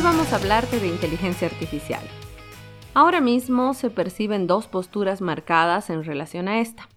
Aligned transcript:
Hoy 0.00 0.04
vamos 0.04 0.32
a 0.32 0.36
hablarte 0.36 0.80
de 0.80 0.88
inteligencia 0.88 1.46
artificial. 1.46 2.00
Ahora 2.94 3.20
mismo 3.20 3.74
se 3.74 3.90
perciben 3.90 4.46
dos 4.46 4.66
posturas 4.66 5.20
marcadas 5.20 5.90
en 5.90 6.04
relación 6.04 6.48
a 6.48 6.60
esta. 6.60 6.88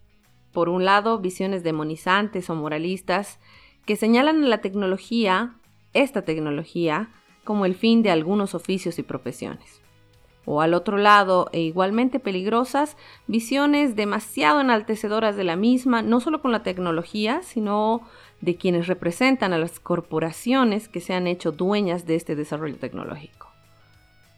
Por 0.53 0.69
un 0.69 0.85
lado, 0.85 1.19
visiones 1.19 1.63
demonizantes 1.63 2.49
o 2.49 2.55
moralistas 2.55 3.41
que 3.85 3.97
señalan 3.97 4.45
a 4.45 4.47
la 4.47 4.61
tecnología, 4.61 5.57
esta 5.91 6.21
tecnología, 6.21 7.09
como 7.43 7.65
el 7.65 7.75
fin 7.75 8.03
de 8.03 8.11
algunos 8.11 8.55
oficios 8.55 8.97
y 8.99 9.03
profesiones. 9.03 9.81
O 10.45 10.61
al 10.61 10.73
otro 10.73 10.97
lado, 10.97 11.49
e 11.51 11.59
igualmente 11.59 12.21
peligrosas, 12.21 12.95
visiones 13.27 13.97
demasiado 13.97 14.61
enaltecedoras 14.61 15.35
de 15.35 15.43
la 15.43 15.57
misma, 15.57 16.03
no 16.03 16.21
solo 16.21 16.41
con 16.41 16.53
la 16.53 16.63
tecnología, 16.63 17.41
sino 17.41 18.03
de 18.43 18.57
quienes 18.57 18.87
representan 18.87 19.53
a 19.53 19.57
las 19.57 19.79
corporaciones 19.79 20.89
que 20.89 20.99
se 20.99 21.13
han 21.13 21.27
hecho 21.27 21.53
dueñas 21.53 22.05
de 22.05 22.15
este 22.15 22.35
desarrollo 22.35 22.75
tecnológico. 22.75 23.47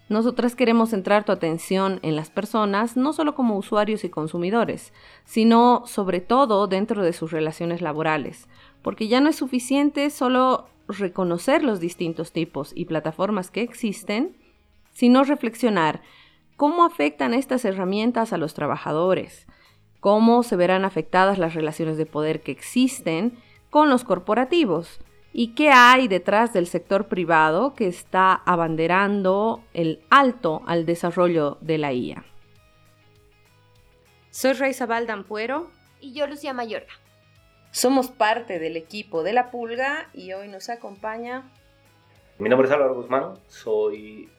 Nosotras 0.09 0.55
queremos 0.55 0.91
centrar 0.91 1.25
tu 1.25 1.31
atención 1.31 1.99
en 2.03 2.15
las 2.15 2.29
personas, 2.29 2.95
no 2.95 3.13
solo 3.13 3.33
como 3.33 3.57
usuarios 3.57 4.03
y 4.03 4.09
consumidores, 4.09 4.93
sino 5.23 5.87
sobre 5.87 6.21
todo 6.21 6.67
dentro 6.67 7.01
de 7.01 7.13
sus 7.13 7.31
relaciones 7.31 7.81
laborales, 7.81 8.47
porque 8.83 9.07
ya 9.07 9.21
no 9.21 9.29
es 9.29 9.37
suficiente 9.37 10.11
solo 10.11 10.67
reconocer 10.87 11.63
los 11.63 11.79
distintos 11.79 12.31
tipos 12.31 12.73
y 12.75 12.85
plataformas 12.85 13.49
que 13.49 13.61
existen, 13.61 14.37
sino 14.93 15.23
reflexionar 15.23 16.03
cómo 16.57 16.85
afectan 16.85 17.33
estas 17.33 17.65
herramientas 17.65 18.33
a 18.33 18.37
los 18.37 18.53
trabajadores, 18.53 19.47
cómo 19.99 20.43
se 20.43 20.55
verán 20.55 20.85
afectadas 20.85 21.39
las 21.39 21.55
relaciones 21.55 21.97
de 21.97 22.05
poder 22.05 22.41
que 22.41 22.51
existen 22.51 23.39
con 23.75 23.89
los 23.89 24.05
corporativos 24.05 25.01
y 25.33 25.53
qué 25.53 25.69
hay 25.69 26.07
detrás 26.07 26.53
del 26.53 26.65
sector 26.65 27.09
privado 27.09 27.73
que 27.73 27.87
está 27.87 28.33
abanderando 28.33 29.65
el 29.73 30.01
alto 30.09 30.61
al 30.65 30.85
desarrollo 30.85 31.57
de 31.59 31.77
la 31.77 31.91
IA. 31.91 32.23
Soy 34.31 34.53
Raizabal 34.53 35.07
Dampuero. 35.07 35.71
Y 35.99 36.13
yo, 36.13 36.25
Lucía 36.25 36.53
Mayorga. 36.53 36.93
Somos 37.71 38.07
parte 38.07 38.59
del 38.59 38.77
equipo 38.77 39.23
de 39.23 39.33
La 39.33 39.51
Pulga 39.51 40.07
y 40.13 40.31
hoy 40.31 40.47
nos 40.47 40.69
acompaña... 40.69 41.51
Mi 42.37 42.47
nombre 42.47 42.69
es 42.69 42.73
Álvaro 42.73 42.95
Guzmán, 42.95 43.33
soy 43.49 44.29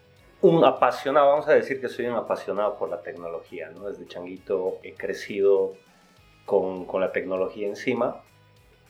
un 0.40 0.64
apasionado, 0.64 1.28
vamos 1.28 1.46
a 1.46 1.52
decir 1.52 1.78
que 1.78 1.90
soy 1.90 2.06
un 2.06 2.16
apasionado 2.16 2.78
por 2.78 2.88
la 2.88 3.02
tecnología, 3.02 3.68
¿no? 3.68 3.86
Desde 3.86 4.06
changuito 4.06 4.78
he 4.82 4.94
crecido 4.94 5.74
con, 6.46 6.86
con 6.86 7.02
la 7.02 7.12
tecnología 7.12 7.68
encima 7.68 8.22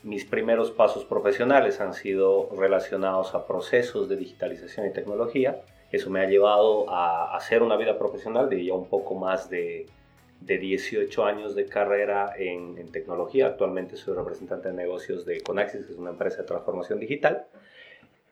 mis 0.03 0.25
primeros 0.25 0.71
pasos 0.71 1.05
profesionales 1.05 1.81
han 1.81 1.93
sido 1.93 2.49
relacionados 2.57 3.33
a 3.35 3.47
procesos 3.47 4.07
de 4.07 4.15
digitalización 4.15 4.85
y 4.87 4.93
tecnología. 4.93 5.61
Eso 5.91 6.09
me 6.09 6.21
ha 6.21 6.27
llevado 6.27 6.89
a 6.89 7.35
hacer 7.35 7.63
una 7.63 7.77
vida 7.77 7.97
profesional 7.97 8.49
de 8.49 8.63
ya 8.63 8.73
un 8.73 8.87
poco 8.87 9.15
más 9.15 9.49
de, 9.49 9.87
de 10.41 10.57
18 10.57 11.25
años 11.25 11.55
de 11.55 11.65
carrera 11.65 12.33
en, 12.37 12.91
tecnología. 12.91 13.47
Actualmente 13.47 13.97
soy 13.97 14.15
representante 14.15 14.69
de 14.69 14.75
negocios 14.75 15.25
de 15.25 15.41
Conaxis, 15.41 15.85
que 15.85 15.91
es 15.93 15.97
una 15.97 16.11
empresa 16.11 16.37
de 16.37 16.43
transformación 16.43 16.99
digital. 16.99 17.47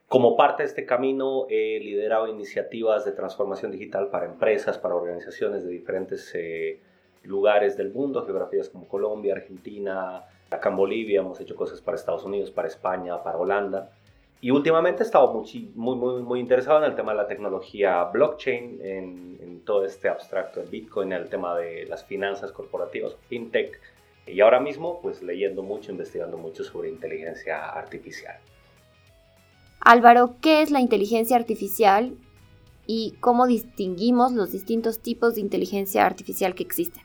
Como 0.08 0.38
parte 0.38 0.64
de 0.64 0.70
este 0.70 0.86
camino 0.86 1.48
he 1.50 1.80
liderado 1.80 2.28
iniciativas 2.28 3.06
de 3.06 3.12
transformación 3.12 3.72
digital 3.72 4.10
para 4.10 4.28
empresas, 4.28 4.78
para 4.78 4.96
organizaciones 4.96 5.64
de 5.64 5.72
diferentes 5.72 6.32
eh, 6.36 6.80
lugares 7.24 7.76
del 7.76 7.92
mundo, 7.92 8.24
geografías 8.24 8.70
como 8.70 8.88
Colombia, 8.88 9.34
Argentina, 9.34 10.26
Acá 10.52 10.70
en 10.70 10.76
Bolivia 10.76 11.20
hemos 11.20 11.40
hecho 11.40 11.56
cosas 11.56 11.82
para 11.82 11.96
Estados 11.96 12.24
Unidos, 12.24 12.52
para 12.52 12.68
España, 12.68 13.22
para 13.24 13.38
Holanda. 13.38 13.92
Y 14.42 14.52
últimamente 14.52 15.02
he 15.02 15.06
estado 15.06 15.34
muy, 15.34 15.72
muy, 15.76 16.22
muy, 16.22 16.40
interesado 16.40 16.80
en 16.80 16.92
el 16.92 16.96
tema 16.96 17.14
de 17.14 17.18
la 17.18 17.28
tecnología 17.28 18.04
blockchain, 18.06 18.80
en, 18.84 19.38
en 19.42 19.62
todo 19.62 19.86
este 19.86 20.08
abstracto 20.08 20.60
de 20.60 20.68
Bitcoin, 20.68 21.14
en 21.14 21.22
el 21.24 21.30
tema 21.30 21.58
de 21.58 21.86
las 21.88 22.04
finanzas 22.06 22.52
corporativas, 22.52 23.16
fintech. 23.28 23.80
Y 24.28 24.42
ahora 24.42 24.60
mismo, 24.60 25.00
pues 25.02 25.22
leyendo 25.24 25.64
mucho, 25.64 25.92
investigando 25.92 26.38
mucho 26.38 26.64
sobre 26.64 26.90
inteligencia 26.90 27.70
artificial. 27.70 28.38
Álvaro, 29.80 30.36
¿qué 30.42 30.62
es 30.62 30.72
la 30.72 30.82
inteligencia 30.82 31.38
artificial 31.38 32.18
y 32.88 33.16
cómo 33.20 33.46
distinguimos 33.46 34.32
los 34.32 34.52
distintos 34.52 35.00
tipos 35.00 35.36
de 35.36 35.42
inteligencia 35.42 36.06
artificial 36.06 36.56
que 36.56 36.64
existen? 36.64 37.04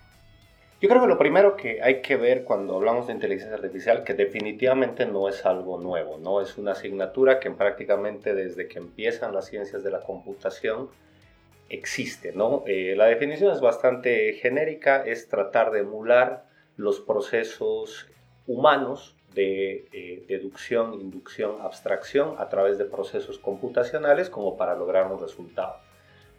Yo 0.81 0.89
creo 0.89 1.03
que 1.03 1.09
lo 1.09 1.19
primero 1.19 1.57
que 1.57 1.83
hay 1.83 2.01
que 2.01 2.17
ver 2.17 2.45
cuando 2.45 2.77
hablamos 2.77 3.07
de 3.07 3.13
inteligencia 3.13 3.55
artificial, 3.55 4.03
que 4.03 4.15
definitivamente 4.15 5.05
no 5.05 5.29
es 5.29 5.45
algo 5.45 5.79
nuevo, 5.79 6.17
¿no? 6.17 6.41
Es 6.41 6.57
una 6.57 6.73
asignatura 6.73 7.39
que 7.39 7.51
prácticamente 7.51 8.35
desde 8.35 8.67
que 8.67 8.79
empiezan 8.79 9.35
las 9.35 9.45
ciencias 9.45 9.85
de 9.85 9.91
la 9.91 10.01
computación 10.01 10.89
existe, 11.69 12.33
¿no? 12.33 12.65
Eh, 12.67 12.95
la 12.97 13.05
definición 13.07 13.53
es 13.53 13.61
bastante 13.61 14.33
genérica, 14.33 15.05
es 15.05 15.29
tratar 15.29 15.71
de 15.71 15.81
emular 15.81 16.47
los 16.79 16.99
procesos 16.99 18.09
humanos 18.47 19.17
de 19.35 19.87
eh, 19.93 20.25
deducción, 20.29 20.95
inducción, 20.95 21.61
abstracción 21.61 22.37
a 22.39 22.49
través 22.49 22.79
de 22.79 22.87
procesos 22.87 23.39
computacionales 23.39 24.31
como 24.31 24.57
para 24.57 24.75
lograr 24.75 25.13
un 25.13 25.21
resultado. 25.21 25.77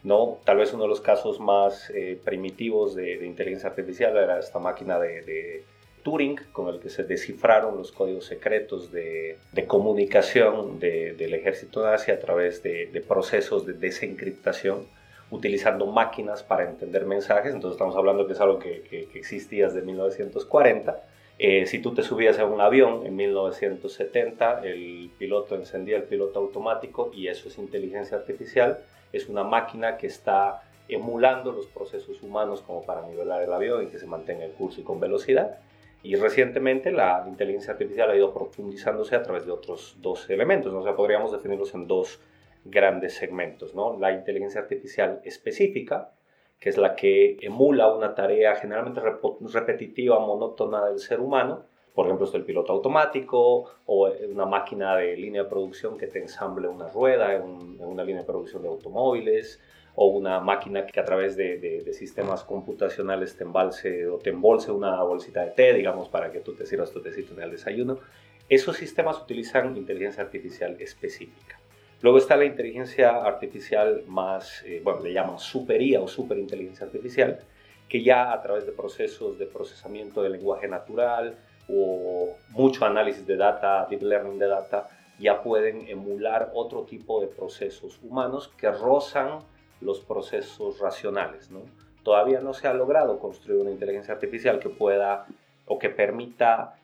¿No? 0.03 0.39
Tal 0.45 0.57
vez 0.57 0.73
uno 0.73 0.83
de 0.83 0.89
los 0.89 1.01
casos 1.01 1.39
más 1.39 1.89
eh, 1.91 2.19
primitivos 2.23 2.95
de, 2.95 3.25
inteligencia 3.25 3.69
artificial 3.69 4.17
era 4.17 4.39
esta 4.39 4.59
máquina 4.59 4.99
de, 4.99 5.63
Turing, 6.03 6.39
con 6.51 6.73
el 6.73 6.79
que 6.79 6.89
se 6.89 7.03
descifraron 7.03 7.77
los 7.77 7.91
códigos 7.91 8.25
secretos 8.25 8.91
de, 8.91 9.37
comunicación 9.67 10.79
del 10.79 11.33
ejército 11.33 11.83
nazi 11.83 12.09
a 12.09 12.19
través 12.19 12.63
de, 12.63 13.03
procesos 13.07 13.67
de 13.67 13.73
desencriptación, 13.73 14.87
utilizando 15.29 15.85
máquinas 15.85 16.41
para 16.41 16.67
entender 16.67 17.05
mensajes. 17.05 17.53
Entonces 17.53 17.75
estamos 17.75 17.95
hablando 17.95 18.25
que 18.25 18.33
es 18.33 18.41
algo 18.41 18.57
que, 18.57 18.81
que, 18.81 19.07
existía 19.13 19.67
desde 19.67 19.83
1940. 19.83 21.03
Eh, 21.37 21.65
si 21.67 21.79
tú 21.79 21.93
te 21.93 22.01
subías 22.01 22.39
a 22.39 22.45
un 22.45 22.61
avión 22.61 23.05
en 23.05 23.15
1970, 23.15 24.61
el 24.63 25.11
piloto 25.19 25.55
encendía 25.55 25.97
el 25.97 26.03
piloto 26.03 26.39
automático 26.39 27.11
y 27.13 27.27
eso 27.27 27.47
es 27.47 27.59
inteligencia 27.59 28.17
artificial 28.17 28.79
es 29.11 29.29
una 29.29 29.43
máquina 29.43 29.97
que 29.97 30.07
está 30.07 30.63
emulando 30.87 31.51
los 31.51 31.67
procesos 31.67 32.21
humanos 32.21 32.61
como 32.61 32.83
para 32.83 33.01
nivelar 33.07 33.41
el 33.41 33.53
avión 33.53 33.83
y 33.83 33.87
que 33.87 33.97
se 33.97 34.07
mantenga 34.07 34.45
el 34.45 34.51
curso 34.51 34.81
y 34.81 34.83
con 34.83 34.99
velocidad. 34.99 35.57
Y 36.03 36.15
recientemente 36.15 36.91
la 36.91 37.23
inteligencia 37.27 37.73
artificial 37.73 38.09
ha 38.09 38.15
ido 38.15 38.33
profundizándose 38.33 39.15
a 39.15 39.23
través 39.23 39.45
de 39.45 39.51
otros 39.51 39.97
dos 40.01 40.29
elementos, 40.29 40.73
¿no? 40.73 40.79
o 40.79 40.83
sea, 40.83 40.95
podríamos 40.95 41.31
definirlos 41.31 41.73
en 41.75 41.87
dos 41.87 42.19
grandes 42.65 43.15
segmentos, 43.15 43.73
¿no? 43.73 43.97
La 43.99 44.11
inteligencia 44.11 44.61
artificial 44.61 45.21
específica, 45.23 46.11
que 46.59 46.69
es 46.69 46.77
la 46.77 46.95
que 46.95 47.37
emula 47.41 47.93
una 47.93 48.13
tarea 48.13 48.55
generalmente 48.55 49.01
repetitiva, 49.41 50.19
monótona 50.19 50.85
del 50.85 50.99
ser 50.99 51.19
humano, 51.19 51.65
por 51.93 52.05
ejemplo, 52.05 52.25
esto 52.25 52.37
el 52.37 52.45
piloto 52.45 52.71
automático 52.71 53.69
o 53.85 54.09
una 54.29 54.45
máquina 54.45 54.95
de 54.95 55.17
línea 55.17 55.43
de 55.43 55.49
producción 55.49 55.97
que 55.97 56.07
te 56.07 56.19
ensamble 56.19 56.67
una 56.67 56.87
rueda 56.87 57.35
en, 57.35 57.77
una 57.79 58.03
línea 58.03 58.21
de 58.21 58.27
producción 58.27 58.61
de 58.61 58.69
automóviles 58.69 59.59
o 59.95 60.07
una 60.07 60.39
máquina 60.39 60.85
que 60.85 60.99
a 60.99 61.03
través 61.03 61.35
de, 61.35 61.83
sistemas 61.93 62.43
computacionales 62.43 63.35
te 63.35 63.43
embalse 63.43 64.07
o 64.07 64.17
te 64.17 64.29
embolse 64.29 64.71
una 64.71 65.03
bolsita 65.03 65.43
de 65.43 65.51
té, 65.51 65.73
digamos, 65.73 66.07
para 66.07 66.31
que 66.31 66.39
tú 66.39 66.53
te 66.53 66.65
sirvas 66.65 66.91
tu 66.91 67.01
tecito 67.01 67.33
en 67.33 67.41
el 67.41 67.51
desayuno. 67.51 67.99
Esos 68.47 68.77
sistemas 68.77 69.21
utilizan 69.21 69.75
inteligencia 69.75 70.23
artificial 70.23 70.77
específica. 70.79 71.59
Luego 72.01 72.17
está 72.17 72.37
la 72.37 72.45
inteligencia 72.45 73.21
artificial 73.23 74.03
más, 74.07 74.63
eh, 74.65 74.81
bueno, 74.83 75.01
le 75.01 75.13
llaman 75.13 75.39
supería 75.39 76.01
o 76.01 76.07
superinteligencia 76.07 76.85
artificial, 76.85 77.39
que 77.87 78.01
ya 78.01 78.31
a 78.31 78.41
través 78.41 78.65
de 78.65 78.71
procesos 78.71 79.37
de 79.37 79.45
procesamiento 79.45 80.23
de 80.23 80.29
lenguaje 80.29 80.67
natural, 80.67 81.37
o 81.71 82.35
mucho 82.49 82.85
análisis 82.85 83.25
de 83.25 83.37
data, 83.37 83.87
deep 83.89 84.01
learning 84.01 84.39
de 84.39 84.47
data, 84.47 84.89
ya 85.19 85.41
pueden 85.41 85.87
emular 85.87 86.51
otro 86.53 86.83
tipo 86.83 87.21
de 87.21 87.27
procesos 87.27 87.99
humanos 88.01 88.51
que 88.57 88.71
rozan 88.71 89.39
los 89.79 89.99
procesos 89.99 90.79
racionales. 90.79 91.49
¿no? 91.51 91.61
Todavía 92.03 92.41
no 92.41 92.53
se 92.53 92.67
ha 92.67 92.73
logrado 92.73 93.19
construir 93.19 93.61
una 93.61 93.71
inteligencia 93.71 94.13
artificial 94.13 94.59
que 94.59 94.69
pueda 94.69 95.25
o 95.65 95.79
que 95.79 95.89
permita 95.89 96.75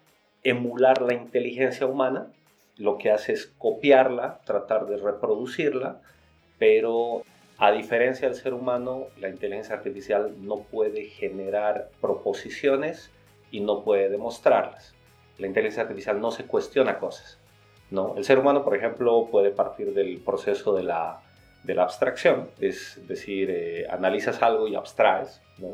emular 0.44 1.02
la 1.02 1.14
inteligencia 1.14 1.88
humana. 1.88 2.28
Lo 2.78 2.98
que 2.98 3.10
hace 3.12 3.34
es 3.34 3.48
copiarla, 3.58 4.40
tratar 4.46 4.86
de 4.86 4.98
reproducirla, 4.98 6.00
pero 6.60 7.24
a 7.58 7.72
diferencia 7.72 8.28
del 8.28 8.38
ser 8.38 8.54
humano, 8.54 9.06
la 9.20 9.30
inteligencia 9.30 9.76
artificial 9.76 10.36
no 10.42 10.60
puede 10.60 11.06
generar 11.06 11.90
proposiciones 12.00 13.10
y 13.52 13.60
no 13.60 13.84
puede 13.84 14.10
demostrarlas. 14.10 14.94
La 15.38 15.48
inteligencia 15.48 15.84
artificial 15.84 16.20
no 16.20 16.32
se 16.32 16.46
cuestiona 16.46 17.00
cosas. 17.00 17.40
¿no? 17.92 18.16
El 18.18 18.24
ser 18.24 18.40
humano, 18.40 18.64
por 18.64 18.76
ejemplo, 18.76 19.28
puede 19.32 19.52
partir 19.52 19.94
del 19.94 20.20
proceso 20.20 20.74
de 20.76 20.84
la, 20.84 21.22
de 21.64 21.76
la 21.76 21.84
abstracción, 21.84 22.50
es 22.60 23.00
decir, 23.08 23.50
eh, 23.50 23.88
analizas 23.90 24.42
algo 24.42 24.68
y 24.68 24.76
abstraes, 24.76 25.42
¿no? 25.58 25.70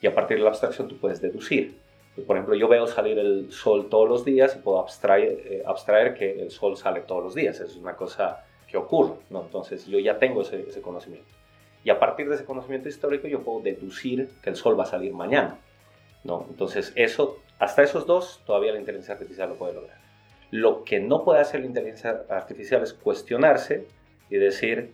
y 0.00 0.06
a 0.06 0.14
partir 0.14 0.38
de 0.38 0.44
la 0.44 0.50
abstracción 0.50 0.88
tú 0.88 0.98
puedes 0.98 1.20
deducir. 1.20 1.78
Por 2.26 2.36
ejemplo, 2.36 2.54
yo 2.54 2.68
veo 2.68 2.86
salir 2.86 3.18
el 3.18 3.52
sol 3.52 3.88
todos 3.88 4.08
los 4.08 4.24
días 4.24 4.56
y 4.56 4.58
puedo 4.58 4.80
abstraer, 4.80 5.40
eh, 5.44 5.62
abstraer 5.64 6.14
que 6.14 6.40
el 6.40 6.50
sol 6.50 6.76
sale 6.76 7.00
todos 7.00 7.22
los 7.22 7.34
días. 7.34 7.60
es 7.60 7.76
una 7.76 7.96
cosa 7.96 8.44
que 8.66 8.76
ocurre, 8.76 9.14
¿no? 9.30 9.42
Entonces 9.42 9.86
yo 9.86 9.98
ya 9.98 10.18
tengo 10.18 10.42
ese, 10.42 10.68
ese 10.68 10.80
conocimiento. 10.80 11.28
Y 11.82 11.90
a 11.90 11.98
partir 11.98 12.28
de 12.28 12.34
ese 12.34 12.44
conocimiento 12.44 12.88
histórico 12.88 13.26
yo 13.26 13.42
puedo 13.42 13.60
deducir 13.60 14.28
que 14.42 14.50
el 14.50 14.56
sol 14.56 14.78
va 14.78 14.84
a 14.84 14.86
salir 14.86 15.12
mañana, 15.12 15.58
¿no? 16.24 16.46
Entonces 16.48 16.92
eso, 16.96 17.38
hasta 17.58 17.82
esos 17.82 18.06
dos, 18.06 18.40
todavía 18.46 18.72
la 18.72 18.78
inteligencia 18.78 19.14
artificial 19.14 19.50
lo 19.50 19.56
puede 19.56 19.74
lograr. 19.74 19.98
Lo 20.50 20.84
que 20.84 21.00
no 21.00 21.24
puede 21.24 21.40
hacer 21.40 21.60
la 21.60 21.66
inteligencia 21.66 22.24
artificial 22.28 22.82
es 22.82 22.92
cuestionarse 22.92 23.86
y 24.28 24.36
decir, 24.36 24.92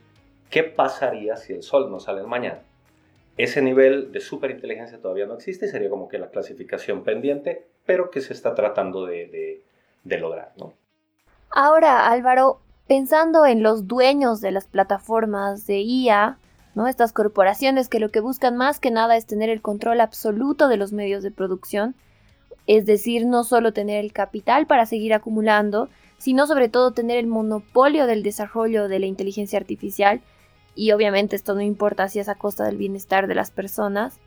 ¿qué 0.51 0.63
pasaría 0.65 1.37
si 1.37 1.53
el 1.53 1.63
sol 1.63 1.91
no 1.91 2.01
sale 2.01 2.23
mañana? 2.23 2.61
Ese 3.37 3.61
nivel 3.61 4.13
de 4.13 4.21
superinteligencia 4.21 5.01
todavía 5.01 5.27
no 5.27 5.35
existe, 5.35 5.69
sería 5.69 5.91
como 5.91 6.09
que 6.09 6.19
la 6.19 6.31
clasificación 6.31 7.05
pendiente, 7.05 7.67
pero 7.85 8.11
que 8.11 8.23
se 8.23 8.33
está 8.33 8.55
tratando 8.55 9.05
de, 9.05 9.63
de, 10.03 10.19
lograr, 10.19 10.53
¿no? 10.57 10.73
Ahora, 11.51 12.09
Álvaro, 12.09 12.61
pensando 12.87 13.45
en 13.45 13.63
los 13.63 13.87
dueños 13.87 14.41
de 14.41 14.53
las 14.53 14.67
plataformas 14.67 15.67
de 15.67 15.81
IA, 15.81 16.39
¿no? 16.77 16.87
Estas 16.87 17.13
corporaciones 17.13 17.89
que 17.89 17.99
lo 17.99 18.11
que 18.11 18.21
buscan 18.21 18.57
más 18.57 18.79
que 18.79 18.93
nada 18.93 19.17
es 19.17 19.27
tener 19.27 19.49
el 19.49 19.63
control 19.63 20.01
absoluto 20.01 20.69
de 20.69 20.77
los 20.77 20.93
medios 20.93 21.25
de 21.25 21.33
producción, 21.33 21.97
es 22.67 22.85
decir, 22.85 23.27
no 23.27 23.45
solo 23.45 23.73
tener 23.73 24.05
el 24.05 24.13
capital 24.13 24.67
para 24.67 24.85
seguir 24.85 25.15
acumulando, 25.15 25.89
sino 26.19 26.47
sobre 26.47 26.69
todo 26.69 26.93
tener 26.93 27.17
el 27.17 27.27
monopolio 27.27 28.07
del 28.07 28.23
desarrollo 28.23 28.89
de 28.89 28.99
la 28.99 29.07
inteligencia 29.07 29.59
artificial 29.59 30.21
y 30.75 30.93
obviamente 30.93 31.35
esto 31.35 31.55
no 31.55 31.63
importa 31.63 32.09
si 32.09 32.19
es 32.19 32.29
a 32.29 32.35
costa 32.35 32.65
del 32.65 32.77
bienestar 32.77 33.27
de 33.27 33.35
las 33.35 33.51
personas. 33.51 34.19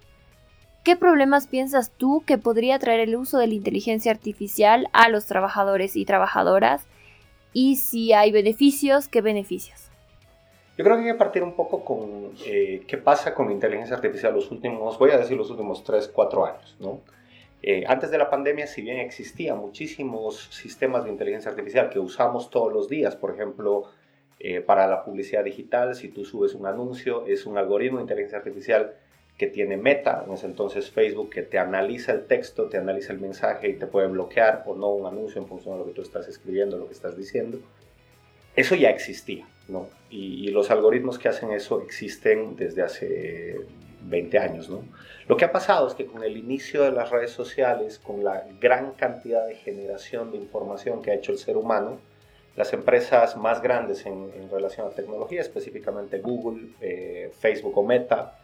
¿Qué 0.83 0.95
problemas 0.95 1.45
piensas 1.45 1.91
tú 1.91 2.23
que 2.25 2.39
podría 2.39 2.79
traer 2.79 3.01
el 3.01 3.15
uso 3.15 3.37
de 3.37 3.45
la 3.45 3.53
inteligencia 3.53 4.11
artificial 4.11 4.87
a 4.91 5.09
los 5.09 5.27
trabajadores 5.27 5.95
y 5.95 6.03
trabajadoras? 6.03 6.87
Y 7.53 7.75
si 7.75 8.13
hay 8.13 8.31
beneficios, 8.31 9.07
¿qué 9.07 9.21
beneficios? 9.21 9.88
Yo 10.79 10.85
creo 10.85 10.95
que 10.95 11.03
hay 11.03 11.11
que 11.11 11.15
partir 11.15 11.43
un 11.43 11.57
poco 11.57 11.83
con 11.83 12.31
eh, 12.45 12.83
qué 12.87 12.97
pasa 12.97 13.35
con 13.35 13.47
la 13.47 13.51
inteligencia 13.51 13.97
artificial 13.97 14.33
los 14.33 14.49
últimos, 14.49 14.97
voy 14.97 15.11
a 15.11 15.17
decir 15.17 15.35
los 15.35 15.49
últimos 15.49 15.83
3, 15.83 16.07
4 16.07 16.45
años, 16.45 16.77
¿no? 16.79 17.01
Eh, 17.61 17.83
antes 17.85 18.11
de 18.11 18.17
la 18.17 18.29
pandemia, 18.29 18.65
si 18.65 18.81
bien 18.81 18.99
existían 18.99 19.57
muchísimos 19.57 20.47
sistemas 20.51 21.03
de 21.03 21.09
inteligencia 21.09 21.51
artificial 21.51 21.89
que 21.89 21.99
usamos 21.99 22.49
todos 22.49 22.71
los 22.71 22.87
días, 22.87 23.17
por 23.17 23.31
ejemplo, 23.31 23.89
eh, 24.39 24.61
para 24.61 24.87
la 24.87 25.03
publicidad 25.03 25.43
digital, 25.43 25.95
si 25.95 26.07
tú 26.07 26.23
subes 26.23 26.53
un 26.53 26.65
anuncio, 26.65 27.25
es 27.25 27.45
un 27.45 27.57
algoritmo 27.57 27.97
de 27.97 28.03
inteligencia 28.03 28.37
artificial 28.37 28.93
que 29.37 29.47
tiene 29.47 29.75
meta, 29.75 30.23
en 30.25 30.31
ese 30.31 30.45
entonces 30.45 30.89
Facebook, 30.89 31.29
que 31.29 31.41
te 31.41 31.59
analiza 31.59 32.13
el 32.13 32.25
texto, 32.25 32.69
te 32.69 32.77
analiza 32.77 33.11
el 33.11 33.19
mensaje 33.19 33.67
y 33.67 33.73
te 33.73 33.85
puede 33.85 34.07
bloquear 34.07 34.63
o 34.65 34.75
no 34.75 34.91
un 34.91 35.05
anuncio 35.05 35.41
en 35.41 35.47
función 35.49 35.73
de 35.73 35.79
lo 35.79 35.85
que 35.87 35.93
tú 35.93 36.03
estás 36.03 36.29
escribiendo, 36.29 36.77
lo 36.77 36.87
que 36.87 36.93
estás 36.93 37.17
diciendo. 37.17 37.59
Eso 38.59 38.75
ya 38.75 38.89
existía, 38.89 39.47
¿no? 39.69 39.87
Y, 40.09 40.49
los 40.49 40.69
algoritmos 40.69 41.17
que 41.17 41.29
hacen 41.29 41.53
eso 41.53 41.81
existen 41.81 42.57
desde 42.57 42.81
hace 42.81 43.55
20 44.01 44.37
años, 44.37 44.69
¿no? 44.69 44.83
Lo 45.29 45.37
que 45.37 45.45
ha 45.45 45.51
pasado 45.53 45.87
es 45.87 45.93
que 45.93 46.05
con 46.05 46.25
el 46.25 46.35
inicio 46.35 46.83
de 46.83 46.91
las 46.91 47.09
redes 47.09 47.31
sociales, 47.31 47.99
con 47.99 48.21
la 48.21 48.43
gran 48.59 48.91
cantidad 48.95 49.47
de 49.47 49.55
generación 49.55 50.31
de 50.31 50.37
información 50.39 51.01
que 51.01 51.11
ha 51.11 51.13
hecho 51.13 51.31
el 51.31 51.37
ser 51.37 51.55
humano, 51.55 52.01
las 52.57 52.73
empresas 52.73 53.37
más 53.37 53.61
grandes 53.61 54.05
en, 54.05 54.29
relación 54.51 54.87
a 54.87 54.89
tecnología, 54.89 55.39
específicamente 55.39 56.19
Google, 56.19 56.71
eh, 56.81 57.31
Facebook 57.39 57.77
o 57.77 57.83
Meta 57.83 58.37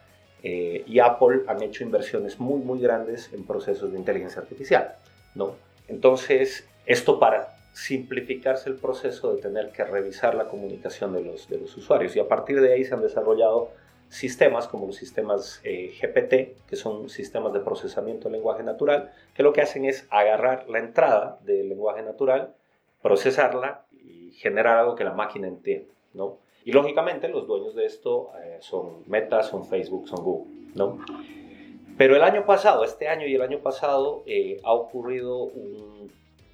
eh, 0.44 0.86
y 0.88 1.00
Apple, 1.00 1.42
han 1.48 1.62
hecho 1.62 1.84
inversiones 1.84 2.40
muy, 2.40 2.62
muy 2.62 2.80
grandes 2.80 3.34
en 3.34 3.46
procesos 3.46 3.92
de 3.92 3.98
inteligencia 3.98 4.42
artificial. 4.42 4.96
¿no? 5.34 5.58
Entonces, 5.90 6.66
esto 6.86 7.20
para 7.20 7.55
simplificarse 7.76 8.70
el 8.70 8.78
proceso 8.78 9.36
de 9.36 9.42
tener 9.42 9.72
que 9.72 9.84
revisar 9.84 10.34
la 10.34 10.48
comunicación 10.48 11.12
de 11.12 11.22
los, 11.22 11.50
de 11.50 11.60
los 11.60 11.76
usuarios. 11.76 12.16
Y 12.16 12.20
a 12.20 12.28
partir 12.28 12.62
de 12.62 12.72
ahí 12.72 12.86
se 12.86 12.94
han 12.94 13.02
desarrollado 13.02 13.70
sistemas 14.08 14.70
como 14.70 14.88
los 14.88 14.96
sistemas 14.96 15.60
eh, 15.66 15.94
GPT, 16.02 16.68
que 16.70 16.78
son 16.78 17.10
sistemas 17.10 17.52
de 17.52 17.60
procesamiento 17.60 18.30
de 18.30 18.38
lenguaje 18.38 18.64
natural, 18.64 19.12
que 19.34 19.44
lo 19.44 19.52
que 19.52 19.62
hacen 19.62 19.84
es 19.84 20.08
agarrar 20.10 20.70
la 20.70 20.80
entrada 20.80 21.38
del 21.44 21.68
lenguaje 21.68 22.02
natural, 22.02 22.54
procesarla 23.02 23.84
generar 24.36 24.78
algo 24.78 24.96
que 24.96 25.04
la 25.04 25.14
máquina 25.14 25.48
entienda, 25.48 25.94
¿no? 26.14 26.38
Y 26.64 26.72
lógicamente 26.72 27.28
los 27.28 27.46
dueños 27.46 27.76
de 27.76 27.86
esto 27.86 28.32
eh, 28.42 28.58
son 28.62 29.04
Meta, 29.08 29.44
son 29.44 29.66
Facebook, 29.66 30.08
son 30.08 30.24
Google, 30.24 30.52
¿no? 30.76 30.98
Pero 31.98 32.16
el 32.16 32.24
año 32.24 32.46
pasado, 32.46 32.86
este 32.86 33.10
año 33.10 33.28
y 33.28 33.36
el 33.36 33.42
año 33.42 33.60
pasado, 33.60 34.24
eh, 34.26 34.62
ha 34.64 34.72
ocurrido 34.72 35.44
un 35.44 35.95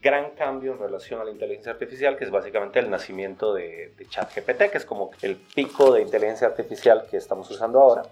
gran 0.01 0.31
cambio 0.31 0.73
en 0.73 0.79
relación 0.79 1.21
a 1.21 1.23
la 1.23 1.31
inteligencia 1.31 1.71
artificial, 1.71 2.17
que 2.17 2.23
es 2.23 2.31
básicamente 2.31 2.79
el 2.79 2.89
nacimiento 2.89 3.53
de, 3.53 3.93
de 3.97 4.07
ChatGPT, 4.07 4.71
que 4.71 4.77
es 4.77 4.85
como 4.85 5.11
el 5.21 5.35
pico 5.35 5.93
de 5.93 6.01
inteligencia 6.01 6.47
artificial 6.47 7.05
que 7.09 7.17
estamos 7.17 7.49
usando 7.51 7.79
ahora, 7.79 8.03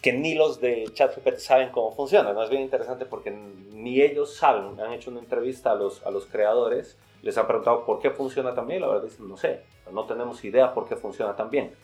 que 0.00 0.12
ni 0.12 0.34
los 0.34 0.60
de 0.60 0.84
ChatGPT 0.92 1.38
saben 1.38 1.70
cómo 1.70 1.92
funciona. 1.92 2.32
¿no? 2.32 2.42
Es 2.42 2.50
bien 2.50 2.62
interesante 2.62 3.04
porque 3.04 3.30
ni 3.30 4.00
ellos 4.00 4.36
saben. 4.36 4.80
Han 4.80 4.92
hecho 4.92 5.10
una 5.10 5.20
entrevista 5.20 5.72
a 5.72 5.74
los, 5.74 6.04
a 6.06 6.10
los 6.10 6.26
creadores 6.26 6.96
les 7.22 7.36
han 7.36 7.46
preguntado 7.46 7.84
por 7.84 8.00
qué 8.00 8.10
funciona 8.10 8.54
tan 8.54 8.66
bien, 8.66 8.80
la 8.80 8.88
verdad 8.88 9.02
dicen, 9.02 9.28
no 9.28 9.36
sé, 9.36 9.62
no 9.92 10.04
tenemos 10.04 10.44
idea 10.44 10.72
por 10.72 10.88
qué 10.88 10.96
funciona 10.96 11.34
tan 11.34 11.50
bien, 11.50 11.74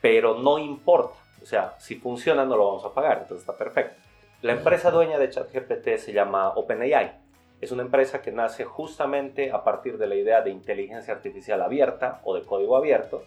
pero 0.00 0.34
no 0.38 0.58
importa, 0.58 1.16
o 1.42 1.46
sea, 1.46 1.74
si 1.78 1.96
funciona 1.96 2.44
no 2.44 2.56
lo 2.56 2.66
vamos 2.66 2.84
a 2.84 2.92
pagar, 2.92 3.18
entonces 3.22 3.40
está 3.40 3.56
perfecto. 3.56 4.00
La 4.42 4.52
empresa 4.52 4.90
dueña 4.90 5.18
de 5.18 5.28
ChatGPT 5.28 5.96
se 5.98 6.12
llama 6.12 6.50
OpenAI. 6.50 7.12
Es 7.60 7.72
una 7.72 7.82
empresa 7.82 8.22
que 8.22 8.32
nace 8.32 8.64
justamente 8.64 9.50
a 9.50 9.64
partir 9.64 9.98
de 9.98 10.06
la 10.06 10.14
idea 10.14 10.42
de 10.42 10.50
inteligencia 10.50 11.14
artificial 11.14 11.60
abierta 11.62 12.20
o 12.24 12.34
de 12.34 12.44
código 12.44 12.76
abierto, 12.76 13.22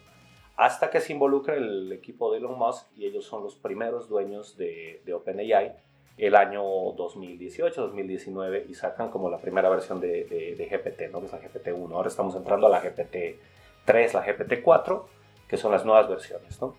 hasta 0.55 0.89
que 0.89 0.99
se 0.99 1.13
involucra 1.13 1.55
el 1.55 1.91
equipo 1.91 2.31
de 2.31 2.39
Elon 2.39 2.57
Musk 2.57 2.87
y 2.95 3.05
ellos 3.05 3.25
son 3.25 3.43
los 3.43 3.55
primeros 3.55 4.07
dueños 4.07 4.57
de, 4.57 5.01
de 5.05 5.13
OpenAI 5.13 5.73
el 6.17 6.35
año 6.35 6.63
2018, 6.95 7.81
2019 7.81 8.67
y 8.69 8.73
sacan 8.75 9.09
como 9.09 9.29
la 9.29 9.39
primera 9.39 9.69
versión 9.69 9.99
de, 9.99 10.25
de, 10.25 10.65
GPT, 10.65 11.11
¿no? 11.11 11.19
es 11.19 11.31
la 11.31 11.41
GPT-1. 11.41 11.91
Ahora 11.91 12.07
estamos 12.07 12.35
entrando 12.35 12.67
a 12.67 12.69
la 12.69 12.83
GPT-3, 12.83 14.13
la 14.13 14.25
GPT-4, 14.25 15.03
que 15.47 15.57
son 15.57 15.71
las 15.71 15.85
nuevas 15.85 16.07
versiones. 16.07 16.61
¿no? 16.61 16.75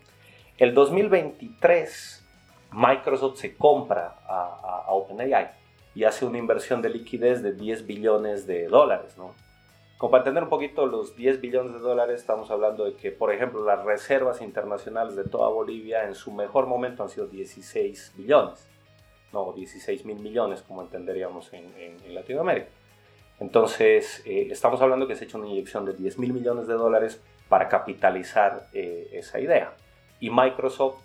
El 0.57 0.73
2023 0.73 2.25
Microsoft 2.71 3.37
se 3.37 3.55
compra 3.55 4.15
a, 4.25 4.85
OpenAI 4.89 5.49
y 5.95 6.03
hace 6.03 6.25
una 6.25 6.37
inversión 6.37 6.81
de 6.81 6.89
liquidez 6.89 7.41
de 7.41 7.53
10 7.53 7.87
billones 7.87 8.45
de 8.45 8.67
dólares. 8.67 9.17
¿no? 9.17 9.33
Como 9.97 10.11
para 10.11 10.21
entender 10.21 10.43
un 10.43 10.49
poquito 10.49 10.85
los 10.85 11.15
10 11.15 11.41
billones 11.41 11.73
de 11.73 11.79
dólares, 11.79 12.21
estamos 12.21 12.51
hablando 12.51 12.85
de 12.85 12.95
que, 12.95 13.11
por 13.11 13.33
ejemplo, 13.33 13.65
las 13.65 13.83
reservas 13.83 14.41
internacionales 14.41 15.15
de 15.15 15.23
toda 15.23 15.49
Bolivia 15.49 16.03
en 16.03 16.13
su 16.13 16.31
mejor 16.31 16.67
momento 16.67 17.01
han 17.01 17.09
sido 17.09 17.27
16 17.27 18.13
billones 18.17 18.67
no 19.35 19.53
16 19.53 20.05
mil 20.05 20.17
millones 20.17 20.61
como 20.61 20.81
entenderíamos 20.81 21.51
en, 21.53 22.15
Latinoamérica. 22.15 22.69
Entonces, 23.39 24.23
eh, 24.25 24.47
estamos 24.49 24.81
hablando 24.81 25.07
que 25.07 25.15
se 25.15 25.25
ha 25.25 25.27
hecho 25.27 25.37
una 25.37 25.47
inyección 25.47 25.85
de 25.85 25.93
10 25.93 26.17
mil 26.19 26.31
millones 26.31 26.67
de 26.67 26.73
dólares 26.73 27.21
para 27.49 27.67
capitalizar 27.67 28.67
eh, 28.73 29.09
esa 29.11 29.39
idea. 29.41 29.73
Y 30.21 30.29
Microsoft 30.29 31.03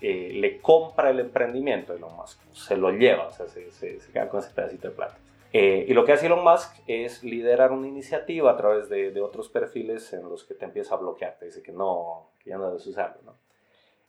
eh, 0.00 0.32
le 0.34 0.60
compra 0.60 1.10
el 1.10 1.20
emprendimiento 1.20 1.92
a 1.92 1.96
Elon 1.96 2.14
Musk, 2.16 2.40
se 2.52 2.76
lo 2.76 2.90
lleva, 2.90 3.28
o 3.28 3.32
sea, 3.32 3.46
se, 3.46 3.70
se, 3.72 3.98
queda 4.12 4.28
con 4.28 4.40
ese 4.40 4.50
pedacito 4.50 4.88
de 4.88 4.94
plata. 4.94 5.18
y 5.52 5.92
lo 5.94 6.04
que 6.04 6.12
hace 6.12 6.26
Elon 6.26 6.44
Musk 6.44 6.76
es 6.86 7.24
liderar 7.24 7.72
una 7.72 7.88
iniciativa 7.88 8.50
a 8.50 8.56
través 8.56 8.88
de, 8.88 9.10
de, 9.10 9.20
otros 9.20 9.48
perfiles 9.48 10.12
en 10.12 10.28
los 10.28 10.44
que 10.44 10.54
te 10.54 10.64
empieza 10.64 10.94
a 10.94 10.98
bloquear, 10.98 11.36
te 11.38 11.46
dice 11.46 11.62
que 11.62 11.72
no, 11.72 12.30
que 12.42 12.50
ya 12.50 12.58
no 12.58 12.68
debes 12.68 12.86
usarlo. 12.86 13.22
¿no? 13.24 13.34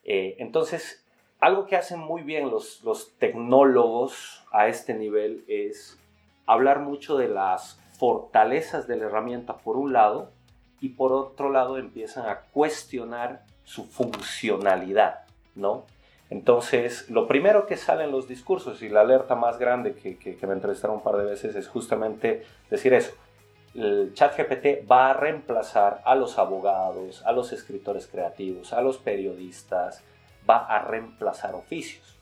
entonces, 0.04 1.06
algo 1.40 1.68
que 1.68 1.76
hacen 1.76 2.00
muy 2.00 2.24
bien 2.24 2.50
los, 2.50 2.82
los 2.84 3.18
tecnólogos 3.18 4.46
a 4.52 4.68
este 4.68 4.94
nivel 4.94 5.44
es 5.48 6.00
hablar 6.48 6.80
mucho 6.80 7.18
de 7.18 7.28
las 7.28 7.80
fortalezas 8.00 8.88
de 8.88 8.96
la 8.96 9.06
herramienta 9.06 9.58
por 9.58 9.78
un 9.78 9.94
lado 9.94 10.32
y 10.80 10.90
por 10.90 11.12
otro 11.12 11.52
lado 11.52 11.78
empiezan 11.78 12.28
a 12.28 12.42
cuestionar 12.54 13.44
su 13.64 13.86
funcionalidad, 13.86 15.26
¿no? 15.58 15.86
Entonces, 16.30 17.10
lo 17.10 17.28
primero 17.28 17.68
que 17.68 17.78
sale 17.78 18.04
en 18.04 18.12
los 18.12 18.28
discursos 18.28 18.82
y 18.82 18.90
la 18.90 19.02
alerta 19.02 19.36
más 19.36 19.58
grande 19.58 19.96
que, 19.96 20.38
me 20.46 20.54
entrevistaron 20.54 20.98
un 20.98 21.04
par 21.04 21.18
de 21.18 21.26
veces 21.26 21.56
es 21.56 21.68
justamente 21.68 22.44
decir 22.70 22.94
eso. 22.94 23.14
El 23.74 24.14
chat 24.14 24.38
GPT 24.38 24.90
va 24.90 25.12
a 25.12 25.14
reemplazar 25.14 26.02
a 26.04 26.16
los 26.16 26.38
abogados, 26.38 27.24
a 27.26 27.32
los 27.32 27.54
escritores 27.54 28.08
creativos, 28.08 28.74
a 28.74 28.82
los 28.82 28.98
periodistas, 28.98 30.04
va 30.50 30.66
a 30.66 30.80
reemplazar 30.80 31.56
oficios. 31.56 32.18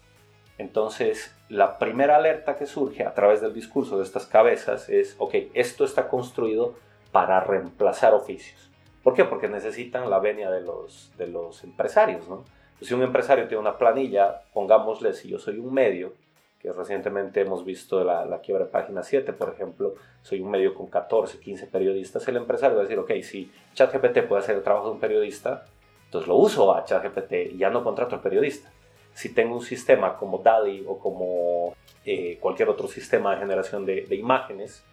Entonces, 0.58 1.36
la 1.50 1.78
primera 1.80 2.16
alerta 2.16 2.56
que 2.56 2.66
surge 2.66 3.06
a 3.06 3.14
través 3.14 3.42
del 3.42 3.54
discurso 3.54 3.98
de 3.98 4.04
estas 4.04 4.26
cabezas 4.26 4.90
es, 4.90 5.16
ok, 5.18 5.36
esto 5.54 5.84
está 5.84 6.08
construido 6.08 6.76
para 7.12 7.40
reemplazar 7.40 8.14
oficios. 8.14 8.70
¿Por 9.04 9.14
qué? 9.14 9.26
Porque 9.26 9.48
necesitan 9.48 10.10
la 10.10 10.20
venia 10.20 10.50
de 10.50 10.62
los, 10.62 11.12
de 11.18 11.28
los 11.28 11.64
empresarios, 11.64 12.28
¿no? 12.28 12.44
Si 12.82 12.94
un 12.94 13.04
empresario 13.04 13.48
tiene 13.48 13.62
una 13.62 13.78
planilla, 13.78 14.42
pongámosle, 14.54 15.14
si 15.14 15.30
yo 15.30 15.40
soy 15.40 15.60
un 15.60 15.74
medio, 15.74 16.14
que 16.60 16.74
recientemente 16.74 17.42
hemos 17.42 17.64
visto 17.64 18.04
la, 18.04 18.26
la 18.26 18.40
quiebra 18.40 18.66
de 18.66 18.72
Página 18.72 19.04
7, 19.04 19.34
por 19.34 19.54
ejemplo, 19.54 19.94
soy 20.24 20.42
un 20.42 20.50
medio 20.50 20.74
con 20.74 20.88
14, 20.88 21.40
15 21.40 21.68
periodistas, 21.68 22.28
el 22.28 22.38
empresario 22.38 22.76
va 22.76 22.82
a 22.82 22.86
decir, 22.86 22.98
ok, 22.98 23.12
si 23.22 23.52
ChatGPT 23.76 24.28
puede 24.28 24.42
hacer 24.42 24.56
el 24.56 24.64
trabajo 24.64 24.88
de 24.88 24.94
un 24.94 25.00
periodista, 25.00 25.66
entonces 26.06 26.28
lo 26.28 26.38
uso 26.38 26.74
a 26.74 26.84
ChatGPT 26.84 27.54
y 27.54 27.58
ya 27.58 27.70
no 27.70 27.84
contrato 27.84 28.16
al 28.16 28.22
periodista. 28.22 28.72
Si 29.14 29.34
tengo 29.34 29.56
un 29.56 29.62
sistema 29.62 30.18
como 30.18 30.40
DALI 30.40 30.86
o 30.88 30.98
como 30.98 31.76
eh, 32.04 32.38
cualquier 32.40 32.70
otro 32.70 32.88
sistema 32.88 33.36
de 33.36 33.42
generación 33.42 33.86
de, 33.86 34.02
de, 34.02 34.16
imágenes, 34.16 34.84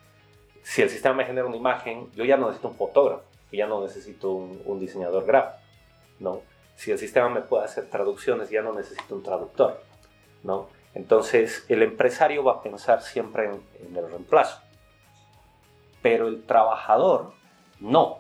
si 0.62 0.83
el 0.83 0.91
sistema 0.91 1.15
me 1.15 1.25
genera 1.25 1.47
una 1.47 1.57
imagen, 1.57 2.11
yo 2.15 2.25
ya 2.25 2.37
no 2.37 2.47
necesito 2.47 2.69
un 2.69 2.75
fotógrafo, 2.75 3.25
ya 3.51 3.67
no 3.67 3.83
necesito 3.83 4.31
un, 4.33 4.61
un 4.65 4.79
diseñador 4.79 5.25
gráfico, 5.25 5.59
¿no? 6.21 6.51
Si 6.83 6.91
el 6.91 6.99
sistema 6.99 7.29
me 7.29 7.43
puede 7.43 7.65
hacer 7.65 7.89
traducciones, 7.89 8.51
ya 8.51 8.61
no 8.61 8.73
necesito 8.73 9.15
un 9.15 9.23
traductor, 9.23 9.81
¿no? 10.43 10.67
Entonces, 10.95 11.65
el 11.69 11.81
empresario 11.81 12.43
va 12.43 12.55
a 12.55 12.62
pensar 12.65 13.03
siempre 13.03 13.53
en, 13.79 13.97
el 13.97 14.11
reemplazo, 14.11 14.61
pero 16.03 16.27
el 16.27 16.43
trabajador 16.43 17.35
no. 17.79 18.19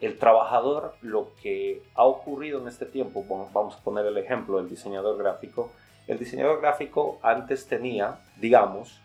El 0.00 0.20
trabajador, 0.20 0.94
lo 1.02 1.32
que 1.42 1.82
ha 1.96 2.04
ocurrido 2.04 2.60
en 2.60 2.68
este 2.68 2.86
tiempo, 2.86 3.24
vamos 3.52 3.74
a 3.74 3.82
poner 3.82 4.06
el 4.06 4.18
ejemplo 4.18 4.58
del 4.58 4.68
diseñador 4.68 5.18
gráfico, 5.18 5.72
el 6.06 6.16
diseñador 6.16 6.60
gráfico 6.60 7.18
antes 7.24 7.66
tenía, 7.66 8.20
digamos, 8.36 9.00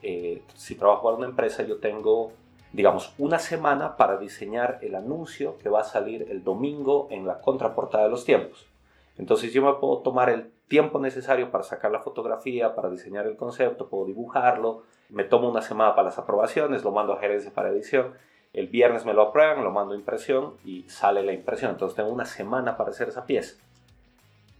eh, 0.00 0.42
si 0.54 0.74
trabajo 0.74 1.02
para 1.02 1.16
una 1.16 1.26
empresa, 1.26 1.64
yo 1.64 1.80
tengo, 1.80 2.32
digamos, 2.72 3.14
una 3.18 3.38
semana 3.38 3.96
para 3.96 4.18
diseñar 4.18 4.78
el 4.82 4.94
anuncio 4.94 5.58
que 5.58 5.68
va 5.68 5.80
a 5.80 5.84
salir 5.84 6.26
el 6.30 6.44
domingo 6.44 7.08
en 7.10 7.26
la 7.26 7.40
contraportada 7.40 8.04
de 8.04 8.10
los 8.10 8.24
tiempos. 8.24 8.66
Entonces 9.16 9.52
yo 9.52 9.62
me 9.62 9.74
puedo 9.74 9.98
tomar 9.98 10.30
el 10.30 10.50
tiempo 10.68 11.00
necesario 11.00 11.50
para 11.50 11.64
sacar 11.64 11.90
la 11.90 12.00
fotografía, 12.00 12.74
para 12.74 12.90
diseñar 12.90 13.26
el 13.26 13.36
concepto, 13.36 13.88
puedo 13.88 14.06
dibujarlo, 14.06 14.82
me 15.08 15.24
tomo 15.24 15.50
una 15.50 15.62
semana 15.62 15.94
para 15.94 16.08
las 16.08 16.18
aprobaciones, 16.18 16.84
lo 16.84 16.92
mando 16.92 17.14
a 17.14 17.18
gerencia 17.18 17.52
para 17.52 17.70
edición, 17.70 18.12
el 18.52 18.68
viernes 18.68 19.04
me 19.04 19.14
lo 19.14 19.22
aprueban, 19.22 19.64
lo 19.64 19.70
mando 19.70 19.94
a 19.94 19.96
impresión 19.96 20.54
y 20.64 20.82
sale 20.88 21.22
la 21.22 21.32
impresión. 21.32 21.72
Entonces 21.72 21.96
tengo 21.96 22.10
una 22.10 22.26
semana 22.26 22.76
para 22.76 22.90
hacer 22.90 23.08
esa 23.08 23.24
pieza. 23.24 23.56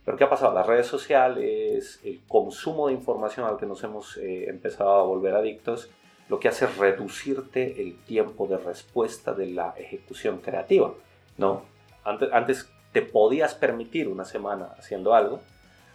Pero 0.04 0.16
¿qué 0.16 0.24
ha 0.24 0.30
pasado? 0.30 0.54
Las 0.54 0.66
redes 0.66 0.86
sociales, 0.86 2.00
el 2.02 2.22
consumo 2.26 2.88
de 2.88 2.94
información 2.94 3.46
al 3.46 3.58
que 3.58 3.66
nos 3.66 3.84
hemos 3.84 4.16
eh, 4.16 4.48
empezado 4.48 4.90
a 4.90 5.02
volver 5.02 5.34
adictos, 5.34 5.90
lo 6.28 6.38
que 6.38 6.48
hace 6.48 6.66
es 6.66 6.76
reducirte 6.76 7.80
el 7.80 7.96
tiempo 8.04 8.46
de 8.46 8.58
respuesta 8.58 9.32
de 9.32 9.46
la 9.46 9.74
ejecución 9.76 10.38
creativa. 10.38 10.92
¿no? 11.36 11.62
Antes, 12.04 12.70
te 12.92 13.02
podías 13.02 13.54
permitir 13.54 14.08
una 14.08 14.24
semana 14.24 14.70
haciendo 14.78 15.14
algo, 15.14 15.40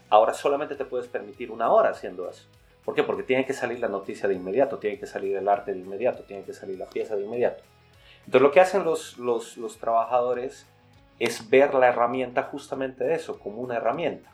ahora 0.10 0.34
solamente 0.34 0.76
te 0.76 0.86
puedes 0.86 1.08
permitir 1.08 1.52
una 1.52 1.72
hora 1.72 1.90
haciendo 1.90 2.30
eso. 2.30 2.46
¿Por 2.86 2.94
qué? 2.94 3.04
Porque 3.04 3.24
tiene 3.24 3.46
que 3.46 3.54
salir 3.54 3.80
la 3.80 3.88
noticia 3.88 4.28
de 4.28 4.36
inmediato, 4.36 4.78
tiene 4.78 5.00
que 5.00 5.08
salir 5.08 5.36
el 5.36 5.48
arte 5.48 5.74
de 5.74 5.80
inmediato, 5.80 6.24
tiene 6.24 6.44
que 6.44 6.54
salir 6.54 6.78
la 6.78 6.86
pieza 6.86 7.16
de 7.16 7.24
inmediato. 7.24 7.64
Entonces 8.20 8.42
lo 8.42 8.52
que 8.52 8.60
hacen 8.60 8.84
los, 8.84 9.18
los, 9.18 9.58
los 9.58 9.78
trabajadores 9.78 10.68
es 11.20 11.50
ver 11.50 11.74
la 11.74 11.88
herramienta 11.88 12.44
justamente 12.44 13.04
de 13.04 13.16
eso, 13.16 13.40
como 13.40 13.62
una 13.62 13.78
herramienta. 13.78 14.33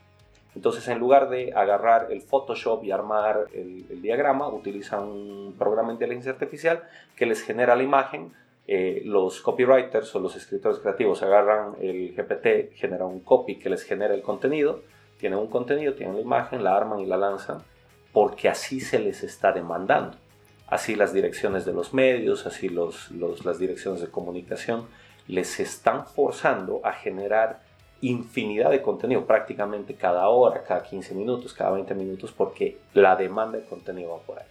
Entonces, 0.55 0.87
en 0.87 0.99
lugar 0.99 1.29
de 1.29 1.53
agarrar 1.53 2.11
el 2.11 2.21
Photoshop 2.21 2.83
y 2.83 2.91
armar 2.91 3.47
el, 3.53 4.01
diagrama, 4.01 4.47
utilizan 4.47 5.03
un 5.03 5.55
programa 5.57 5.89
de 5.89 5.93
inteligencia 5.93 6.31
artificial 6.31 6.83
que 7.15 7.25
les 7.25 7.41
genera 7.41 7.75
la 7.75 7.83
imagen. 7.83 8.33
Eh, 8.67 9.01
los 9.05 9.41
copywriters 9.41 10.13
o 10.15 10.19
los 10.19 10.35
escritores 10.35 10.79
creativos 10.79 11.23
agarran 11.23 11.75
el 11.79 12.13
GPT, 12.15 12.75
generan 12.75 13.07
un 13.07 13.21
copy 13.21 13.57
que 13.57 13.69
les 13.69 13.83
genera 13.83 14.13
el 14.13 14.21
contenido, 14.21 14.81
tienen 15.17 15.39
un 15.39 15.47
contenido, 15.47 15.93
tienen 15.93 16.15
la 16.15 16.21
imagen, 16.21 16.63
la 16.63 16.77
arman 16.77 16.99
y 16.99 17.05
la 17.05 17.17
lanzan, 17.17 17.63
porque 18.13 18.47
así 18.47 18.79
se 18.79 18.99
les 18.99 19.23
está 19.23 19.51
demandando. 19.51 20.17
Así 20.67 20.95
las 20.95 21.13
direcciones 21.13 21.65
de 21.65 21.73
los 21.73 21.95
medios, 21.95 22.45
así 22.45 22.69
las 22.69 23.59
direcciones 23.59 24.01
de 24.01 24.07
comunicación 24.09 24.85
les 25.27 25.59
están 25.59 26.05
forzando 26.05 26.81
a 26.83 26.93
generar 26.93 27.61
infinidad 28.01 28.71
de 28.71 28.81
contenido 28.81 29.25
prácticamente 29.25 29.95
cada 29.95 30.27
hora, 30.29 30.63
cada 30.63 30.83
15 30.83 31.15
minutos, 31.15 31.53
cada 31.53 31.71
20 31.71 31.93
minutos, 31.95 32.31
porque 32.31 32.77
la 32.93 33.15
demanda 33.15 33.57
de 33.57 33.65
contenido 33.65 34.11
va 34.11 34.19
por 34.19 34.39
ahí. 34.39 34.47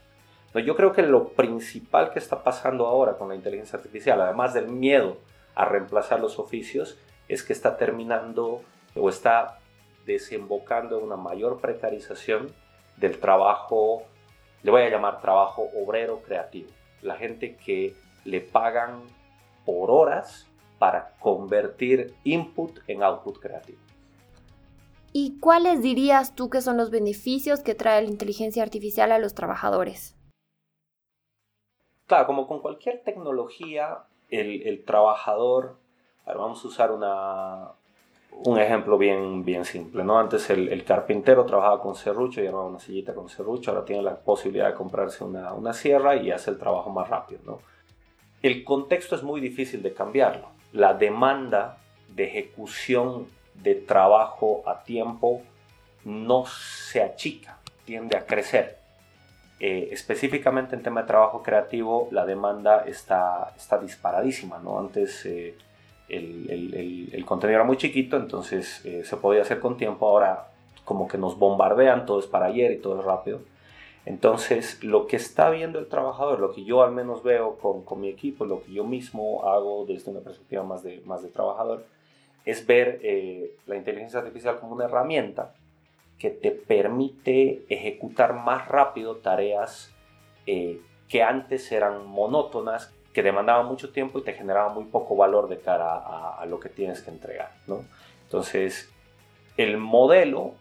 No, 0.55 0.61
yo 0.61 0.77
creo 0.77 0.93
que 0.93 1.03
lo 1.03 1.29
principal 1.29 2.11
que 2.11 2.19
está 2.19 2.43
pasando 2.43 2.87
ahora 2.87 3.15
con 3.15 3.29
la 3.29 3.35
inteligencia 3.35 3.79
artificial, 3.79 4.21
además 4.21 4.55
del 4.55 4.69
miedo 4.69 5.17
a 5.55 5.65
reemplazar 5.65 6.21
los 6.21 6.39
oficios, 6.39 6.99
es 7.29 7.43
que 7.43 7.53
está 7.53 7.77
terminando 7.77 8.63
o 8.95 9.09
está 9.09 9.59
desembocando 10.07 10.99
en 10.99 11.05
una 11.05 11.17
mayor 11.17 11.61
precarización 11.61 12.53
del 12.97 13.19
trabajo, 13.19 14.05
le 14.63 14.71
voy 14.71 14.83
a 14.83 14.89
llamar 14.89 15.21
trabajo 15.21 15.69
obrero 15.77 16.23
creativo. 16.23 16.71
La 17.03 17.17
gente 17.17 17.57
que 17.57 17.95
le 18.25 18.41
pagan 18.41 19.03
por 19.65 19.91
horas 19.91 20.48
para 20.79 21.15
convertir 21.21 22.15
input 22.25 22.79
en 22.87 23.03
output 23.03 23.39
creativo. 23.39 23.79
¿Y 25.13 25.39
cuáles 25.41 25.83
dirías 25.83 26.35
tú 26.35 26.51
que 26.51 26.61
son 26.61 26.77
los 26.77 26.91
beneficios 26.91 27.61
que 27.61 27.75
trae 27.75 28.03
la 28.03 28.09
inteligencia 28.09 28.63
artificial 28.63 29.11
a 29.11 29.19
los 29.19 29.35
trabajadores? 29.35 30.17
Claro, 32.07 32.27
como 32.27 32.47
con 32.47 32.61
cualquier 32.61 33.03
tecnología, 33.03 34.05
el, 34.31 34.85
trabajador, 34.85 35.79
vamos 36.27 36.63
a 36.65 36.69
usar 36.69 36.93
una, 36.93 37.73
un 38.45 38.59
ejemplo 38.59 38.99
bien, 38.99 39.45
bien 39.45 39.65
simple, 39.65 40.05
¿no? 40.05 40.19
Antes 40.19 40.51
el, 40.51 40.85
carpintero 40.85 41.45
trabajaba 41.47 41.81
con 41.81 41.95
serrucho 41.95 42.43
y 42.43 42.47
armaba 42.47 42.67
una 42.67 42.79
sillita 42.79 43.15
con 43.15 43.29
serrucho, 43.29 43.71
ahora 43.71 43.85
tiene 43.85 44.03
la 44.03 44.17
posibilidad 44.17 44.69
de 44.69 44.75
comprarse 44.75 45.25
una, 45.25 45.53
una 45.55 45.73
sierra 45.73 46.17
y 46.17 46.31
hace 46.31 46.51
el 46.51 46.59
trabajo 46.59 46.91
más 46.91 47.09
rápido, 47.09 47.41
¿no? 47.45 47.59
El 48.43 48.63
contexto 48.63 49.17
es 49.17 49.23
muy 49.23 49.41
difícil 49.41 49.83
de 49.83 49.93
cambiarlo 49.93 50.58
la 50.73 50.95
demanda 50.95 51.79
de 52.15 52.25
ejecución 52.25 53.27
de 53.55 53.75
trabajo 53.75 54.63
a 54.67 54.83
tiempo 54.83 55.43
no 56.05 56.45
se 56.47 57.03
achica, 57.03 57.59
tiende 57.85 58.17
a 58.17 58.25
crecer. 58.27 58.79
Eh, 59.61 59.89
específicamente 59.91 60.77
en 60.77 60.83
tema 60.83 61.03
de 61.03 61.09
trabajo 61.09 61.43
creativo, 61.43 62.09
la 62.13 62.25
demanda 62.25 62.85
está, 62.87 63.53
está 63.57 63.79
disparadísima. 63.79 64.59
¿no? 64.59 64.79
Antes 64.79 65.27
eh, 65.27 65.57
el, 66.09 67.25
contenido 67.27 67.57
era 67.57 67.65
muy 67.65 67.77
chiquito, 67.77 68.17
entonces 68.17 68.85
eh, 68.85 69.03
se 69.05 69.17
podía 69.17 69.43
hacer 69.43 69.59
con 69.59 69.77
tiempo. 69.77 70.09
Ahora 70.09 70.49
como 70.85 71.07
que 71.09 71.19
nos 71.19 71.39
bombardean, 71.39 72.07
todo 72.07 72.21
es 72.21 72.27
para 72.27 72.47
ayer 72.47 72.73
y 72.73 72.79
todo 72.79 73.01
es 73.01 73.05
rápido. 73.05 73.41
Entonces, 74.07 74.83
lo 74.83 75.07
que 75.07 75.17
está 75.17 75.51
viendo 75.51 75.79
el 75.79 75.89
trabajador, 75.89 76.41
lo 76.41 76.53
que 76.53 76.65
yo 76.65 76.83
al 76.83 76.93
menos 76.93 77.23
veo 77.23 77.59
con, 77.59 77.85
con, 77.85 78.01
mi 78.01 78.09
equipo, 78.09 78.45
lo 78.45 78.63
que 78.63 78.73
yo 78.73 78.85
mismo 78.85 79.45
hago 79.45 79.85
desde 79.87 80.11
una 80.11 80.21
perspectiva 80.21 80.63
más 80.63 80.83
de, 80.83 81.03
más 81.05 81.23
de 81.23 81.29
trabajador, 81.29 81.85
es 82.45 82.67
ver 82.67 83.01
eh, 83.03 83.55
la 83.67 83.77
inteligencia 83.77 84.21
artificial 84.21 84.59
como 84.59 84.75
una 84.75 84.87
herramienta 84.87 85.53
que 86.19 86.31
te 86.31 86.51
permite 86.51 87.65
ejecutar 87.69 88.33
más 88.33 88.67
rápido 88.69 89.17
tareas 89.17 89.95
eh, 90.47 90.81
que 91.09 91.23
antes 91.23 91.71
eran 91.71 92.07
monótonas, 92.07 92.93
que 93.13 93.23
demandaban 93.23 93.67
mucho 93.67 93.93
tiempo 93.93 94.19
y 94.19 94.23
te 94.23 94.33
generaban 94.33 94.75
muy 94.75 94.85
poco 94.85 95.17
valor 95.17 95.49
de 95.49 95.59
cara 95.59 95.93
a, 95.93 96.39
a 96.41 96.47
lo 96.47 96.59
que 96.59 96.69
tienes 96.69 97.03
que 97.03 97.11
entregar. 97.11 97.53
¿no? 97.67 97.85
Entonces, 98.25 98.91
el 99.59 99.77
modelo 99.77 100.55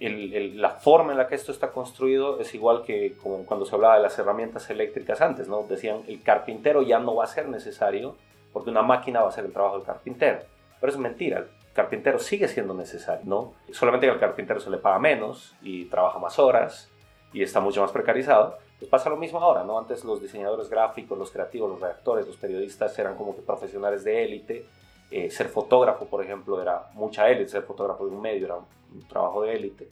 la 0.00 0.70
forma 0.70 1.12
en 1.12 1.18
la 1.18 1.28
que 1.28 1.34
esto 1.34 1.52
está 1.52 1.72
construido 1.72 2.40
es 2.40 2.54
igual 2.54 2.82
que 2.84 3.16
cuando 3.46 3.66
se 3.66 3.74
hablaba 3.74 3.96
de 3.96 4.02
las 4.02 4.18
herramientas 4.18 4.70
eléctricas 4.70 5.20
antes, 5.20 5.46
¿no? 5.46 5.64
Decían, 5.64 6.02
el 6.08 6.22
carpintero 6.22 6.80
ya 6.80 6.98
no 6.98 7.16
va 7.16 7.24
a 7.24 7.26
ser 7.26 7.48
necesario 7.48 8.16
porque 8.52 8.70
una 8.70 8.82
máquina 8.82 9.20
va 9.20 9.26
a 9.26 9.28
hacer 9.28 9.44
el 9.44 9.52
trabajo 9.52 9.76
del 9.76 9.86
carpintero. 9.86 10.40
Pero 10.80 10.90
es 10.92 10.98
mentira, 10.98 11.38
el 11.40 11.46
carpintero 11.74 12.18
sigue 12.18 12.48
siendo 12.48 12.72
necesario, 12.72 13.24
¿no? 13.26 13.52
Solamente 13.72 14.06
que 14.06 14.12
al 14.12 14.18
carpintero 14.18 14.58
se 14.58 14.70
le 14.70 14.78
paga 14.78 14.98
menos 14.98 15.54
y 15.60 15.84
trabaja 15.84 16.18
más 16.18 16.38
horas 16.38 16.90
y 17.34 17.42
está 17.42 17.60
mucho 17.60 17.82
más 17.82 17.92
precarizado. 17.92 18.56
Pues 18.78 18.90
pasa 18.90 19.10
lo 19.10 19.18
mismo 19.18 19.38
ahora, 19.38 19.64
¿no? 19.64 19.78
Antes 19.78 20.02
los 20.04 20.22
diseñadores 20.22 20.70
gráficos, 20.70 21.18
los 21.18 21.30
creativos, 21.30 21.68
los 21.68 21.80
redactores, 21.80 22.26
los 22.26 22.38
periodistas 22.38 22.98
eran 22.98 23.16
como 23.16 23.36
que 23.36 23.42
profesionales 23.42 24.02
de 24.04 24.24
élite. 24.24 24.64
Eh, 25.10 25.30
ser 25.30 25.48
fotógrafo, 25.48 26.06
por 26.06 26.24
ejemplo, 26.24 26.62
era 26.62 26.88
mucha 26.94 27.28
élite, 27.28 27.50
ser 27.50 27.62
fotógrafo 27.64 28.06
de 28.06 28.14
un 28.14 28.22
medio 28.22 28.46
era 28.46 28.56
un 28.92 29.06
trabajo 29.06 29.42
de 29.42 29.54
élite, 29.54 29.88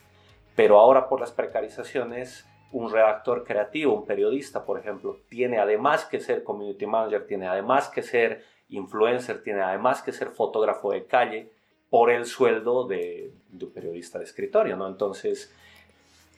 pero 0.55 0.79
ahora 0.79 1.09
por 1.09 1.21
las 1.21 1.33
precarizaciones, 1.33 2.47
un 2.73 2.91
redactor 2.91 3.45
creativo, 3.45 3.95
un 3.95 4.07
periodista, 4.07 4.65
por 4.65 4.79
ejemplo, 4.79 5.21
tiene 5.29 5.59
además 5.59 6.05
que 6.05 6.21
ser 6.21 6.45
community 6.45 6.87
manager, 6.87 7.27
tiene 7.27 7.47
además 7.47 7.89
que 7.89 8.03
ser 8.03 8.45
influencer, 8.69 9.43
tiene 9.43 9.63
además 9.63 10.03
que 10.03 10.13
ser 10.13 10.29
fotógrafo 10.29 10.93
de 10.93 11.07
calle 11.07 11.51
por 11.91 12.11
el 12.11 12.27
sueldo 12.27 12.87
de, 12.87 13.33
un 13.53 13.73
periodista 13.73 14.19
de 14.19 14.25
escritorio, 14.25 14.77
¿no? 14.77 14.87
Entonces, 14.87 15.55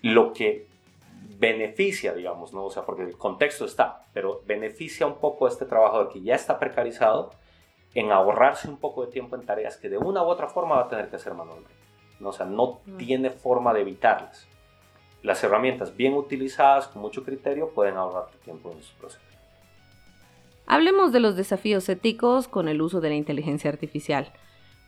lo 0.02 0.32
que 0.32 0.68
beneficia, 1.38 2.12
digamos, 2.14 2.52
¿no? 2.52 2.64
O 2.66 2.70
sea, 2.70 2.84
porque 2.84 3.02
el 3.02 3.16
contexto 3.18 3.64
está, 3.64 4.04
pero 4.12 4.42
beneficia 4.46 5.06
un 5.06 5.18
poco 5.18 5.46
a 5.46 5.48
este 5.48 5.64
trabajador 5.64 6.12
que 6.12 6.20
ya 6.20 6.34
está 6.34 6.58
precarizado 6.58 7.30
en 7.94 8.12
ahorrarse 8.12 8.68
un 8.68 8.78
poco 8.78 9.04
de 9.04 9.10
tiempo 9.10 9.34
en 9.34 9.44
tareas 9.44 9.76
que 9.76 9.88
de 9.88 9.98
una 9.98 10.22
u 10.22 10.26
otra 10.26 10.46
forma 10.46 10.76
va 10.76 10.82
a 10.82 10.88
tener 10.88 11.08
que 11.08 11.16
hacer 11.16 11.34
manualmente. 11.34 11.89
¿No? 12.20 12.30
O 12.30 12.32
sea, 12.32 12.46
no 12.46 12.80
mm. 12.86 12.96
tiene 12.96 13.30
forma 13.30 13.72
de 13.74 13.80
evitarlas. 13.80 14.46
las 15.22 15.44
herramientas 15.44 15.94
bien 15.94 16.14
utilizadas, 16.14 16.88
con 16.88 17.02
mucho 17.02 17.22
criterio, 17.22 17.70
pueden 17.70 17.96
ahorrar 17.96 18.30
tu 18.30 18.38
tiempo 18.38 18.72
en 18.72 18.82
su 18.82 18.94
proceso. 18.94 19.20
Hablemos 20.66 21.12
de 21.12 21.20
los 21.20 21.36
desafíos 21.36 21.88
éticos 21.88 22.48
con 22.48 22.68
el 22.68 22.80
uso 22.80 23.00
de 23.00 23.10
la 23.10 23.16
inteligencia 23.16 23.68
artificial. 23.68 24.32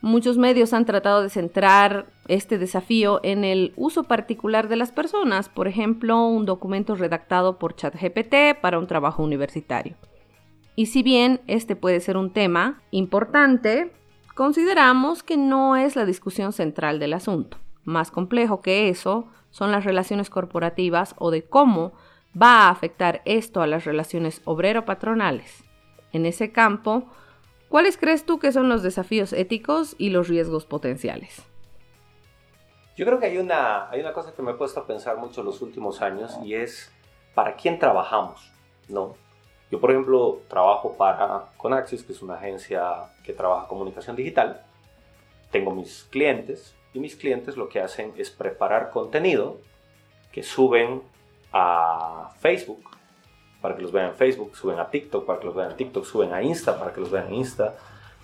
Muchos 0.00 0.38
medios 0.38 0.72
han 0.72 0.84
tratado 0.84 1.22
de 1.22 1.28
centrar 1.28 2.06
este 2.28 2.56
desafío 2.56 3.20
en 3.22 3.44
el 3.44 3.72
uso 3.76 4.04
particular 4.04 4.68
de 4.68 4.76
las 4.76 4.90
personas, 4.90 5.48
por 5.48 5.68
ejemplo, 5.68 6.26
un 6.26 6.46
documento 6.46 6.94
redactado 6.94 7.58
por 7.58 7.76
ChatGPT 7.76 8.60
para 8.60 8.78
un 8.78 8.86
trabajo 8.86 9.22
universitario. 9.22 9.96
Y 10.74 10.86
si 10.86 11.02
bien 11.02 11.40
este 11.46 11.76
puede 11.76 12.00
ser 12.00 12.16
un 12.16 12.32
tema 12.32 12.82
importante, 12.90 13.92
consideramos 14.34 15.22
que 15.22 15.36
no 15.36 15.76
es 15.76 15.96
la 15.96 16.04
discusión 16.04 16.52
central 16.52 16.98
del 16.98 17.12
asunto. 17.12 17.58
Más 17.84 18.10
complejo 18.10 18.60
que 18.60 18.88
eso 18.88 19.28
son 19.50 19.72
las 19.72 19.84
relaciones 19.84 20.30
corporativas 20.30 21.14
o 21.18 21.30
de 21.30 21.44
cómo 21.44 21.92
va 22.40 22.66
a 22.66 22.70
afectar 22.70 23.22
esto 23.24 23.60
a 23.60 23.66
las 23.66 23.84
relaciones 23.84 24.40
obrero-patronales. 24.44 25.64
En 26.12 26.26
ese 26.26 26.52
campo, 26.52 27.08
¿Cuáles 27.72 27.96
crees 27.96 28.26
tú 28.26 28.38
que 28.38 28.52
son 28.52 28.68
los 28.68 28.82
desafíos 28.82 29.32
éticos 29.32 29.96
y 29.96 30.10
los 30.10 30.28
riesgos 30.28 30.66
potenciales? 30.66 31.42
Yo 32.98 33.06
creo 33.06 33.18
que 33.18 33.24
hay 33.24 33.38
una, 33.38 33.88
hay 33.88 34.00
una 34.00 34.12
cosa 34.12 34.34
que 34.34 34.42
me 34.42 34.50
he 34.50 34.54
puesto 34.54 34.80
a 34.80 34.86
pensar 34.86 35.16
mucho 35.16 35.40
en 35.40 35.46
los 35.46 35.62
últimos 35.62 36.02
años 36.02 36.38
y 36.44 36.52
es 36.52 36.92
para 37.34 37.56
quién 37.56 37.78
trabajamos, 37.78 38.52
¿no? 38.88 39.14
Yo, 39.72 39.80
por 39.80 39.90
ejemplo, 39.90 40.40
trabajo 40.48 40.98
para 40.98 41.46
Conaxis, 41.56 42.02
que 42.02 42.12
es 42.12 42.20
una 42.20 42.34
agencia 42.34 43.06
que 43.24 43.32
trabaja 43.32 43.66
comunicación 43.66 44.14
digital. 44.14 44.60
Tengo 45.50 45.70
mis 45.70 46.04
clientes 46.10 46.76
y 46.92 46.98
mis 46.98 47.16
clientes 47.16 47.56
lo 47.56 47.70
que 47.70 47.80
hacen 47.80 48.12
es 48.18 48.30
preparar 48.30 48.90
contenido 48.90 49.56
que 50.30 50.42
suben 50.42 51.00
a 51.54 52.32
Facebook, 52.40 52.84
para 53.62 53.74
que 53.74 53.80
los 53.80 53.92
vean 53.92 54.10
en 54.10 54.14
Facebook, 54.14 54.54
suben 54.54 54.78
a 54.78 54.90
TikTok 54.90 55.24
para 55.24 55.38
que 55.40 55.46
los 55.46 55.54
vean 55.54 55.70
en 55.70 55.76
TikTok, 55.78 56.04
suben 56.04 56.34
a 56.34 56.42
Insta 56.42 56.78
para 56.78 56.92
que 56.92 57.00
los 57.00 57.10
vean 57.10 57.28
en 57.28 57.36
Insta, 57.36 57.74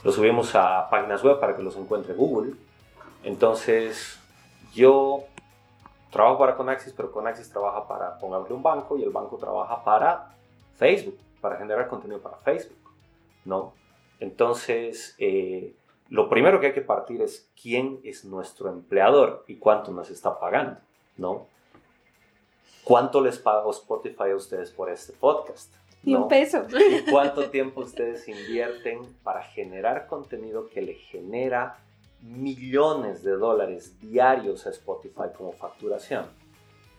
los 0.05 0.17
subimos 0.17 0.55
a 0.55 0.91
páginas 0.91 1.25
web 1.25 1.41
para 1.41 1.57
que 1.57 1.63
los 1.63 1.77
encuentre 1.77 2.13
Google. 2.13 2.57
Entonces, 3.25 4.21
yo 4.75 5.25
trabajo 6.11 6.41
para 6.41 6.57
Conaxis, 6.57 6.93
pero 6.93 7.11
Conaxis 7.11 7.49
trabaja 7.49 7.89
para, 7.89 8.19
pongámosle 8.19 8.55
un 8.55 8.63
banco 8.63 8.99
y 8.99 9.03
el 9.03 9.11
banco 9.11 9.39
trabaja 9.39 9.83
para 9.83 10.35
Facebook, 10.77 11.19
para 11.41 11.57
generar 11.57 11.89
contenido 11.89 12.21
para 12.21 12.37
Facebook, 12.39 12.79
¿no? 13.45 13.75
Entonces, 14.21 15.15
eh, 15.19 15.75
lo 16.09 16.29
primero 16.29 16.61
que 16.61 16.69
hay 16.69 16.73
que 16.73 16.81
partir 16.81 17.23
es 17.23 17.49
quién 17.61 18.01
es 18.03 18.25
nuestro 18.25 18.71
empleador 18.71 19.45
y 19.47 19.57
cuánto 19.57 19.93
nos 19.93 20.11
está 20.11 20.39
pagando, 20.39 20.81
¿no? 21.17 21.47
¿Cuánto 22.83 23.21
les 23.21 23.39
pago 23.39 23.71
Spotify 23.71 24.31
a 24.33 24.37
ustedes 24.37 24.71
por 24.71 24.91
este 24.91 25.13
podcast? 25.13 25.75
Ni 26.03 26.15
un 26.15 26.29
peso. 26.29 26.65
¿Y 26.91 27.11
cuánto 27.11 27.51
tiempo 27.51 27.83
ustedes 27.83 28.27
invierten 28.29 29.01
para 29.23 29.43
generar 29.43 30.07
contenido 30.07 30.69
que 30.69 30.81
le 30.81 30.95
genera 30.95 31.79
millones 32.23 33.23
de 33.23 33.33
dólares 33.33 34.01
diarios 34.01 34.67
a 34.67 34.71
Spotify 34.71 35.29
como 35.37 35.53
facturación? 35.53 36.27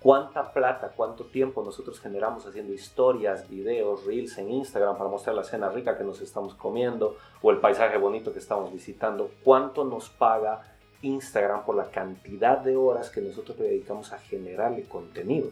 ¿Cuánta 0.01 0.53
plata, 0.53 0.94
cuánto 0.96 1.25
tiempo 1.25 1.62
nosotros 1.62 2.00
generamos 2.00 2.46
haciendo 2.46 2.72
historias, 2.72 3.50
videos, 3.50 4.06
reels 4.06 4.38
en 4.38 4.50
Instagram 4.50 4.98
para 4.98 5.10
mostrar 5.10 5.36
la 5.36 5.44
cena 5.44 5.70
rica 5.70 5.98
que 5.98 6.06
nos 6.06 6.22
estamos 6.22 6.53
comiendo 6.56 7.18
o 7.41 7.51
el 7.51 7.58
paisaje 7.58 7.98
bonito 7.98 8.32
que 8.32 8.39
estamos 8.39 8.72
visitando? 8.72 9.29
¿Cuánto 9.44 9.84
nos 9.84 10.10
paga 10.10 10.62
Instagram 11.01 11.65
por 11.65 11.75
la 11.75 11.91
cantidad 11.91 12.60
de 12.60 12.77
horas 12.77 13.10
que 13.10 13.20
nosotros 13.20 13.60
le 13.60 13.65
dedicamos 13.65 14.13
a 14.13 14.20
generarle 14.20 14.84
contenido? 14.84 15.50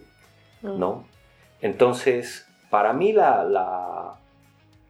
¿no? 0.61 1.03
Entonces, 1.61 2.47
para 2.69 2.93
mí 2.93 3.13
la, 3.13 4.15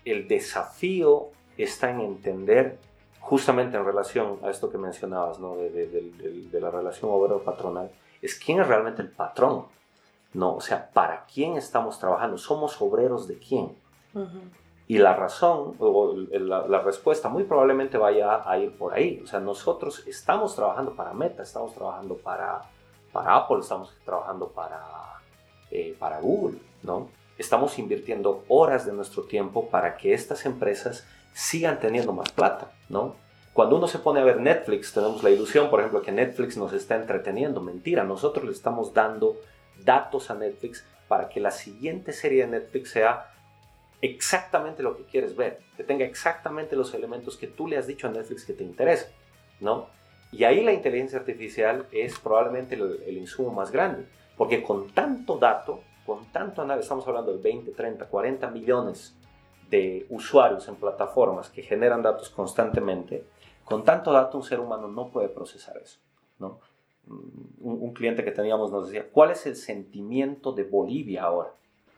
el 0.05 0.27
desafío 0.27 1.29
está 1.57 1.89
en 1.89 2.01
entender, 2.01 2.77
justamente 3.19 3.77
en 3.77 3.85
relación 3.85 4.39
a 4.43 4.49
esto 4.49 4.69
que 4.69 4.77
mencionabas, 4.77 5.39
¿no? 5.39 5.55
de, 5.55 6.59
la 6.59 6.69
relación 6.69 7.11
obrero-patronal, 7.11 7.89
es 8.21 8.35
quién 8.35 8.59
es 8.59 8.67
realmente 8.67 9.01
el 9.01 9.09
patrón, 9.09 9.65
¿no? 10.33 10.55
O 10.55 10.61
sea, 10.61 10.89
¿para 10.91 11.25
quién 11.25 11.57
estamos 11.57 11.99
trabajando? 11.99 12.37
¿Somos 12.37 12.81
obreros 12.81 13.27
de 13.27 13.37
quién? 13.37 13.75
Y 14.87 14.97
la 14.97 15.13
razón, 15.13 15.75
o 15.79 16.13
la, 16.15 16.67
la, 16.67 16.79
respuesta 16.81 17.29
muy 17.29 17.43
probablemente 17.43 17.97
vaya 17.97 18.49
a 18.49 18.57
ir 18.57 18.75
por 18.77 18.93
ahí. 18.93 19.21
O 19.23 19.27
sea, 19.27 19.39
nosotros 19.39 20.03
estamos 20.07 20.55
trabajando 20.55 20.95
para 20.95 21.13
Meta, 21.13 21.43
estamos 21.43 21.73
trabajando 21.73 22.15
para, 22.15 22.63
para 23.11 23.35
Apple, 23.35 23.59
estamos 23.59 23.93
trabajando 24.05 24.47
para 24.47 25.07
eh, 25.69 25.97
para 25.99 26.21
Google, 26.21 26.59
¿no? 26.81 27.09
Estamos 27.37 27.77
invirtiendo 27.77 28.45
horas 28.47 28.85
de 28.85 28.93
nuestro 28.93 29.23
tiempo 29.23 29.67
para 29.69 29.97
que 29.97 30.13
estas 30.13 30.45
empresas 30.45 31.05
sigan 31.33 31.79
teniendo 31.79 32.13
más 32.13 32.31
plata, 32.31 32.71
¿no? 32.87 33.15
Cuando 33.57 33.75
uno 33.75 33.87
se 33.87 33.97
pone 33.97 34.19
a 34.19 34.23
ver 34.23 34.39
Netflix, 34.39 34.93
tenemos 34.93 35.23
la 35.23 35.31
ilusión, 35.31 35.71
por 35.71 35.79
ejemplo, 35.79 36.03
que 36.03 36.11
Netflix 36.11 36.57
nos 36.57 36.73
está 36.73 36.95
entreteniendo. 36.95 37.59
Mentira, 37.59 38.03
nosotros 38.03 38.45
le 38.45 38.51
estamos 38.51 38.93
dando 38.93 39.35
datos 39.83 40.29
a 40.29 40.35
Netflix 40.35 40.85
para 41.07 41.27
que 41.27 41.39
la 41.39 41.49
siguiente 41.49 42.13
serie 42.13 42.45
de 42.45 42.51
Netflix 42.51 42.91
sea 42.91 43.33
exactamente 43.99 44.83
lo 44.83 44.95
que 44.95 45.05
quieres 45.05 45.35
ver, 45.35 45.57
que 45.75 45.83
tenga 45.83 46.05
exactamente 46.05 46.75
los 46.75 46.93
elementos 46.93 47.35
que 47.35 47.47
tú 47.47 47.65
le 47.65 47.77
has 47.77 47.87
dicho 47.87 48.05
a 48.05 48.11
Netflix 48.11 48.45
que 48.45 48.53
te 48.53 48.63
interesan, 48.63 49.09
¿no? 49.59 49.87
Y 50.31 50.43
ahí 50.43 50.63
la 50.63 50.73
inteligencia 50.73 51.17
artificial 51.17 51.87
es 51.91 52.19
probablemente 52.19 52.75
el 52.75 53.17
insumo 53.17 53.49
más 53.49 53.71
grande. 53.71 54.05
Porque 54.37 54.61
con 54.61 54.91
tanto 54.91 55.39
dato, 55.39 55.81
con 56.05 56.31
tanto 56.31 56.61
análisis, 56.61 56.85
estamos 56.85 57.07
hablando 57.07 57.35
de 57.35 57.41
20, 57.41 57.71
30, 57.71 58.05
40 58.05 58.51
millones 58.51 59.15
de 59.67 60.05
usuarios 60.09 60.67
en 60.67 60.75
plataformas 60.75 61.49
que 61.49 61.63
generan 61.63 62.03
datos 62.03 62.29
constantemente, 62.29 63.25
con 63.67 63.83
tanto 63.83 64.13
dato 64.13 64.37
un 64.37 64.43
ser 64.43 64.61
humano 64.61 64.87
no 64.87 65.09
puede 65.09 65.27
procesar 65.27 65.77
eso. 65.77 65.99
¿no? 66.39 66.59
Un, 67.59 67.93
cliente 67.93 68.23
que 68.23 68.31
teníamos 68.31 68.71
nos 68.71 68.87
decía, 68.87 69.09
¿cuál 69.11 69.31
es 69.31 69.45
el 69.45 69.57
sentimiento 69.57 70.53
de 70.53 70.63
Bolivia 70.63 71.23
ahora? 71.23 71.49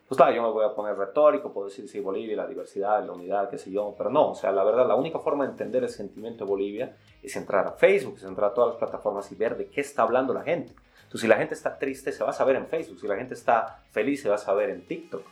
Pues 0.07 0.17
claro, 0.17 0.35
yo 0.35 0.41
me 0.41 0.49
voy 0.49 0.65
a 0.65 0.73
poner 0.73 0.97
retórico, 0.97 1.53
puedo 1.53 1.67
decir, 1.67 1.87
sí, 1.87 1.99
Bolivia, 1.99 2.35
la 2.35 2.47
diversidad, 2.47 3.05
la 3.05 3.11
unidad, 3.11 3.51
qué 3.51 3.59
sé 3.59 3.69
yo, 3.69 3.93
pero 3.95 4.09
no, 4.09 4.31
o 4.31 4.35
sea, 4.35 4.51
la 4.51 4.63
verdad, 4.63 4.87
la 4.87 4.95
única 4.95 5.19
forma 5.19 5.45
de 5.45 5.51
entender 5.51 5.83
el 5.83 5.89
sentimiento 5.89 6.43
de 6.43 6.49
Bolivia 6.49 6.97
es 7.21 7.35
entrar 7.35 7.67
a 7.67 7.73
Facebook, 7.73 8.15
es 8.17 8.23
entrar 8.23 8.49
a 8.49 8.53
todas 8.55 8.71
las 8.71 8.79
plataformas 8.79 9.31
y 9.31 9.35
ver 9.35 9.55
de 9.55 9.67
qué 9.67 9.81
está 9.81 10.01
hablando 10.01 10.33
la 10.33 10.41
gente. 10.41 10.73
Entonces, 11.03 11.21
si 11.21 11.27
la 11.27 11.37
gente 11.37 11.53
está 11.53 11.77
triste, 11.77 12.11
se 12.11 12.23
va 12.23 12.31
a 12.31 12.33
saber 12.33 12.55
en 12.55 12.67
Facebook. 12.67 12.99
Si 12.99 13.07
la 13.07 13.15
gente 13.15 13.35
está 13.35 13.83
feliz, 13.91 14.21
se 14.21 14.29
va 14.29 14.35
a 14.35 14.39
saber 14.39 14.71
en 14.71 14.81
TikTok. 14.81 15.23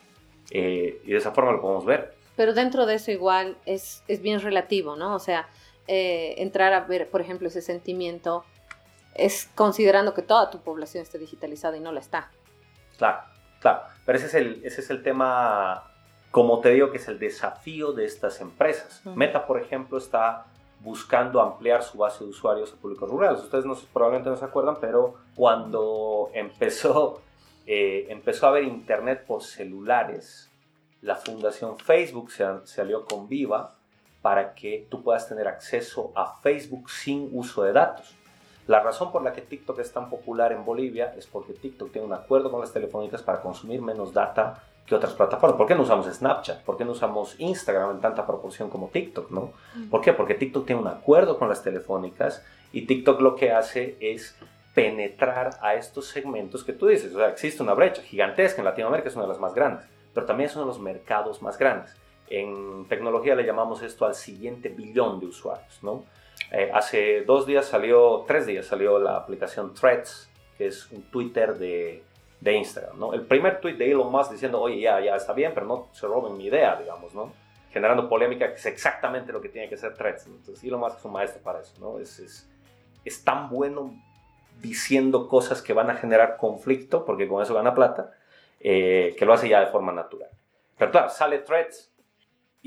Eh, 0.52 1.02
y 1.04 1.12
de 1.12 1.18
esa 1.18 1.32
forma 1.32 1.52
lo 1.52 1.62
podemos 1.62 1.86
ver. 1.86 2.14
Pero 2.36 2.54
dentro 2.54 2.86
de 2.86 2.96
eso 2.96 3.12
igual 3.12 3.58
es, 3.66 4.04
es 4.08 4.22
bien 4.22 4.40
relativo, 4.40 4.96
¿no? 4.96 5.16
O 5.16 5.20
sea, 5.20 5.48
eh, 5.88 6.36
entrar 6.38 6.74
a 6.74 6.82
ver, 6.82 7.10
por 7.10 7.22
ejemplo, 7.22 7.48
ese 7.48 7.62
sentimiento 7.62 8.44
es 9.16 9.50
considerando 9.56 10.14
que 10.14 10.22
toda 10.22 10.50
tu 10.50 10.60
población 10.60 11.02
esté 11.02 11.18
digitalizada 11.18 11.78
y 11.78 11.80
no 11.80 11.92
la 11.92 12.00
está. 12.00 12.30
Claro, 12.98 13.22
claro. 13.60 13.82
Pero 14.06 14.18
ese 14.18 14.28
es 14.28 14.34
el, 14.36 14.62
ese 14.64 14.82
es 14.82 14.90
el 14.90 15.02
tema, 15.02 15.92
como 16.32 16.60
te 16.60 16.70
digo, 16.70 16.92
que 16.92 16.98
es 16.98 17.08
el 17.08 17.20
desafío 17.20 17.94
de 17.94 18.06
estas 18.06 18.42
empresas. 18.42 19.02
Meta, 19.06 19.48
por 19.48 19.60
ejemplo, 19.60 19.98
está 19.98 20.46
buscando 20.80 21.42
ampliar 21.42 21.84
su 21.84 21.98
base 21.98 22.24
de 22.24 22.30
usuarios 22.30 22.74
a 22.74 22.76
públicos 22.76 23.10
rurales. 23.10 23.42
Ustedes 23.42 23.66
no, 23.66 23.76
probablemente 23.92 24.30
no 24.30 24.38
se 24.38 24.46
acuerdan, 24.46 24.78
pero 24.80 25.16
cuando 25.36 26.30
empezó, 26.34 27.22
eh, 27.66 28.08
empezó 28.10 28.46
a 28.46 28.50
haber 28.50 28.64
internet 28.64 29.26
por 29.26 29.44
celulares, 29.44 30.52
la 31.02 31.16
fundación 31.16 31.80
Facebook 31.80 32.32
se, 32.32 32.46
se 32.66 32.82
alió 32.82 33.06
con 33.06 33.28
Viva 33.28 33.77
para 34.22 34.54
que 34.54 34.88
tú 34.90 35.04
puedas 35.04 35.28
tener 35.28 35.48
acceso 35.48 36.12
a 36.16 36.38
Facebook 36.42 36.90
sin 36.90 37.30
uso 37.32 37.64
de 37.64 37.74
datos. 37.74 38.16
La 38.68 38.82
razón 38.82 39.12
por 39.12 39.24
la 39.24 39.32
que 39.32 39.42
TikTok 39.42 39.80
es 39.80 39.94
tan 39.94 40.10
popular 40.10 40.52
en 40.52 40.66
Bolivia 40.66 41.14
es 41.18 41.26
porque 41.26 41.54
TikTok 41.54 41.92
tiene 41.92 42.08
un 42.08 42.14
acuerdo 42.14 42.52
con 42.52 42.60
las 42.60 42.74
telefónicas 42.74 43.24
para 43.24 43.42
consumir 43.42 43.82
menos 43.82 44.14
data 44.14 44.62
que 44.86 44.96
otras 44.96 45.14
plataformas. 45.14 45.58
¿Por 45.58 45.68
qué 45.68 45.76
no 45.76 45.84
usamos 45.84 46.06
Snapchat? 46.08 46.64
¿Por 46.64 46.78
qué 46.78 46.84
no 46.84 46.92
usamos 46.92 47.36
Instagram 47.40 47.92
en 47.92 48.02
tanta 48.02 48.26
proporción 48.26 48.70
como 48.70 48.88
TikTok? 48.88 49.32
¿no? 49.32 49.52
¿Por 49.90 50.02
qué? 50.02 50.14
Porque 50.14 50.34
TikTok 50.34 50.66
tiene 50.66 50.82
un 50.82 50.88
acuerdo 50.88 51.38
con 51.38 51.48
las 51.48 51.64
telefónicas 51.64 52.44
y 52.74 52.86
TikTok 52.86 53.22
lo 53.22 53.36
que 53.36 53.52
hace 53.52 53.98
es 54.02 54.38
penetrar 54.74 55.58
a 55.62 55.76
estos 55.76 56.08
segmentos 56.08 56.64
que 56.64 56.74
tú 56.74 56.88
dices. 56.88 57.14
O 57.14 57.18
sea, 57.18 57.30
existe 57.30 57.64
una 57.64 57.74
brecha 57.74 58.02
gigantesca 58.02 58.62
en 58.62 58.66
Latinoamérica, 58.66 59.10
es 59.10 59.16
una 59.16 59.24
de 59.26 59.30
las 59.30 59.40
más 59.40 59.54
grandes, 59.54 59.88
pero 60.14 60.26
también 60.26 60.50
es 60.50 60.56
uno 60.56 60.66
de 60.66 60.72
los 60.72 60.80
mercados 60.80 61.42
más 61.42 61.58
grandes. 61.58 61.96
En 62.30 62.86
tecnología 62.88 63.36
le 63.36 63.44
llamamos 63.44 63.82
esto 63.82 64.06
al 64.06 64.16
siguiente 64.16 64.70
billón 64.70 65.20
de 65.20 65.28
usuarios. 65.28 65.80
¿no? 65.82 66.04
Eh, 66.52 66.70
hace 66.74 67.22
dos 67.22 67.46
días 67.46 67.66
salió, 67.66 68.24
tres 68.28 68.46
días 68.46 68.66
salió 68.66 69.00
la 69.00 69.16
aplicación 69.18 69.74
Threads, 69.74 70.30
que 70.58 70.68
es 70.68 70.92
un 70.92 71.04
Twitter 71.04 71.58
de 71.58 72.04
de 72.40 72.54
Instagram, 72.54 73.00
¿no? 73.00 73.14
El 73.14 73.26
primer 73.26 73.60
tweet 73.60 73.76
de 73.76 73.92
Elon 73.92 74.12
Musk 74.12 74.32
diciendo, 74.32 74.62
oye, 74.62 74.80
ya, 74.80 75.00
ya 75.00 75.16
está 75.16 75.34
bien, 75.34 75.52
pero 75.54 75.66
no 75.66 75.88
se 75.92 76.06
roben 76.06 76.38
mi 76.38 76.46
idea, 76.46 76.76
digamos, 76.76 77.14
¿no? 77.14 77.34
Generando 77.72 78.08
polémica, 78.08 78.50
que 78.50 78.56
es 78.56 78.66
exactamente 78.66 79.32
lo 79.32 79.42
que 79.42 79.50
tiene 79.50 79.68
que 79.68 79.78
ser 79.78 79.96
Threads. 79.96 80.28
Entonces, 80.28 80.64
Elon 80.64 80.80
Musk 80.80 81.00
es 81.00 81.06
un 81.06 81.12
maestro 81.14 81.42
para 81.42 81.62
eso, 81.62 81.74
¿no? 81.80 82.00
Es, 82.00 82.20
es, 82.20 82.50
es 83.04 83.24
tan 83.24 83.50
bueno 83.50 83.94
diciendo 84.62 85.28
cosas 85.28 85.62
que 85.62 85.74
van 85.74 85.90
a 85.90 85.96
generar 85.96 86.38
conflicto, 86.38 87.06
porque 87.06 87.28
con 87.28 87.42
eso 87.42 87.54
gana 87.54 87.74
plata, 87.74 88.12
eh, 88.60 89.16
que 89.18 89.26
lo 89.26 89.34
hace 89.34 89.50
ya 89.50 89.60
de 89.60 89.68
forma 89.68 89.92
natural. 89.92 90.30
Pero 90.78 90.92
claro, 90.92 91.10
sale 91.10 91.40
Threads 91.40 91.92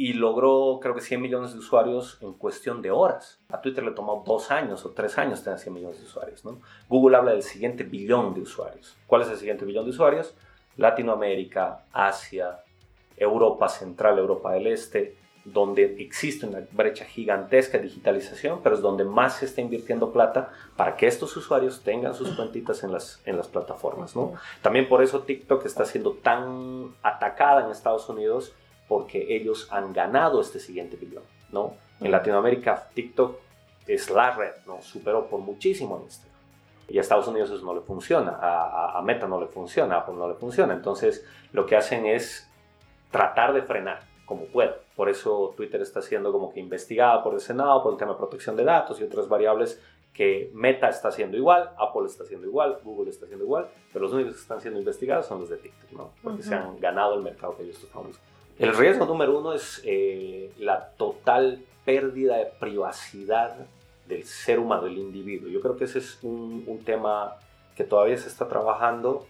y 0.01 0.15
logró 0.15 0.79
creo 0.81 0.95
que 0.95 1.03
100 1.03 1.21
millones 1.21 1.53
de 1.53 1.59
usuarios 1.59 2.17
en 2.23 2.33
cuestión 2.33 2.81
de 2.81 2.91
horas. 2.91 3.39
A 3.51 3.61
Twitter 3.61 3.85
le 3.85 3.91
tomó 3.91 4.25
dos 4.27 4.51
años 4.51 4.87
o 4.87 4.93
tres 4.93 5.19
años 5.19 5.45
tener 5.45 5.59
100 5.59 5.75
millones 5.75 5.99
de 5.99 6.07
usuarios. 6.07 6.43
¿no? 6.43 6.59
Google 6.89 7.19
habla 7.19 7.33
del 7.33 7.43
siguiente 7.43 7.85
billón 7.85 8.33
de 8.33 8.41
usuarios. 8.41 8.97
¿Cuál 9.07 9.21
es 9.21 9.29
el 9.29 9.37
siguiente 9.37 9.67
billón 9.67 9.85
de 9.85 9.91
usuarios? 9.91 10.35
Latinoamérica, 10.79 11.85
Asia, 11.93 12.65
Europa 13.15 13.69
Central, 13.69 14.19
Europa 14.19 14.53
del 14.53 14.69
Este, 14.69 15.19
donde 15.45 15.97
existe 15.99 16.47
una 16.47 16.63
brecha 16.73 17.05
gigantesca 17.05 17.77
de 17.77 17.85
digitalización, 17.85 18.61
pero 18.63 18.77
es 18.77 18.81
donde 18.81 19.05
más 19.05 19.37
se 19.37 19.45
está 19.45 19.61
invirtiendo 19.61 20.15
plata 20.15 20.51
para 20.79 20.97
que 20.97 21.09
estos 21.09 21.37
usuarios 21.37 21.83
tengan 21.83 22.15
sus 22.15 22.35
cuentitas 22.37 22.83
en 22.85 22.93
las, 22.93 23.21
en 23.27 23.37
las 23.37 23.49
plataformas. 23.49 24.17
¿no? 24.17 24.33
También 24.63 24.89
por 24.89 25.03
eso 25.03 25.25
TikTok 25.25 25.67
está 25.67 25.85
siendo 25.85 26.15
tan 26.15 26.95
atacada 27.03 27.67
en 27.67 27.71
Estados 27.71 28.09
Unidos, 28.09 28.55
porque 28.91 29.37
ellos 29.37 29.69
han 29.71 29.93
ganado 29.93 30.41
este 30.41 30.59
siguiente 30.59 30.97
billón. 30.97 31.23
¿no? 31.53 31.75
En 32.01 32.11
Latinoamérica, 32.11 32.89
TikTok 32.93 33.39
es 33.87 34.11
la 34.11 34.33
red, 34.33 34.51
¿no? 34.67 34.83
superó 34.83 35.29
por 35.29 35.39
muchísimo 35.39 35.97
a 35.97 36.03
Instagram. 36.03 36.37
Y 36.89 36.99
a 36.99 37.01
Estados 37.01 37.29
Unidos 37.29 37.53
eso 37.53 37.65
no 37.65 37.73
le 37.73 37.83
funciona, 37.83 38.33
a, 38.33 38.99
a 38.99 39.03
Meta 39.03 39.29
no 39.29 39.41
le 39.41 39.47
funciona, 39.47 39.95
a 39.95 39.99
Apple 40.01 40.17
no 40.17 40.29
le 40.29 40.35
funciona. 40.35 40.75
Entonces, 40.75 41.25
lo 41.53 41.67
que 41.67 41.77
hacen 41.77 42.05
es 42.05 42.51
tratar 43.13 43.53
de 43.53 43.63
frenar 43.63 44.01
como 44.27 44.47
pueda. 44.47 44.75
Por 44.97 45.09
eso 45.09 45.55
Twitter 45.57 45.81
está 45.83 46.03
siendo 46.03 46.33
como 46.33 46.53
que 46.53 46.59
investigada 46.59 47.23
por 47.23 47.35
el 47.35 47.41
Senado 47.41 47.85
por 47.85 47.93
el 47.93 47.99
tema 47.99 48.15
de 48.15 48.19
protección 48.19 48.57
de 48.57 48.65
datos 48.65 49.01
y 49.01 49.05
otras 49.05 49.29
variables 49.29 49.81
que 50.13 50.51
Meta 50.53 50.89
está 50.89 51.11
haciendo 51.11 51.37
igual, 51.37 51.71
Apple 51.79 52.07
está 52.07 52.25
haciendo 52.25 52.49
igual, 52.49 52.81
Google 52.83 53.11
está 53.11 53.27
haciendo 53.27 53.45
igual, 53.45 53.69
pero 53.93 54.07
los 54.07 54.13
únicos 54.13 54.35
que 54.35 54.41
están 54.41 54.61
siendo 54.61 54.81
investigados 54.81 55.27
son 55.27 55.39
los 55.39 55.49
de 55.49 55.59
TikTok, 55.59 55.93
¿no? 55.93 56.11
Porque 56.25 56.43
se 56.43 56.57
han 56.57 56.81
ganado 56.81 57.15
el 57.15 57.23
mercado 57.23 57.57
que 57.57 57.63
ellos 57.63 57.81
buscando. 57.81 58.19
El 58.61 58.77
riesgo 58.77 59.07
número 59.07 59.39
uno 59.39 59.55
es 59.55 59.81
eh, 59.87 60.53
la 60.59 60.91
total 60.99 61.65
pérdida 61.87 62.37
de 62.37 62.45
privacidad 62.45 63.57
del 64.07 64.25
ser 64.25 64.59
humano, 64.59 64.83
del 64.83 64.99
individuo. 64.99 65.49
Yo 65.49 65.63
creo 65.63 65.79
que 65.79 65.85
ese 65.85 66.01
es 66.01 66.19
un, 66.23 66.83
tema 66.85 67.37
que 67.75 67.85
todavía 67.85 68.19
se 68.19 68.29
está 68.29 68.49
trabajando. 68.49 69.27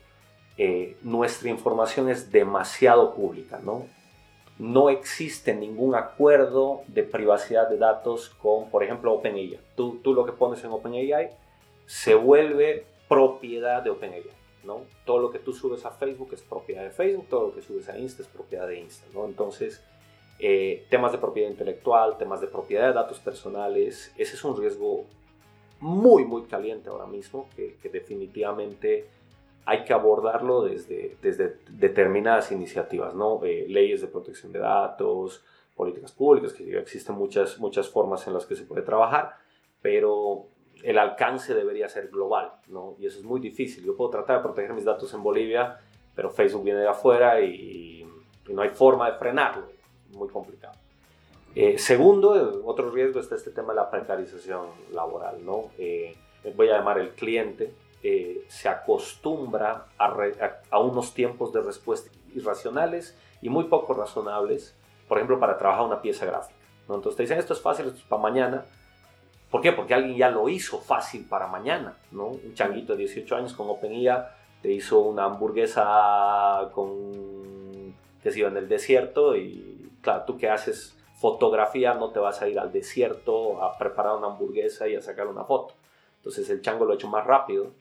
Eh, 0.59 0.97
nuestra 1.03 1.49
información 1.49 2.09
es 2.09 2.33
demasiado 2.33 3.15
pública, 3.15 3.61
¿no? 3.63 3.87
no 4.59 4.91
existe 4.91 5.55
ningún 5.55 5.95
acuerdo 5.95 6.83
de 6.89 7.05
privacidad 7.05 7.69
de 7.71 7.79
datos 7.79 8.31
con, 8.43 8.69
por 8.69 8.83
ejemplo, 8.83 9.13
OpenAI. 9.13 9.61
Tú, 9.77 10.01
tú 10.03 10.13
lo 10.13 10.27
que 10.27 10.33
pones 10.33 10.63
en 10.65 10.73
OpenAI 10.73 11.31
se 11.87 12.17
vuelve 12.17 12.85
propiedad 13.09 13.81
de 13.81 13.91
OpenAI. 13.91 14.40
¿No? 14.65 14.83
Todo 15.05 15.19
lo 15.19 15.31
que 15.31 15.39
tú 15.39 15.53
subes 15.53 15.85
a 15.85 15.91
Facebook 15.91 16.31
es 16.33 16.43
propiedad 16.43 16.83
de 16.83 16.91
Facebook, 16.91 17.27
todo 17.29 17.49
lo 17.49 17.55
que 17.55 17.63
subes 17.63 17.89
a 17.89 17.99
Insta 17.99 18.23
es 18.23 18.29
propiedad 18.29 18.67
de 18.67 18.81
Insta. 18.81 19.07
Entonces, 19.25 19.83
eh, 20.39 20.87
temas 20.89 21.13
de 21.13 21.19
propiedad 21.19 21.51
intelectual, 21.51 22.17
temas 22.19 22.41
de 22.41 22.47
propiedad 22.47 22.89
de 22.89 22.95
datos 22.95 23.19
personales, 23.19 24.13
ese 24.17 24.35
es 24.35 24.45
un 24.45 24.57
riesgo 24.57 25.05
muy, 25.81 26.25
muy 26.25 26.43
caliente 26.43 26.91
ahora 26.91 27.07
mismo 27.07 27.49
que, 27.57 27.77
que 27.83 27.89
definitivamente 27.89 29.09
hay 29.65 29.85
que 29.85 29.93
abordarlo 29.93 30.63
desde, 30.63 31.17
desde 31.23 31.59
determinadas 31.69 32.51
iniciativas, 32.53 33.15
¿no? 33.15 33.41
Eh, 33.45 33.67
leyes 33.69 34.01
de 34.01 34.09
protección 34.09 34.53
de 34.53 34.59
datos, 34.59 35.45
políticas 35.77 36.13
públicas, 36.13 36.53
que 36.53 36.79
existen 36.79 37.15
muchas, 37.15 37.59
muchas 37.59 37.89
formas 37.89 38.27
en 38.27 38.35
las 38.35 38.47
que 38.47 38.57
se 38.57 38.65
puede 38.65 38.83
trabajar, 38.83 39.37
pero 39.81 40.47
el 40.83 40.99
alcance 40.99 41.55
debería 41.55 41.89
ser 41.89 42.09
global, 42.09 42.53
¿no? 42.69 42.95
Y 42.99 43.07
eso 43.07 43.19
es 43.19 43.25
muy 43.25 43.41
difícil. 43.41 43.85
Yo 43.85 43.97
puedo 43.97 44.11
tratar 44.11 44.39
de 44.39 44.43
proteger 44.43 44.73
mis 44.73 44.85
datos 44.85 45.13
en 45.15 45.23
Bolivia, 45.23 45.79
pero 46.15 46.31
Facebook 46.31 46.65
viene 46.65 46.81
de 46.81 46.89
afuera 46.89 47.41
y, 47.41 48.07
no 48.49 48.63
hay 48.63 48.71
forma 48.71 49.09
de 49.11 49.17
frenarlo. 49.17 49.69
Muy 50.13 50.29
complicado. 50.29 50.75
Eh, 51.55 51.79
segundo, 51.79 52.63
otro 52.65 52.91
riesgo 52.91 53.21
está 53.21 53.37
este 53.37 53.51
tema 53.51 53.69
de 53.69 53.77
la 53.77 53.91
precarización 53.91 54.67
laboral, 54.93 55.45
¿no? 55.45 55.71
Eh, 55.79 56.17
voy 56.57 56.69
a 56.69 56.79
llamar 56.79 56.99
el 56.99 57.11
cliente, 57.11 57.73
eh, 58.03 58.45
se 58.49 58.69
acostumbra 58.69 59.87
a, 59.99 60.79
unos 60.81 61.13
tiempos 61.13 61.53
de 61.53 61.61
respuesta 61.61 62.11
irracionales 62.35 63.17
y 63.43 63.49
muy 63.49 63.65
poco 63.65 63.95
razonables, 63.95 64.75
por 65.07 65.19
ejemplo, 65.19 65.39
para 65.39 65.59
trabajar 65.59 65.85
una 65.85 66.01
pieza 66.01 66.25
gráfica. 66.25 66.59
¿no? 66.89 66.95
Entonces 66.95 67.17
te 67.17 67.23
dicen, 67.25 67.39
esto 67.39 67.53
es 67.53 67.61
fácil, 67.61 67.87
esto 67.87 67.99
es 67.99 68.05
para 68.05 68.23
mañana. 68.23 68.65
¿Por 69.51 69.61
qué? 69.61 69.73
Porque 69.73 69.95
alguien 69.95 70.17
ya 70.17 70.31
lo 70.31 70.49
hizo 70.49 70.79
fácil 70.79 71.27
para 71.27 71.47
mañana. 71.47 71.97
¿no? 72.13 72.29
Un 72.29 72.55
changuito 72.55 72.93
de 72.93 73.01
18 73.01 73.37
años 73.37 73.53
con 73.55 73.69
OpenIA 73.69 74.35
te 74.63 74.71
hizo 74.73 75.01
una 75.01 75.25
hamburguesa 75.25 76.71
con 76.73 77.31
que 78.23 78.31
se 78.31 78.41
iba 78.41 78.49
en 78.49 78.59
el 78.59 78.69
desierto 78.69 79.35
y 79.35 79.91
claro, 80.03 80.25
tú 80.27 80.37
que 80.37 80.51
haces 80.51 80.95
fotografía 81.15 81.95
no 81.95 82.11
te 82.11 82.19
vas 82.19 82.43
a 82.43 82.49
ir 82.49 82.59
al 82.59 82.73
desierto 82.73 83.63
a 83.63 83.77
preparar 83.77 84.17
una 84.17 84.29
hamburguesa 84.29 84.89
y 84.89 84.95
a 84.95 85.03
sacar 85.03 85.27
una 85.27 85.45
foto. 85.45 85.75
Entonces 86.19 86.49
el 86.51 86.61
chango 86.61 86.85
lo 86.85 86.93
ha 86.93 86.95
hecho 86.95 87.09
más 87.09 87.27
rápido 87.27 87.73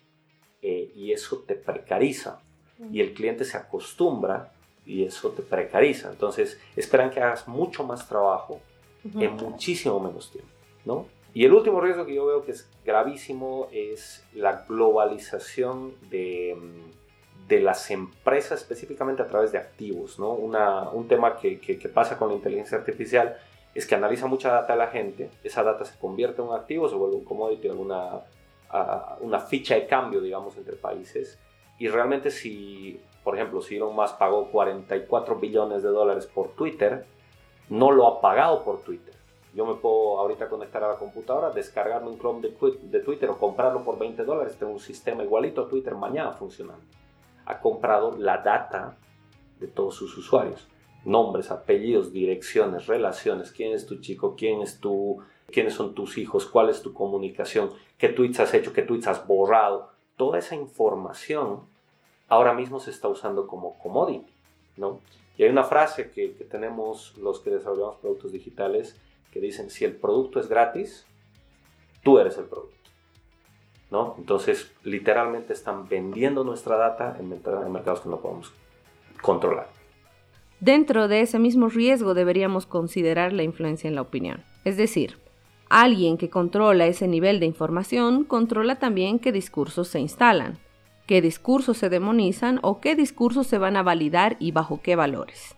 eh, 0.62 0.92
y 0.96 1.12
eso 1.12 1.44
te 1.46 1.56
precariza. 1.56 2.42
Y 2.92 3.02
el 3.02 3.14
cliente 3.14 3.44
se 3.44 3.58
acostumbra 3.58 4.54
y 4.86 5.04
eso 5.04 5.32
te 5.32 5.42
precariza. 5.42 6.10
Entonces 6.10 6.60
esperan 6.78 7.12
que 7.12 7.20
hagas 7.20 7.48
mucho 7.48 7.84
más 7.84 8.08
trabajo 8.08 8.62
en 9.04 9.36
muchísimo 9.36 10.00
menos 10.00 10.32
tiempo. 10.32 10.52
¿no? 10.86 11.06
Y 11.34 11.46
el 11.46 11.54
último 11.54 11.80
riesgo 11.80 12.06
que 12.06 12.16
yo 12.16 12.26
veo 12.26 12.44
que 12.44 12.52
es 12.52 12.70
gravísimo 12.84 13.68
es 13.72 14.26
la 14.34 14.66
globalización 14.68 15.94
de, 16.10 16.58
de 17.48 17.60
las 17.60 17.92
empresas, 17.92 18.62
específicamente 18.62 19.22
a 19.22 19.28
través 19.28 19.52
de 19.52 19.58
activos. 19.60 20.18
¿no? 20.20 20.32
Una, 20.32 20.90
un 20.90 21.08
tema 21.08 21.38
que, 21.38 21.60
que, 21.60 21.78
que, 21.78 21.90
pasa 21.90 22.18
con 22.18 22.30
la 22.30 22.36
inteligencia 22.36 22.78
artificial 22.78 23.38
es 23.76 23.86
que 23.86 23.96
analiza 23.96 24.26
mucha 24.26 24.52
data 24.52 24.74
de 24.74 24.80
la 24.80 24.88
gente, 24.88 25.30
esa 25.44 25.62
data 25.64 25.86
se 25.86 25.98
convierte 26.00 26.42
en 26.42 26.48
un 26.48 26.56
activo, 26.56 26.90
se 26.90 26.96
vuelve 26.96 27.18
un 27.18 27.24
commodity, 27.24 27.70
alguna 27.70 28.24
una 29.22 29.40
ficha 29.40 29.76
de 29.76 29.88
cambio, 29.88 30.22
digamos, 30.22 30.56
entre 30.58 30.76
países. 30.76 31.40
Y 31.78 31.88
realmente 31.88 32.30
si, 32.30 33.00
por 33.24 33.36
ejemplo, 33.36 33.62
si 33.62 33.78
Elon 33.78 33.96
Musk 33.96 34.18
pagó 34.18 34.50
44 34.52 35.36
billones 35.36 35.84
de 35.84 35.90
dólares 35.90 36.28
por 36.28 36.50
Twitter, 36.50 37.06
no 37.70 37.92
lo 37.92 38.08
ha 38.08 38.22
pagado 38.22 38.64
por 38.64 38.82
Twitter. 38.82 39.14
Yo 39.60 39.66
me 39.66 39.76
puedo 39.76 40.18
ahorita 40.20 40.48
conectar 40.48 40.82
a 40.86 40.88
la 40.88 40.96
computadora, 40.96 41.50
descargarme 41.50 42.08
un 42.08 42.18
Chrome 42.18 42.40
de, 42.40 42.56
de 42.82 43.00
Twitter 43.02 43.30
o 43.30 43.38
comprarlo 43.38 43.84
por 43.84 44.00
20 44.00 44.24
dólares. 44.24 44.56
Tengo 44.58 44.72
un 44.72 44.80
sistema 44.80 45.22
igualito 45.22 45.64
a 45.64 45.68
Twitter 45.68 45.96
mañana 45.96 46.32
funcionando. 46.32 46.86
Ha 47.46 47.60
comprado 47.60 48.16
la 48.18 48.38
data 48.38 48.96
de 49.60 49.68
todos 49.68 49.96
sus 49.96 50.18
usuarios. 50.18 50.66
Nombres, 51.04 51.52
apellidos, 51.52 52.14
direcciones, 52.14 52.88
relaciones, 52.88 53.52
quién 53.52 53.74
es 53.74 53.86
tu 53.86 54.00
chico, 54.00 54.34
quién 54.38 54.62
es 54.62 54.80
tu 54.80 55.22
quiénes 55.52 55.74
son 55.74 55.94
tus 55.94 56.18
hijos, 56.18 56.46
cuál 56.46 56.70
es 56.70 56.82
tu 56.82 56.94
comunicación, 56.94 57.70
qué 57.98 58.08
tweets 58.08 58.40
has 58.40 58.54
hecho, 58.54 58.72
qué 58.72 58.84
tweets 58.84 59.08
has 59.08 59.28
borrado. 59.28 59.90
Toda 60.16 60.40
esa 60.40 60.56
información 60.56 61.66
ahora 62.30 62.54
mismo 62.54 62.80
se 62.80 62.92
está 62.92 63.10
usando 63.10 63.46
como 63.46 63.78
commodity, 63.80 64.32
¿no? 64.78 65.02
Y 65.38 65.44
hay 65.44 65.50
una 65.50 65.66
frase 65.66 66.12
que, 66.12 66.30
tenemos 66.50 67.18
los 67.18 67.42
que 67.42 67.50
desarrollamos 67.50 67.98
productos 67.98 68.32
digitales 68.32 68.96
que 69.32 69.40
dicen, 69.40 69.70
si 69.70 69.86
el 69.86 69.96
producto 69.96 70.40
es 70.40 70.48
gratis, 70.48 71.06
tú 72.04 72.20
eres 72.20 72.38
el 72.38 72.46
producto. 72.46 72.76
¿No? 73.92 74.16
Entonces, 74.20 74.72
literalmente 74.84 75.54
están 75.54 75.88
vendiendo 75.90 76.44
nuestra 76.44 76.76
data 76.78 77.18
en 77.20 77.28
mercados 77.72 78.02
que 78.02 78.10
no 78.10 78.22
podemos 78.22 78.54
controlar. 79.22 79.68
Dentro 80.60 81.08
de 81.08 81.22
ese 81.22 81.40
mismo 81.40 81.70
riesgo 81.70 82.14
deberíamos 82.14 82.68
considerar 82.68 83.34
la 83.34 83.44
influencia 83.44 83.88
en 83.88 83.96
la 83.96 84.02
opinión. 84.02 84.44
Es 84.64 84.78
decir, 84.78 85.18
Alguien 85.70 86.18
que 86.18 86.32
controla 86.32 86.88
ese 86.88 87.08
nivel 87.08 87.40
de 87.40 87.46
información 87.46 88.24
controla 88.24 88.80
también 88.80 89.20
qué 89.20 89.32
discursos 89.32 89.88
se 89.88 90.00
instalan, 90.00 90.58
qué 91.06 91.22
discursos 91.22 91.78
se 91.78 91.90
demonizan 91.90 92.60
o 92.64 92.82
qué 92.82 92.96
discursos 92.96 93.46
se 93.46 93.60
van 93.60 93.78
a 93.78 93.84
validar 93.84 94.36
y 94.40 94.52
bajo 94.52 94.82
qué 94.82 94.96
valores. 94.96 95.56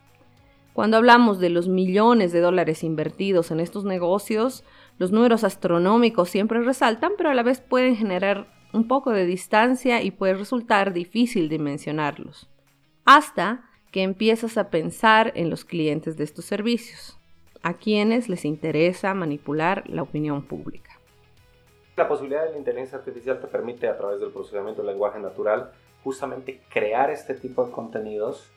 Cuando 0.73 0.97
hablamos 0.97 1.39
de 1.39 1.49
los 1.49 1.67
millones 1.67 2.31
de 2.31 2.39
dólares 2.39 2.83
invertidos 2.83 3.51
en 3.51 3.59
estos 3.59 3.83
negocios, 3.83 4.63
los 4.97 5.11
números 5.11 5.43
astronómicos 5.43 6.29
siempre 6.29 6.61
resaltan, 6.61 7.11
pero 7.17 7.29
a 7.29 7.33
la 7.33 7.43
vez 7.43 7.59
pueden 7.59 7.95
generar 7.95 8.47
un 8.71 8.87
poco 8.87 9.11
de 9.11 9.25
distancia 9.25 10.01
y 10.01 10.11
puede 10.11 10.35
resultar 10.35 10.93
difícil 10.93 11.49
dimensionarlos. 11.49 12.49
Hasta 13.03 13.69
que 13.91 14.03
empiezas 14.03 14.57
a 14.57 14.69
pensar 14.69 15.33
en 15.35 15.49
los 15.49 15.65
clientes 15.65 16.15
de 16.15 16.23
estos 16.23 16.45
servicios 16.45 17.19
a 17.63 17.73
quienes 17.73 18.29
les 18.29 18.45
interesa 18.45 19.13
manipular 19.13 19.83
la 19.89 20.01
opinión 20.01 20.43
pública. 20.43 20.99
La 21.97 22.07
posibilidad 22.07 22.45
de 22.45 22.51
la 22.51 22.57
inteligencia 22.57 22.97
artificial 22.97 23.39
te 23.39 23.47
permite 23.47 23.87
a 23.87 23.97
través 23.97 24.19
del 24.21 24.31
procesamiento 24.31 24.81
del 24.81 24.91
lenguaje 24.91 25.19
natural 25.19 25.71
justamente 26.03 26.61
crear 26.69 27.11
este 27.11 27.33
tipo 27.35 27.65
de 27.65 27.71
contenidos 27.71 28.49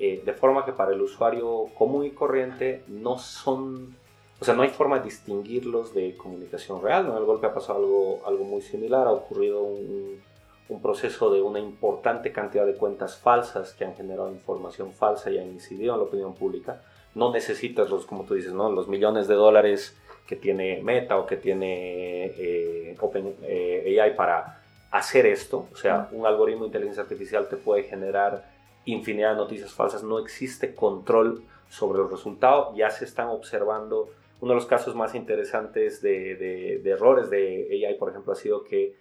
eh, 0.00 0.22
de 0.24 0.32
forma 0.32 0.64
que 0.64 0.72
para 0.72 0.92
el 0.92 1.00
usuario 1.00 1.66
común 1.76 2.04
y 2.04 2.10
corriente 2.10 2.82
no 2.88 3.18
son 3.18 3.94
o 4.40 4.44
sea, 4.44 4.54
no 4.54 4.62
hay 4.62 4.70
forma 4.70 4.98
de 4.98 5.04
distinguirlos 5.04 5.92
de 5.92 6.16
comunicación 6.16 6.82
real. 6.82 7.04
¿no? 7.06 7.12
En 7.12 7.18
el 7.18 7.24
golpe 7.24 7.46
ha 7.46 7.52
pasado 7.52 7.78
algo, 7.78 8.22
algo 8.26 8.44
muy 8.44 8.62
similar, 8.62 9.06
ha 9.06 9.12
ocurrido 9.12 9.62
un, 9.62 10.18
un 10.70 10.80
proceso 10.80 11.30
de 11.30 11.42
una 11.42 11.58
importante 11.58 12.32
cantidad 12.32 12.64
de 12.64 12.74
cuentas 12.74 13.18
falsas 13.18 13.74
que 13.74 13.84
han 13.84 13.94
generado 13.94 14.30
información 14.30 14.92
falsa 14.92 15.30
y 15.30 15.38
han 15.38 15.48
incidido 15.48 15.92
en 15.92 16.00
la 16.00 16.06
opinión 16.06 16.34
pública. 16.34 16.80
No 17.14 17.32
necesitas 17.32 17.90
los, 17.90 18.06
como 18.06 18.24
tú 18.24 18.34
dices, 18.34 18.54
¿no? 18.54 18.70
los 18.70 18.88
millones 18.88 19.28
de 19.28 19.34
dólares 19.34 19.94
que 20.26 20.36
tiene 20.36 20.80
Meta 20.82 21.18
o 21.18 21.26
que 21.26 21.36
tiene 21.36 22.26
eh, 22.26 22.96
OpenAI 22.98 23.36
eh, 23.42 24.14
para 24.16 24.62
hacer 24.90 25.26
esto. 25.26 25.66
O 25.72 25.76
sea, 25.76 26.08
un 26.12 26.24
algoritmo 26.24 26.62
de 26.62 26.68
inteligencia 26.68 27.02
artificial 27.02 27.48
te 27.48 27.56
puede 27.56 27.82
generar 27.82 28.48
infinidad 28.84 29.30
de 29.30 29.36
noticias 29.36 29.72
falsas. 29.72 30.02
No 30.02 30.18
existe 30.18 30.74
control 30.74 31.44
sobre 31.68 31.98
los 31.98 32.10
resultados. 32.10 32.76
Ya 32.76 32.90
se 32.90 33.04
están 33.04 33.28
observando. 33.28 34.08
Uno 34.40 34.52
de 34.52 34.56
los 34.56 34.66
casos 34.66 34.94
más 34.94 35.14
interesantes 35.14 36.00
de, 36.00 36.34
de, 36.36 36.80
de 36.82 36.90
errores 36.90 37.28
de 37.30 37.86
AI, 37.86 37.94
por 37.98 38.08
ejemplo, 38.10 38.32
ha 38.32 38.36
sido 38.36 38.64
que 38.64 38.96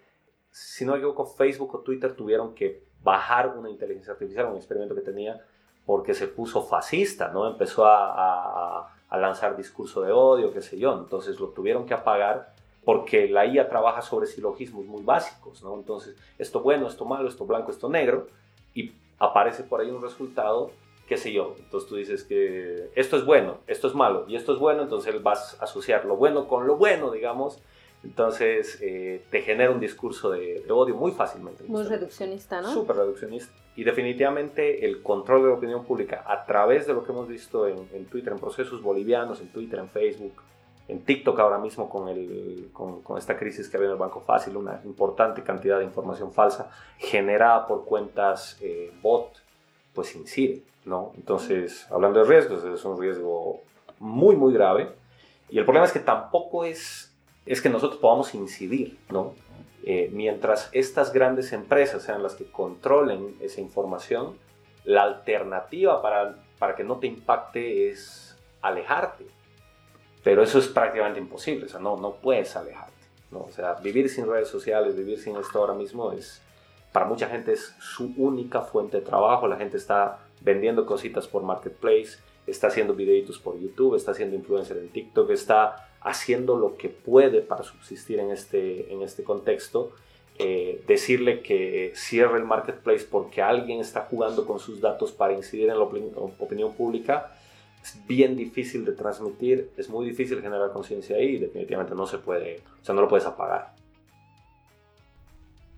si 0.52 0.86
no 0.86 0.94
me 0.94 0.98
equivoco, 0.98 1.26
Facebook 1.26 1.76
o 1.76 1.80
Twitter 1.80 2.16
tuvieron 2.16 2.54
que 2.54 2.84
bajar 3.04 3.56
una 3.58 3.70
inteligencia 3.70 4.14
artificial, 4.14 4.48
un 4.48 4.58
experimento 4.58 4.96
que 4.96 5.02
tenía, 5.02 5.42
porque 5.86 6.14
se 6.14 6.28
puso 6.28 6.64
fascista, 6.64 7.30
¿no? 7.30 7.48
Empezó 7.48 7.86
a, 7.86 8.96
lanzar 9.12 9.58
discurso 9.58 10.02
de 10.02 10.12
odio, 10.12 10.54
qué 10.54 10.62
sé 10.62 10.78
yo. 10.78 10.94
Entonces 10.94 11.40
lo 11.40 11.48
tuvieron 11.50 11.86
que 11.86 11.96
apagar 11.96 12.54
porque 12.86 13.28
la 13.28 13.46
IA 13.46 13.68
trabaja 13.68 14.02
sobre 14.02 14.28
silogismos 14.28 14.86
muy 14.86 15.02
básicos, 15.04 15.64
¿no? 15.64 15.76
Entonces, 15.76 16.16
esto 16.38 16.62
bueno, 16.62 16.88
esto 16.88 17.06
malo, 17.06 17.28
esto 17.28 17.46
blanco, 17.46 17.72
esto 17.72 17.90
negro, 17.90 18.28
y 18.74 18.94
aparece 19.20 19.64
por 19.64 19.82
ahí 19.82 19.90
un 19.90 20.02
resultado, 20.02 20.72
qué 21.08 21.18
sé 21.18 21.32
yo. 21.32 21.56
Entonces 21.60 21.90
tú 21.90 21.96
dices 21.96 22.24
que 22.24 22.90
esto 22.96 23.18
es 23.18 23.26
bueno, 23.26 23.58
esto 23.68 23.88
es 23.88 23.96
malo, 23.96 24.26
y 24.28 24.36
esto 24.36 24.54
es 24.54 24.60
bueno, 24.60 24.84
entonces 24.84 25.22
vas 25.22 25.60
a 25.60 25.66
asociar 25.66 26.06
lo 26.06 26.16
bueno 26.16 26.48
con 26.48 26.66
lo 26.66 26.78
bueno, 26.78 27.12
digamos, 27.12 27.62
entonces 28.04 28.80
eh, 28.82 29.26
te 29.30 29.42
genera 29.42 29.72
un 29.72 29.80
discurso 29.80 30.32
de, 30.32 30.64
odio 30.70 30.96
muy 30.96 31.12
fácilmente. 31.12 31.64
Muy 31.68 31.84
reduccionista, 31.84 32.62
¿no? 32.62 32.72
Súper 32.72 32.96
reduccionista. 32.96 33.54
Y 33.76 33.84
definitivamente 33.84 34.86
el 34.86 35.02
control 35.04 35.44
de 35.44 35.50
la 35.50 35.56
opinión 35.56 35.86
pública 35.86 36.24
a 36.26 36.46
través 36.46 36.88
de 36.88 36.94
lo 36.94 37.04
que 37.04 37.12
hemos 37.12 37.28
visto 37.28 37.68
en, 37.68 38.06
Twitter, 38.06 38.34
en 38.34 38.40
procesos 38.40 38.82
bolivianos, 38.82 39.42
en 39.42 39.50
Twitter, 39.50 39.80
en 39.80 39.90
Facebook, 39.90 40.34
en 40.90 41.06
TikTok 41.06 41.40
ahora 41.40 41.58
mismo 41.58 41.90
con, 41.90 42.10
el, 42.10 42.70
con, 42.74 43.18
esta 43.18 43.38
crisis 43.38 43.70
que 43.70 43.78
había 43.78 43.88
en 43.88 43.94
el 43.94 44.00
Banco 44.00 44.22
Fácil, 44.22 44.58
una 44.58 44.82
importante 44.84 45.44
cantidad 45.44 45.80
de 45.80 45.86
información 45.86 46.34
falsa 46.34 46.70
generada 46.98 47.66
por 47.66 47.86
cuentas 47.86 48.58
eh, 48.62 48.92
bot, 49.02 49.32
pues 49.94 50.16
incide, 50.16 50.64
¿no? 50.86 51.14
Entonces, 51.16 51.88
hablando 51.92 52.20
de 52.20 52.26
riesgos, 52.26 52.64
es 52.64 52.84
un 52.84 53.00
riesgo 53.00 53.62
muy, 54.00 54.36
muy 54.36 54.54
grave. 54.54 54.92
Y 55.50 55.58
el 55.58 55.66
problema 55.66 55.86
es 55.86 55.94
que 55.94 56.00
tampoco 56.00 56.66
es 56.66 57.10
es 57.50 57.62
que 57.62 57.70
nosotros 57.70 58.00
podamos 58.00 58.36
incidir, 58.36 59.00
¿no? 59.10 59.34
Eh, 59.84 60.12
mientras 60.14 60.70
estas 60.72 61.12
grandes 61.12 61.52
empresas 61.52 62.04
sean 62.04 62.22
las 62.22 62.36
que 62.36 62.46
controlen 62.46 63.36
esa 63.42 63.60
información, 63.60 64.38
la 64.84 65.02
alternativa 65.02 66.00
para, 66.02 66.36
para 66.60 66.76
que 66.76 66.84
no 66.84 66.98
te 66.98 67.08
impacte 67.08 67.90
es 67.90 68.38
alejarte. 68.62 69.26
Pero 70.24 70.44
eso 70.44 70.60
es 70.60 70.68
prácticamente 70.68 71.20
imposible, 71.20 71.66
o 71.66 71.70
sea, 71.70 71.80
no, 71.80 71.98
no 71.98 72.16
puedes 72.16 72.56
alejarte. 72.56 72.94
¿no? 73.32 73.42
O 73.42 73.52
sea, 73.52 73.76
vivir 73.76 74.10
sin 74.10 74.28
redes 74.28 74.48
sociales, 74.48 74.96
vivir 74.96 75.20
sin 75.20 75.38
esto 75.38 75.60
ahora 75.60 75.74
mismo 75.74 76.12
es, 76.12 76.42
para 76.92 77.06
mucha 77.06 77.28
gente 77.28 77.54
es 77.54 77.76
su 77.80 78.14
única 78.18 78.62
fuente 78.62 78.98
de 78.98 79.06
trabajo. 79.06 79.48
La 79.48 79.58
gente 79.58 79.78
está 79.78 80.20
vendiendo 80.42 80.86
cositas 80.86 81.28
por 81.28 81.44
Marketplace, 81.44 82.18
está 82.48 82.68
haciendo 82.68 82.94
videitos 82.94 83.40
por 83.40 83.60
YouTube, 83.60 83.96
está 83.96 84.12
haciendo 84.12 84.36
influencer 84.36 84.78
en 84.78 84.90
TikTok, 84.90 85.30
está 85.30 85.90
haciendo 86.02 86.58
lo 86.58 86.78
que 86.78 86.90
puede 86.90 87.42
para 87.42 87.64
subsistir 87.64 88.20
en 88.20 88.32
este, 88.32 88.92
en 88.92 89.02
este 89.04 89.24
contexto. 89.24 89.92
Eh, 90.42 90.82
decirle 90.88 91.42
que 91.42 91.92
cierre 91.96 92.38
el 92.38 92.46
marketplace 92.46 93.06
porque 93.12 93.42
alguien 93.42 93.82
está 93.82 94.08
jugando 94.10 94.46
con 94.46 94.58
sus 94.58 94.80
datos 94.80 95.12
para 95.12 95.34
incidir 95.34 95.70
en 95.70 95.78
la 95.78 95.84
opinión 95.84 96.74
pública 96.76 97.34
es 97.84 98.06
bien 98.08 98.36
difícil 98.36 98.86
de 98.86 98.94
transmitir, 98.94 99.72
es 99.78 99.90
muy 99.90 100.06
difícil 100.06 100.42
generar 100.42 100.72
conciencia 100.72 101.16
ahí 101.16 101.36
y 101.36 101.40
definitivamente 101.40 101.96
no 101.96 102.06
se 102.06 102.18
puede, 102.18 102.62
o 102.82 102.86
sea, 102.86 102.96
no 102.96 103.02
lo 103.02 103.08
puedes 103.08 103.26
apagar. 103.26 103.74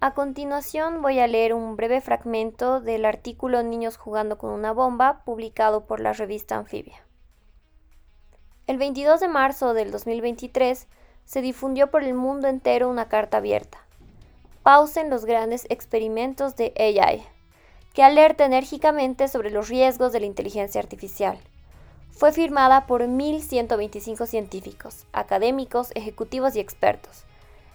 A 0.04 0.16
continuación 0.16 1.04
voy 1.04 1.20
a 1.20 1.28
leer 1.28 1.54
un 1.54 1.76
breve 1.76 2.02
fragmento 2.02 2.82
del 2.82 3.06
artículo 3.06 3.62
Niños 3.62 3.98
jugando 3.98 4.40
con 4.40 4.50
una 4.50 4.72
bomba 4.72 5.22
publicado 5.26 5.86
por 5.86 6.00
la 6.00 6.12
revista 6.14 6.58
Anfibia. 6.58 7.06
El 8.66 8.78
22 8.78 9.20
de 9.20 9.28
marzo 9.28 9.76
del 9.76 9.92
2023 9.92 10.88
se 11.26 11.42
difundió 11.42 11.92
por 11.92 12.04
el 12.04 12.16
mundo 12.16 12.48
entero 12.48 12.90
una 12.90 13.10
carta 13.10 13.38
abierta. 13.38 13.86
Pausen 14.64 15.12
los 15.12 15.26
grandes 15.26 15.68
experimentos 15.70 16.56
de 16.56 16.74
AI, 16.78 17.24
que 17.94 18.02
alerta 18.02 18.46
enérgicamente 18.46 19.28
sobre 19.28 19.52
los 19.52 19.70
riesgos 19.70 20.12
de 20.14 20.22
la 20.22 20.26
inteligencia 20.26 20.82
artificial. 20.82 21.38
Fue 22.12 22.32
firmada 22.32 22.86
por 22.86 23.02
1.125 23.02 24.28
científicos, 24.28 25.06
académicos, 25.12 25.92
ejecutivos 25.96 26.56
y 26.56 26.60
expertos, 26.60 27.26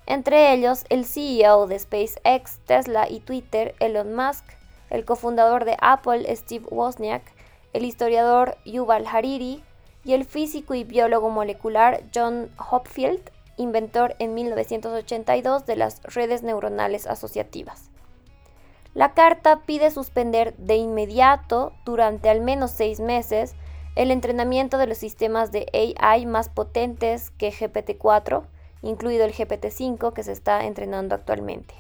entre 0.06 0.52
ellos 0.52 0.84
el 0.88 1.04
CEO 1.04 1.66
de 1.66 1.78
SpaceX, 1.78 2.58
Tesla 2.64 3.08
y 3.10 3.20
Twitter, 3.20 3.74
Elon 3.80 4.14
Musk, 4.14 4.44
el 4.88 5.04
cofundador 5.04 5.64
de 5.64 5.76
Apple, 5.80 6.24
Steve 6.36 6.64
Wozniak, 6.70 7.22
el 7.72 7.84
historiador 7.84 8.56
Yuval 8.64 9.06
Hariri, 9.06 9.64
y 10.06 10.14
el 10.14 10.24
físico 10.24 10.74
y 10.74 10.84
biólogo 10.84 11.30
molecular 11.30 12.04
John 12.14 12.48
Hopfield, 12.70 13.32
inventor 13.56 14.14
en 14.20 14.34
1982 14.34 15.66
de 15.66 15.74
las 15.74 16.00
redes 16.04 16.44
neuronales 16.44 17.08
asociativas. 17.08 17.90
La 18.94 19.14
carta 19.14 19.62
pide 19.66 19.90
suspender 19.90 20.54
de 20.58 20.76
inmediato, 20.76 21.72
durante 21.84 22.30
al 22.30 22.40
menos 22.40 22.70
seis 22.70 23.00
meses, 23.00 23.56
el 23.96 24.10
entrenamiento 24.10 24.78
de 24.78 24.86
los 24.86 24.98
sistemas 24.98 25.50
de 25.50 25.66
AI 25.72 26.26
más 26.26 26.48
potentes 26.48 27.30
que 27.30 27.50
GPT-4, 27.50 28.44
incluido 28.82 29.24
el 29.24 29.32
GPT-5 29.32 30.12
que 30.12 30.22
se 30.22 30.32
está 30.32 30.64
entrenando 30.64 31.14
actualmente. 31.14 31.74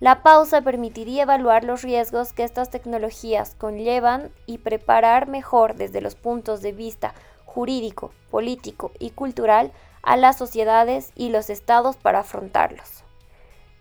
La 0.00 0.22
pausa 0.22 0.62
permitiría 0.62 1.22
evaluar 1.22 1.62
los 1.62 1.82
riesgos 1.82 2.32
que 2.32 2.42
estas 2.42 2.70
tecnologías 2.70 3.54
conllevan 3.54 4.32
y 4.46 4.58
preparar 4.58 5.28
mejor 5.28 5.76
desde 5.76 6.00
los 6.00 6.16
puntos 6.16 6.62
de 6.62 6.72
vista 6.72 7.14
jurídico, 7.44 8.12
político 8.30 8.92
y 8.98 9.10
cultural 9.10 9.72
a 10.02 10.16
las 10.16 10.36
sociedades 10.36 11.12
y 11.14 11.28
los 11.28 11.48
estados 11.50 11.96
para 11.96 12.20
afrontarlos. 12.20 13.04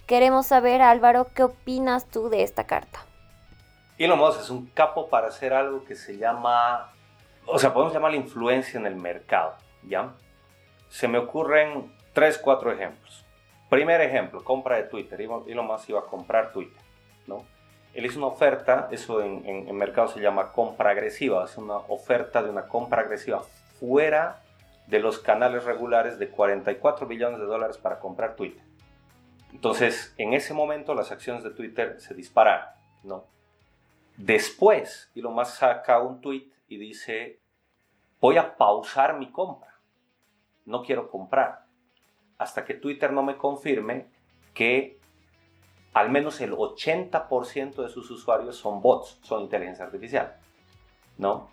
Queremos 0.06 0.48
saber, 0.48 0.82
Álvaro, 0.82 1.28
¿qué 1.34 1.44
opinas 1.44 2.06
tú 2.06 2.30
de 2.30 2.44
esta 2.44 2.66
carta? 2.66 3.00
Elon 3.98 4.20
Musk 4.20 4.42
es 4.42 4.50
un 4.50 4.68
capo 4.68 5.08
para 5.08 5.28
hacer 5.28 5.54
algo 5.54 5.84
que 5.86 5.96
se 5.96 6.18
llama, 6.18 6.92
o 7.52 7.60
sea, 7.60 7.74
podemos 7.74 7.94
llamar 7.94 8.12
la 8.12 8.18
influencia 8.18 8.80
en 8.80 8.86
el 8.86 8.96
mercado, 8.96 9.56
¿ya? 9.84 10.14
Se 10.90 11.08
me 11.08 11.18
ocurren 11.18 11.92
tres, 12.14 12.38
cuatro 12.38 12.72
ejemplos. 12.72 13.26
Primer 13.70 14.02
ejemplo, 14.02 14.44
compra 14.44 14.78
de 14.78 14.84
Twitter. 14.84 15.22
Elon 15.22 15.68
Musk 15.68 15.90
iba 15.90 16.00
a 16.00 16.06
comprar 16.06 16.52
Twitter, 16.52 16.82
¿no? 17.28 17.46
Él 17.94 18.06
hizo 18.06 18.20
una 18.20 18.28
oferta, 18.28 18.88
eso 18.92 19.22
en, 19.22 19.46
en, 19.46 19.68
en 19.68 19.76
mercado 19.76 20.08
se 20.08 20.20
llama 20.20 20.52
compra 20.52 20.92
agresiva, 20.92 21.44
es 21.46 21.58
una 21.58 21.78
oferta 21.78 22.42
de 22.44 22.50
una 22.50 22.68
compra 22.68 23.02
agresiva 23.02 23.42
fuera 23.80 24.44
de 24.88 25.00
los 25.00 25.20
canales 25.20 25.64
regulares 25.64 26.18
de 26.18 26.30
44 26.30 27.08
billones 27.08 27.40
de 27.40 27.46
dólares 27.46 27.78
para 27.78 28.00
comprar 28.00 28.36
Twitter. 28.36 28.64
Entonces, 29.52 30.14
en 30.18 30.34
ese 30.34 30.54
momento 30.54 30.94
las 30.94 31.12
acciones 31.12 31.44
de 31.44 31.52
Twitter 31.52 32.00
se 32.00 32.14
dispararon, 32.14 32.70
¿no? 33.04 33.26
Después, 34.18 35.10
Elon 35.16 35.34
Musk 35.34 35.58
saca 35.58 36.00
un 36.00 36.22
tweet 36.22 36.46
y 36.70 36.78
dice, 36.78 37.40
voy 38.22 38.38
a 38.38 38.56
pausar 38.56 39.18
mi 39.18 39.32
compra, 39.32 39.80
no 40.66 40.84
quiero 40.84 41.10
comprar, 41.10 41.66
hasta 42.38 42.64
que 42.64 42.76
Twitter 42.76 43.12
no 43.12 43.24
me 43.24 43.38
confirme 43.38 44.08
que 44.54 45.00
al 45.94 46.10
menos 46.10 46.40
el 46.42 46.54
80% 46.54 47.76
de 47.82 47.90
sus 47.90 48.10
usuarios 48.12 48.56
son 48.56 48.82
bots, 48.82 49.20
son 49.24 49.42
inteligencia 49.42 49.86
artificial, 49.86 50.38
¿no? 51.18 51.50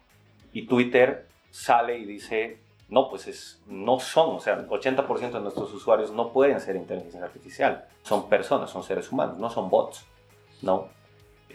Y 0.53 0.67
Twitter 0.67 1.27
sale 1.51 1.99
y 1.99 2.05
dice, 2.05 2.61
no, 2.89 3.09
pues 3.09 3.27
es, 3.27 3.63
no 3.67 3.99
son, 3.99 4.37
o 4.37 4.41
sea, 4.41 4.55
el 4.55 4.69
80% 4.69 5.33
de 5.33 5.41
nuestros 5.41 5.73
usuarios 5.73 6.13
no 6.13 6.33
pueden 6.33 6.61
ser 6.61 6.77
inteligencia 6.77 7.25
artificial, 7.25 7.89
son 8.03 8.29
personas, 8.29 8.71
son 8.71 8.83
seres 8.83 9.11
humanos, 9.11 9.39
no 9.39 9.51
son 9.51 9.71
bots, 9.71 10.05
¿no? 10.63 10.89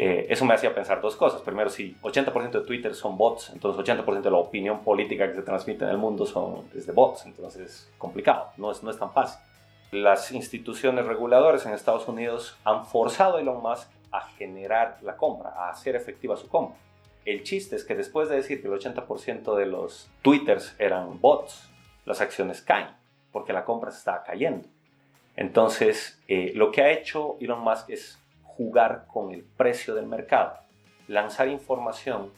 Eh, 0.04 0.34
eso 0.34 0.46
me 0.46 0.56
hacía 0.56 0.74
pensar 0.74 1.00
dos 1.00 1.16
cosas. 1.16 1.44
Primero, 1.44 1.70
si 1.70 1.96
80% 2.02 2.50
de 2.50 2.62
Twitter 2.62 2.96
son 2.96 3.20
bots, 3.20 3.52
entonces 3.52 3.86
80% 3.86 4.22
de 4.24 4.32
la 4.32 4.38
opinión 4.38 4.84
política 4.84 5.30
que 5.30 5.36
se 5.36 5.44
transmite 5.44 5.84
en 5.84 5.92
el 5.92 6.00
mundo 6.00 6.26
son, 6.26 6.64
es 6.76 6.88
de 6.88 6.92
bots, 6.92 7.28
entonces 7.28 7.62
es 7.62 7.92
complicado, 8.00 8.48
no 8.58 8.72
es, 8.72 8.82
no 8.82 8.90
es 8.90 8.98
tan 8.98 9.14
fácil. 9.14 9.40
Las 9.92 10.32
instituciones 10.32 11.06
reguladoras 11.06 11.68
en 11.68 11.74
Estados 11.74 12.08
Unidos 12.08 12.58
han 12.64 12.88
forzado 12.88 13.38
a 13.38 13.42
Elon 13.42 13.62
Musk 13.62 13.90
a 14.12 14.22
generar 14.22 14.98
la 15.04 15.16
compra, 15.16 15.52
a 15.52 15.70
hacer 15.70 15.96
efectiva 15.96 16.36
su 16.36 16.48
compra. 16.48 16.80
El 17.24 17.44
chiste 17.44 17.76
es 17.76 17.84
que 17.84 17.94
después 17.94 18.28
de 18.28 18.38
decir 18.38 18.60
que 18.60 18.70
el 18.70 18.74
80% 18.74 19.56
de 19.56 19.68
los 19.68 20.10
twitters 20.24 20.76
eran 20.80 21.22
bots, 21.22 21.70
las 22.06 22.22
acciones 22.22 22.64
caen, 22.64 22.88
porque 23.32 23.54
la 23.54 23.66
compra 23.66 23.92
se 23.92 24.00
está 24.00 24.24
cayendo. 24.24 24.68
Entonces, 25.36 26.20
eh, 26.28 26.54
lo 26.56 26.72
que 26.72 26.82
ha 26.82 26.90
hecho 26.90 27.38
Elon 27.40 27.62
Musk 27.62 27.92
es 27.92 28.18
jugar 28.58 29.06
con 29.12 29.32
el 29.32 29.44
precio 29.44 29.96
del 29.96 30.06
mercado, 30.06 30.58
lanzar 31.08 31.48
información 31.48 32.32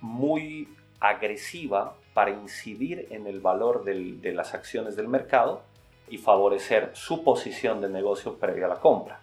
muy 0.00 0.68
agresiva 1.00 1.94
para 2.14 2.30
incidir 2.30 3.08
en 3.10 3.26
el 3.26 3.40
valor 3.40 3.84
de 3.84 4.32
las 4.32 4.54
acciones 4.54 4.96
del 4.96 5.08
mercado 5.08 5.62
y 6.08 6.18
favorecer 6.18 6.90
su 6.92 7.24
posición 7.24 7.80
de 7.80 7.88
negocio 7.88 8.36
previa 8.36 8.66
a 8.66 8.68
la 8.68 8.76
compra. 8.76 9.20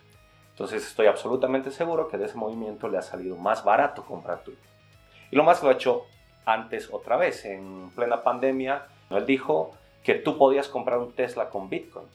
Entonces 0.51 0.85
estoy 0.85 1.07
absolutamente 1.07 1.71
seguro 1.71 2.07
que 2.07 2.17
de 2.17 2.25
ese 2.25 2.35
movimiento 2.35 2.89
le 2.89 2.97
ha 2.97 3.01
salido 3.01 3.37
más 3.37 3.63
barato 3.63 4.03
comprar 4.03 4.43
Twitter. 4.43 4.69
Y 5.31 5.35
lo 5.35 5.43
más 5.43 5.61
lo 5.61 5.69
ha 5.69 5.73
hecho 5.73 6.05
antes 6.45 6.89
otra 6.91 7.15
vez, 7.15 7.45
en 7.45 7.91
plena 7.95 8.23
pandemia, 8.23 8.87
él 9.09 9.25
dijo 9.25 9.71
que 10.03 10.15
tú 10.15 10.37
podías 10.37 10.67
comprar 10.67 10.97
un 10.97 11.13
Tesla 11.13 11.49
con 11.49 11.69
Bitcoin. 11.69 12.07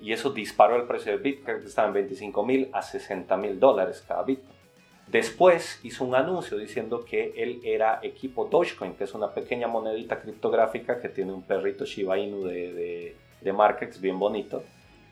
Y 0.00 0.12
eso 0.12 0.30
disparó 0.30 0.76
el 0.76 0.86
precio 0.86 1.12
de 1.12 1.18
Bitcoin, 1.18 1.60
que 1.60 1.66
estaba 1.66 1.88
en 1.88 1.94
25 1.94 2.44
mil 2.44 2.68
a 2.72 2.82
60 2.82 3.36
mil 3.36 3.58
dólares 3.58 4.04
cada 4.06 4.22
Bitcoin. 4.22 4.58
Después 5.06 5.80
hizo 5.84 6.04
un 6.04 6.14
anuncio 6.14 6.58
diciendo 6.58 7.04
que 7.04 7.32
él 7.36 7.60
era 7.64 7.98
equipo 8.02 8.44
Dogecoin, 8.44 8.94
que 8.94 9.04
es 9.04 9.14
una 9.14 9.32
pequeña 9.32 9.66
monedita 9.66 10.20
criptográfica 10.20 11.00
que 11.00 11.08
tiene 11.08 11.32
un 11.32 11.42
perrito 11.42 11.86
Shiba 11.86 12.18
Inu 12.18 12.44
de, 12.44 12.72
de, 12.72 13.16
de 13.40 13.52
Markex 13.52 14.00
bien 14.00 14.18
bonito. 14.18 14.62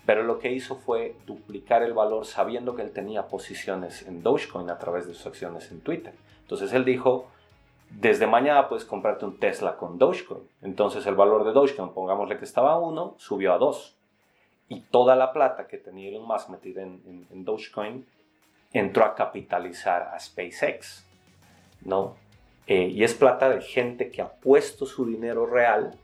Pero 0.04 0.22
lo 0.22 0.38
que 0.38 0.52
hizo 0.52 0.76
fue 0.76 1.16
duplicar 1.26 1.82
el 1.82 1.94
valor 1.94 2.26
sabiendo 2.26 2.76
que 2.76 2.82
él 2.82 2.92
tenía 2.92 3.26
posiciones 3.26 4.06
en 4.06 4.22
Dogecoin 4.22 4.68
a 4.70 4.78
través 4.78 5.08
de 5.08 5.14
sus 5.14 5.26
acciones 5.26 5.70
en 5.72 5.80
Twitter. 5.80 6.12
Entonces 6.42 6.72
él 6.74 6.84
dijo, 6.84 7.28
desde 7.90 8.26
mañana 8.26 8.68
puedes 8.68 8.84
comprarte 8.84 9.24
un 9.24 9.38
Tesla 9.38 9.76
con 9.76 9.98
Dogecoin. 9.98 10.42
Entonces 10.62 11.06
el 11.06 11.14
valor 11.14 11.44
de 11.44 11.52
Dogecoin, 11.52 11.90
pongámosle 11.90 12.38
que 12.38 12.44
estaba 12.44 12.74
a 12.74 12.78
1, 12.78 13.14
subió 13.18 13.54
a 13.54 13.58
2. 13.58 13.95
Y 14.68 14.80
toda 14.80 15.14
la 15.16 15.32
plata 15.32 15.66
que 15.66 15.78
tenía 15.78 16.08
Elon 16.08 16.26
Musk 16.26 16.48
metida 16.48 16.82
en, 16.82 17.26
en 17.30 17.44
Dogecoin 17.44 18.06
entró 18.72 19.04
a 19.04 19.14
capitalizar 19.14 20.10
a 20.12 20.18
SpaceX, 20.18 21.06
¿no? 21.82 22.16
Eh, 22.66 22.88
y 22.88 23.04
es 23.04 23.14
plata 23.14 23.48
de 23.48 23.60
gente 23.60 24.10
que 24.10 24.22
ha 24.22 24.28
puesto 24.28 24.86
su 24.86 25.06
dinero 25.06 25.46
real 25.46 25.96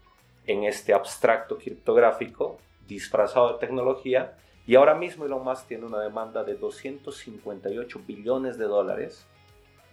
en 0.47 0.65
este 0.65 0.95
abstracto 0.95 1.59
criptográfico 1.59 2.59
disfrazado 2.87 3.53
de 3.53 3.59
tecnología 3.59 4.35
y 4.67 4.77
ahora 4.77 4.95
mismo 4.95 5.25
Elon 5.25 5.43
Musk 5.43 5.67
tiene 5.67 5.87
una 5.87 6.01
demanda 6.01 6.45
de 6.45 6.55
258 6.55 8.01
billones 8.07 8.59
de 8.59 8.67
dólares. 8.67 9.27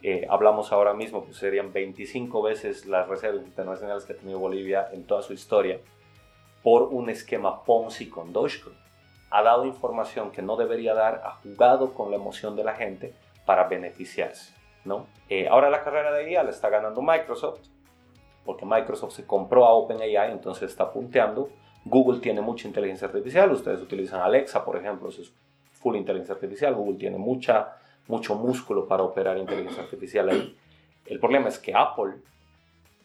Eh, 0.04 0.28
hablamos 0.30 0.72
ahora 0.72 0.94
mismo 0.94 1.26
que 1.26 1.34
serían 1.34 1.74
25 1.74 2.42
veces 2.44 2.86
las 2.86 3.08
reservas 3.08 3.44
internacionales 3.44 4.06
que 4.06 4.14
ha 4.14 4.18
tenido 4.18 4.40
Bolivia 4.40 4.88
en 4.94 5.04
toda 5.06 5.24
su 5.24 5.34
historia 5.34 5.80
por 6.64 6.84
un 6.84 7.10
esquema 7.10 7.64
Ponzi 7.64 8.10
con 8.10 8.34
Dogecoin 8.34 8.76
ha 9.32 9.44
dado 9.44 9.66
información 9.66 10.32
que 10.32 10.42
no 10.42 10.56
debería 10.56 10.94
dar, 10.94 11.22
ha 11.24 11.32
jugado 11.44 11.94
con 11.94 12.10
la 12.10 12.18
emoción 12.18 12.56
de 12.56 12.64
la 12.64 12.74
gente 12.74 13.14
para 13.46 13.66
beneficiarse. 13.66 14.54
¿no? 14.86 15.08
Eh, 15.30 15.48
ahora 15.48 15.70
la 15.70 15.84
carrera 15.84 16.12
de 16.12 16.32
IA 16.32 16.44
la 16.44 16.50
está 16.50 16.70
ganando 16.70 17.02
Microsoft, 17.02 17.60
porque 18.46 18.66
Microsoft 18.66 19.14
se 19.14 19.26
compró 19.26 19.66
a 19.66 19.74
OpenAI, 19.74 20.32
entonces 20.32 20.70
está 20.70 20.92
punteando. 20.92 21.50
Google 21.86 22.20
tiene 22.20 22.42
mucha 22.42 22.68
inteligencia 22.68 23.08
artificial, 23.08 23.52
ustedes 23.52 23.82
utilizan 23.82 24.22
Alexa, 24.22 24.66
por 24.66 24.78
ejemplo, 24.78 25.10
eso 25.10 25.22
es 25.22 25.32
full 25.74 25.96
inteligencia 25.96 26.34
artificial, 26.34 26.74
Google 26.74 26.98
tiene 26.98 27.18
mucha, 27.18 27.78
mucho 28.08 28.36
músculo 28.36 28.88
para 28.88 29.04
operar 29.04 29.38
inteligencia 29.38 29.84
artificial 29.84 30.30
ahí. 30.30 30.58
El 31.06 31.20
problema 31.20 31.50
es 31.50 31.60
que 31.60 31.74
Apple 31.74 32.16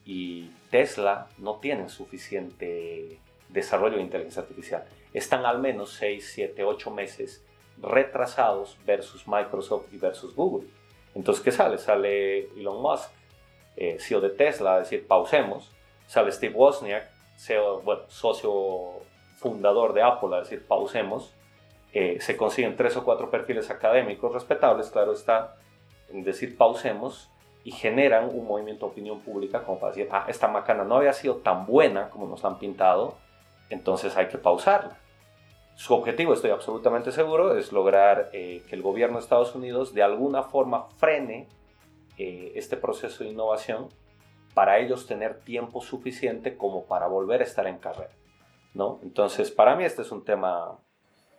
y 0.04 0.50
Tesla 0.70 1.28
no 1.38 1.56
tienen 1.56 1.88
suficiente 1.88 3.18
desarrollo 3.48 3.96
de 3.96 4.02
inteligencia 4.02 4.42
artificial 4.42 4.84
están 5.14 5.46
al 5.46 5.60
menos 5.60 5.92
6, 5.94 6.32
7, 6.34 6.64
8 6.64 6.90
meses 6.90 7.44
retrasados 7.80 8.76
versus 8.84 9.26
Microsoft 9.26 9.86
y 9.92 9.98
versus 9.98 10.34
Google. 10.34 10.68
Entonces, 11.14 11.42
¿qué 11.42 11.52
sale? 11.52 11.78
Sale 11.78 12.50
Elon 12.56 12.82
Musk, 12.82 13.10
eh, 13.76 13.96
CEO 14.00 14.20
de 14.20 14.30
Tesla, 14.30 14.74
a 14.74 14.78
decir, 14.80 15.06
pausemos. 15.06 15.72
Sale 16.06 16.32
Steve 16.32 16.54
Wozniak, 16.54 17.08
CEO, 17.36 17.80
bueno, 17.82 18.02
socio 18.08 19.02
fundador 19.36 19.92
de 19.92 20.02
Apple, 20.02 20.34
a 20.34 20.40
decir, 20.40 20.66
pausemos. 20.66 21.32
Eh, 21.92 22.18
se 22.20 22.36
consiguen 22.36 22.76
tres 22.76 22.96
o 22.96 23.04
cuatro 23.04 23.30
perfiles 23.30 23.70
académicos 23.70 24.32
respetables, 24.32 24.90
claro 24.90 25.12
está, 25.12 25.56
en 26.10 26.24
decir 26.24 26.56
pausemos, 26.56 27.30
y 27.62 27.70
generan 27.70 28.28
un 28.34 28.46
movimiento 28.46 28.86
de 28.86 28.92
opinión 28.92 29.20
pública 29.20 29.62
como 29.62 29.78
para 29.78 29.92
decir, 29.92 30.08
ah, 30.10 30.26
esta 30.28 30.48
macana 30.48 30.84
no 30.84 30.96
había 30.96 31.12
sido 31.12 31.36
tan 31.36 31.66
buena 31.66 32.10
como 32.10 32.26
nos 32.26 32.44
han 32.44 32.58
pintado, 32.58 33.16
entonces 33.74 34.16
hay 34.16 34.28
que 34.28 34.38
pausarla. 34.38 34.98
Su 35.74 35.92
objetivo, 35.94 36.32
estoy 36.32 36.50
absolutamente 36.50 37.10
seguro, 37.10 37.56
es 37.58 37.72
lograr 37.72 38.30
eh, 38.32 38.62
que 38.68 38.76
el 38.76 38.82
gobierno 38.82 39.18
de 39.18 39.24
Estados 39.24 39.54
Unidos 39.54 39.92
de 39.92 40.02
alguna 40.02 40.44
forma 40.44 40.86
frene 40.96 41.48
eh, 42.16 42.52
este 42.54 42.76
proceso 42.76 43.24
de 43.24 43.30
innovación 43.30 43.88
para 44.54 44.78
ellos 44.78 45.06
tener 45.06 45.40
tiempo 45.40 45.80
suficiente 45.80 46.56
como 46.56 46.84
para 46.84 47.08
volver 47.08 47.40
a 47.40 47.44
estar 47.44 47.66
en 47.66 47.78
carrera. 47.78 48.12
¿no? 48.72 49.00
Entonces, 49.02 49.50
para 49.50 49.74
mí 49.74 49.84
este 49.84 50.02
es 50.02 50.12
un 50.12 50.24
tema 50.24 50.78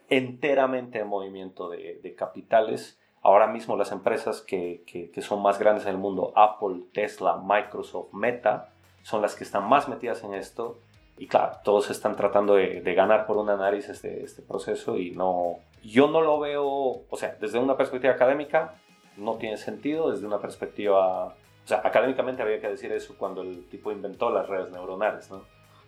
enteramente 0.10 1.00
de 1.00 1.06
movimiento 1.06 1.70
de, 1.70 2.16
capitales. 2.18 3.00
Ahora 3.22 3.48
mismo 3.48 3.78
las 3.78 3.94
empresas 3.94 4.42
que, 4.42 4.84
son 5.22 5.42
más 5.42 5.60
grandes 5.60 5.86
en 5.86 5.92
el 5.92 5.98
mundo, 5.98 6.34
Apple, 6.36 6.84
Tesla, 6.94 7.42
Microsoft, 7.42 8.14
Meta, 8.14 8.74
son 9.02 9.22
las 9.22 9.36
que 9.36 9.46
están 9.46 9.68
más 9.68 9.88
metidas 9.88 10.24
en 10.26 10.34
esto 10.34 10.78
y 11.18 11.28
claro, 11.28 11.58
todos 11.64 11.90
están 11.90 12.16
tratando 12.16 12.56
de, 12.56 12.94
ganar 12.94 13.26
por 13.26 13.38
una 13.38 13.56
nariz 13.56 13.88
este, 13.90 14.24
este 14.24 14.42
proceso 14.42 14.98
y 14.98 15.12
no, 15.12 15.60
yo 15.84 16.08
no 16.08 16.22
lo 16.22 16.40
veo, 16.40 16.66
o 16.68 17.18
sea, 17.18 17.38
desde 17.40 17.58
una 17.58 17.78
perspectiva 17.78 18.14
académica 18.14 18.76
no 19.16 19.36
tiene 19.36 19.56
sentido, 19.56 20.12
desde 20.12 20.28
una 20.28 20.40
perspectiva, 20.40 21.28
o 21.28 21.34
sea, 21.68 21.82
académicamente 21.84 22.42
había 22.42 22.60
que 22.60 22.68
decir 22.68 22.92
eso 22.92 23.16
cuando 23.18 23.42
el 23.42 23.66
tipo 23.70 23.92
inventó 23.92 24.30
las 24.30 24.48
redes 24.48 24.72
neuronales, 24.72 25.32
¿no? 25.32 25.44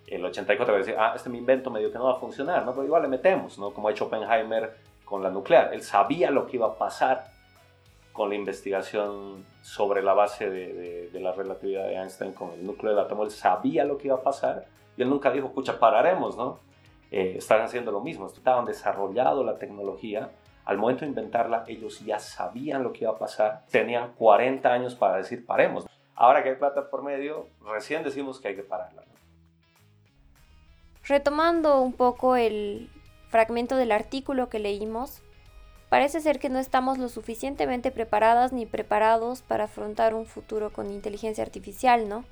El 0.08 0.24
84 0.24 0.74
había 0.74 0.86
que 0.86 0.92
decir, 0.92 1.02
ah, 1.02 1.12
este 1.13 1.30
mi 1.30 1.40
invento 1.40 1.70
medio 1.70 1.92
que 1.92 1.98
no 1.98 2.06
va 2.06 2.13
a 2.13 2.20
funcionar, 2.20 2.63
¿no? 2.63 2.72
Pero 2.72 2.86
igual 2.86 3.02
le 3.02 3.10
metemos, 3.10 3.60
¿no? 3.60 3.74
Como 3.74 3.90
ha 3.90 3.92
hecho 3.92 4.06
Oppenheimer 4.06 4.78
con 5.04 5.22
la 5.22 5.30
nuclear. 5.30 5.74
Él 5.74 5.82
sabía 5.82 6.32
lo 6.32 6.48
que 6.48 6.56
iba 6.56 6.68
a 6.68 6.78
pasar 6.78 7.26
con 8.13 8.30
la 8.30 8.36
investigación 8.36 9.46
sobre 9.62 10.02
la 10.02 10.13
base 10.13 10.50
de, 10.50 11.10
de 11.12 11.20
la 11.20 11.34
relatividad 11.34 11.88
de 11.88 11.96
Einstein 11.96 12.32
con 12.32 12.52
el 12.52 12.66
núcleo 12.66 12.94
del 12.94 13.04
átomo. 13.04 13.24
Él 13.24 13.32
sabía 13.32 13.84
lo 13.84 13.98
que 13.98 14.08
iba 14.08 14.16
a 14.16 14.24
pasar 14.24 14.66
y 14.98 15.04
él 15.04 15.10
nunca 15.10 15.32
dijo, 15.32 15.54
pucha, 15.54 15.80
pararemos, 15.80 16.36
¿no? 16.36 16.60
Eh, 17.12 17.36
están 17.38 17.62
haciendo 17.62 17.92
lo 17.92 18.02
mismo, 18.02 18.26
estaban 18.28 18.66
desarrollado 18.66 19.44
la 19.44 19.58
tecnología. 19.58 20.32
Al 20.66 20.78
momento 20.78 21.02
de 21.02 21.08
inventarla, 21.08 21.64
ellos 21.68 22.04
ya 22.04 22.20
sabían 22.20 22.84
lo 22.84 22.92
que 22.92 23.06
iba 23.06 23.12
a 23.12 23.18
pasar. 23.18 23.64
Tenían 23.72 24.14
40 24.14 24.74
años 24.74 24.96
para 24.96 25.18
decir, 25.18 25.46
paremos. 25.46 25.88
Ahora 26.16 26.44
que 26.44 26.50
hay 26.50 26.56
plata 26.56 26.90
por 26.90 27.04
medio, 27.04 27.48
recién 27.64 28.04
decimos 28.04 28.42
que 28.42 28.50
hay 28.50 28.56
que 28.56 28.64
pararla. 28.64 29.04
Retomando 31.08 31.80
un 31.80 31.94
poco 31.94 32.36
el 32.36 32.90
fragmento 33.30 33.78
del 33.78 33.92
artículo 33.92 34.50
que 34.50 34.60
leímos, 34.60 35.22
parece 35.90 36.20
ser 36.20 36.40
que 36.40 36.50
no 36.50 36.60
estamos 36.60 36.98
lo 36.98 37.08
suficientemente 37.08 37.92
preparadas 37.92 38.52
ni 38.52 38.66
preparados 38.66 39.42
para 39.42 39.66
afrontar 39.66 40.16
un 40.16 40.26
futuro 40.26 40.74
con 40.74 40.92
inteligencia 40.92 41.44
artificial, 41.44 42.10
¿no? 42.10 42.26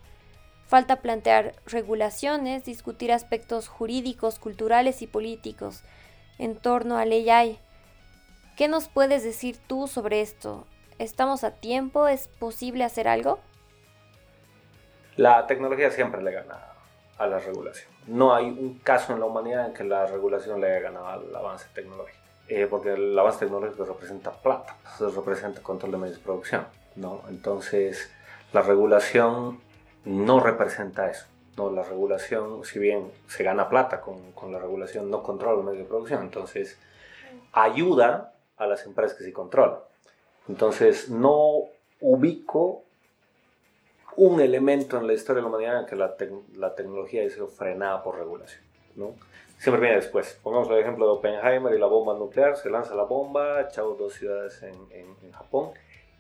Falta 0.67 0.97
plantear 0.97 1.54
regulaciones, 1.67 2.65
discutir 2.65 3.12
aspectos 3.12 3.67
jurídicos, 3.67 4.39
culturales 4.39 5.01
y 5.04 5.08
políticos 5.08 5.84
en 6.39 6.56
torno 6.56 6.97
al 6.97 7.12
AI. 7.12 7.60
¿Qué 8.58 8.67
nos 8.67 8.88
puedes 8.88 9.23
decir 9.23 9.58
tú 9.67 9.88
sobre 9.88 10.21
esto? 10.21 10.65
¿Estamos 10.97 11.43
a 11.43 11.51
tiempo? 11.51 12.08
¿Es 12.08 12.28
posible 12.28 12.84
hacer 12.84 13.08
algo? 13.08 13.39
La 15.17 15.45
tecnología 15.45 15.91
siempre 15.91 16.23
le 16.23 16.32
gana 16.32 16.58
a 17.17 17.28
la 17.28 17.39
regulación. 17.39 17.91
No 18.08 18.34
hay 18.34 18.45
un 18.45 18.80
caso 18.80 19.13
en 19.13 19.19
la 19.19 19.25
humanidad 19.28 19.67
en 19.67 19.73
que 19.73 19.84
la 19.84 20.06
regulación 20.08 20.60
le 20.62 20.67
haya 20.67 20.80
ganado 20.80 21.08
al 21.08 21.35
avance 21.35 21.67
tecnológico. 21.73 22.19
Eh, 22.48 22.67
porque 22.69 22.94
el 22.94 23.17
avance 23.17 23.39
tecnológico 23.39 23.85
representa 23.85 24.31
plata, 24.31 24.75
representa 25.00 25.62
control 25.62 25.92
de 25.92 25.98
medios 25.98 26.17
de 26.17 26.23
producción. 26.23 26.65
¿no? 26.96 27.21
Entonces, 27.29 28.10
la 28.54 28.62
regulación 28.62 29.60
no 30.06 30.39
representa 30.39 31.10
eso. 31.10 31.25
No, 31.58 31.71
la 31.71 31.83
regulación, 31.83 32.65
si 32.65 32.79
bien 32.79 33.12
se 33.27 33.43
gana 33.43 33.69
plata 33.69 34.01
con, 34.01 34.31
con 34.33 34.51
la 34.51 34.60
regulación, 34.60 35.10
no 35.10 35.23
controla 35.23 35.56
los 35.56 35.65
medios 35.65 35.83
de 35.83 35.89
producción. 35.89 36.21
Entonces, 36.23 36.77
ayuda 37.53 38.33
a 38.58 38.67
las 38.67 38.85
empresas 38.85 39.17
que 39.17 39.23
sí 39.23 39.31
controlan. 39.31 39.79
Entonces, 40.49 41.10
no 41.10 41.62
ubico 42.01 42.83
un 44.17 44.39
elemento 44.41 44.97
en 44.97 45.08
la 45.08 45.13
historia 45.13 45.37
de 45.37 45.41
la 45.43 45.49
humanidad 45.49 45.79
en 45.81 45.85
que 45.85 45.95
la, 45.95 46.15
la 46.56 46.75
tecnología 46.75 47.21
haya 47.21 47.29
sido 47.29 47.47
frenada 47.47 48.03
por 48.03 48.17
regulación. 48.17 48.63
¿no? 48.95 49.15
Siempre 49.58 49.81
viene 49.81 49.95
después. 49.97 50.37
Pongamos 50.43 50.69
el 50.69 50.79
ejemplo 50.79 51.06
de 51.06 51.12
Oppenheimer 51.13 51.73
y 51.73 51.79
la 51.79 51.87
bomba 51.87 52.13
nuclear. 52.13 52.58
Se 52.58 52.69
lanza 52.69 52.95
la 52.95 53.03
bomba, 53.03 53.67
chao 53.69 53.95
dos 53.95 54.13
ciudades 54.13 54.62
en, 54.62 54.75
en, 54.91 55.08
en 55.23 55.31
Japón. 55.31 55.71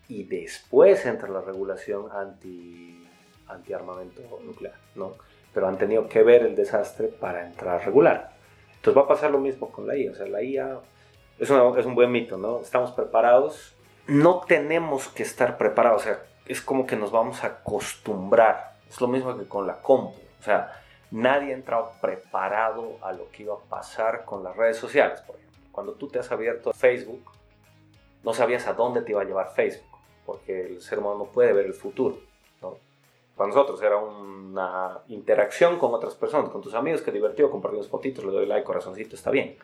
Y 0.07 0.23
después 0.23 1.05
entra 1.05 1.29
la 1.29 1.41
regulación 1.41 2.09
anti 2.11 3.04
antiarmamento 3.47 4.21
nuclear, 4.43 4.75
¿no? 4.95 5.13
pero 5.55 5.69
han 5.69 5.77
tenido 5.77 6.09
que 6.09 6.21
ver 6.21 6.43
el 6.43 6.53
desastre 6.53 7.07
para 7.07 7.45
entrar 7.45 7.83
regular. 7.85 8.33
Entonces 8.75 9.01
va 9.01 9.05
a 9.05 9.07
pasar 9.07 9.31
lo 9.31 9.39
mismo 9.39 9.71
con 9.71 9.87
la 9.87 9.95
IA. 9.95 10.11
O 10.11 10.13
sea, 10.13 10.27
la 10.27 10.43
IA 10.43 10.79
es, 11.39 11.49
es 11.49 11.85
un 11.85 11.95
buen 11.95 12.11
mito, 12.11 12.37
¿no? 12.37 12.59
Estamos 12.59 12.91
preparados. 12.91 13.73
No 14.05 14.41
tenemos 14.45 15.07
que 15.07 15.23
estar 15.23 15.57
preparados. 15.57 16.01
O 16.01 16.03
sea, 16.03 16.19
es 16.45 16.59
como 16.59 16.85
que 16.85 16.97
nos 16.97 17.09
vamos 17.09 17.45
a 17.45 17.47
acostumbrar. 17.47 18.75
Es 18.89 18.99
lo 18.99 19.07
mismo 19.07 19.37
que 19.37 19.47
con 19.47 19.65
la 19.65 19.81
compu. 19.81 20.19
O 20.41 20.43
sea, 20.43 20.73
nadie 21.09 21.53
ha 21.53 21.55
entrado 21.55 21.93
preparado 22.01 22.97
a 23.01 23.13
lo 23.13 23.31
que 23.31 23.43
iba 23.43 23.55
a 23.55 23.69
pasar 23.69 24.25
con 24.25 24.43
las 24.43 24.57
redes 24.57 24.75
sociales, 24.75 25.21
por 25.21 25.37
ejemplo. 25.37 25.61
Cuando 25.71 25.93
tú 25.93 26.09
te 26.09 26.19
has 26.19 26.29
abierto 26.33 26.73
Facebook, 26.73 27.31
no 28.25 28.33
sabías 28.33 28.67
a 28.67 28.73
dónde 28.73 29.03
te 29.03 29.11
iba 29.11 29.21
a 29.21 29.25
llevar 29.25 29.53
Facebook, 29.53 29.99
porque 30.25 30.65
el 30.65 30.81
ser 30.81 30.99
humano 30.99 31.19
no 31.19 31.25
puede 31.25 31.53
ver 31.53 31.65
el 31.65 31.73
futuro. 31.73 32.17
Para 33.35 33.49
nosotros 33.49 33.81
era 33.81 33.97
una 33.97 34.99
interacción 35.09 35.77
con 35.77 35.93
otras 35.93 36.15
personas, 36.15 36.49
con 36.49 36.61
tus 36.61 36.73
amigos, 36.73 37.01
que 37.01 37.11
divertido, 37.11 37.51
compartimos 37.51 37.87
fotitos, 37.87 38.23
le 38.23 38.31
doy 38.31 38.45
like, 38.45 38.63
corazoncito, 38.63 39.15
está 39.15 39.29
bien. 39.29 39.57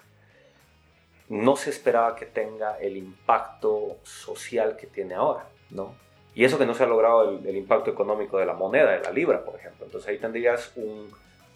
No 1.29 1.55
se 1.55 1.69
esperaba 1.69 2.15
que 2.15 2.25
tenga 2.25 2.77
el 2.77 2.97
impacto 2.97 3.97
social 4.03 4.75
que 4.75 4.87
tiene 4.87 5.15
ahora, 5.15 5.47
¿no? 5.69 5.93
Y 6.35 6.43
eso 6.43 6.57
que 6.57 6.65
no 6.65 6.73
se 6.73 6.83
ha 6.83 6.87
logrado 6.87 7.29
el, 7.29 7.45
el 7.45 7.55
impacto 7.55 7.91
económico 7.91 8.37
de 8.37 8.45
la 8.45 8.53
moneda, 8.53 8.91
de 8.91 8.99
la 8.99 9.11
libra, 9.11 9.43
por 9.43 9.55
ejemplo. 9.55 9.85
Entonces 9.85 10.09
ahí 10.09 10.17
tendrías 10.17 10.73
un 10.75 11.09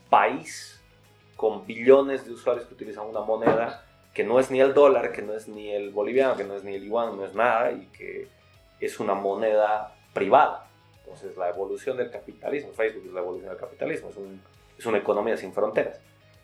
país 0.10 0.82
con 1.36 1.66
billones 1.66 2.26
de 2.26 2.32
usuarios 2.32 2.66
que 2.66 2.74
utilizan 2.74 3.06
una 3.06 3.22
moneda 3.22 3.86
que 4.14 4.24
no 4.24 4.40
es 4.40 4.50
ni 4.50 4.62
el 4.62 4.74
dólar, 4.74 5.12
que 5.12 5.22
no 5.22 5.34
es 5.34 5.50
ni 5.50 5.72
el 5.72 5.92
boliviano, 5.92 6.38
que 6.38 6.46
no 6.46 6.56
es 6.56 6.64
ni 6.64 6.76
el 6.76 6.86
yuan, 6.86 7.18
no 7.18 7.26
es 7.26 7.36
nada, 7.36 7.74
y 7.74 7.86
que 7.88 8.30
es 8.80 9.00
una 9.02 9.14
moneda 9.14 9.94
privada. 10.14 10.68
Entonces, 11.16 11.38
la 11.38 11.50
evolución 11.50 11.96
del 11.96 12.12
capitalismo, 12.12 12.74
Facebook 12.74 13.06
es 13.08 13.14
la 13.14 13.22
evolución 13.22 13.50
del 13.50 13.58
capitalismo, 13.58 14.10
es, 14.10 14.18
es 14.78 14.86
una 14.86 14.98
economía 14.98 15.38
sin 15.38 15.54
fronteras. 15.54 16.02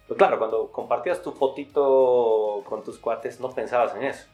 Pero 0.08 0.18
claro, 0.18 0.38
cuando 0.38 0.72
compartías 0.72 1.22
tu 1.22 1.34
fotito 1.34 2.64
con 2.66 2.82
tus 2.84 2.98
cuates, 2.98 3.40
no 3.42 3.52
pensabas 3.52 3.96
en 3.96 4.04
eso. 4.04 4.28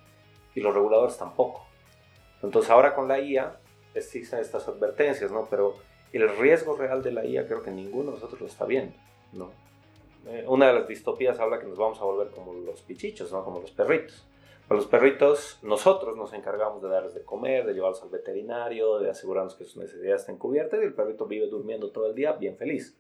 Y 0.53 0.61
los 0.61 0.73
reguladores 0.73 1.17
tampoco. 1.17 1.65
Entonces, 2.43 2.69
ahora 2.69 2.93
con 2.93 3.07
la 3.07 3.19
IA 3.19 3.57
existen 3.95 4.39
estas 4.39 4.67
advertencias, 4.67 5.31
¿no? 5.31 5.47
Pero 5.49 5.75
el 6.13 6.29
riesgo 6.37 6.77
real 6.77 7.01
de 7.01 7.11
la 7.11 7.25
IA 7.25 7.47
creo 7.47 7.63
que 7.63 7.71
ninguno 7.71 8.11
de 8.11 8.17
nosotros 8.17 8.39
lo 8.39 8.47
está 8.47 8.65
viendo, 8.65 8.95
¿no? 9.33 9.51
Eh, 10.27 10.45
una 10.47 10.67
de 10.67 10.73
las 10.73 10.87
distopías 10.87 11.39
habla 11.39 11.59
que 11.59 11.65
nos 11.65 11.77
vamos 11.77 11.99
a 11.99 12.03
volver 12.03 12.29
como 12.29 12.53
los 12.53 12.81
pichichos, 12.81 13.31
¿no? 13.31 13.43
como 13.43 13.59
los 13.59 13.71
perritos. 13.71 14.25
Para 14.67 14.81
los 14.81 14.89
perritos, 14.89 15.59
nosotros 15.61 16.17
nos 16.17 16.33
encargamos 16.33 16.81
de 16.81 16.89
darles 16.89 17.13
de 17.13 17.23
comer, 17.23 17.65
de 17.65 17.73
llevarlos 17.73 18.03
al 18.03 18.09
veterinario, 18.09 18.99
de 18.99 19.09
asegurarnos 19.09 19.55
que 19.55 19.63
sus 19.63 19.77
necesidades 19.77 20.21
estén 20.21 20.37
cubiertas 20.37 20.81
y 20.81 20.83
el 20.83 20.93
perrito 20.93 21.25
vive 21.25 21.47
durmiendo 21.47 21.89
todo 21.91 22.07
el 22.07 22.15
día 22.15 22.33
bien 22.33 22.57
feliz. 22.57 22.97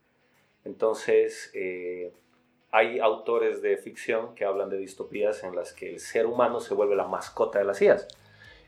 Entonces, 0.63 1.51
eh, 1.53 2.13
hay 2.71 2.99
autores 2.99 3.61
de 3.61 3.75
ficción 3.75 4.33
que 4.33 4.45
hablan 4.45 4.69
de 4.69 4.77
distopías 4.77 5.43
en 5.43 5.55
las 5.55 5.73
que 5.73 5.89
el 5.89 5.99
ser 5.99 6.25
humano 6.25 6.61
se 6.61 6.73
vuelve 6.73 6.95
la 6.95 7.07
mascota 7.07 7.59
de 7.59 7.65
las 7.65 7.81
IAs. 7.81 8.07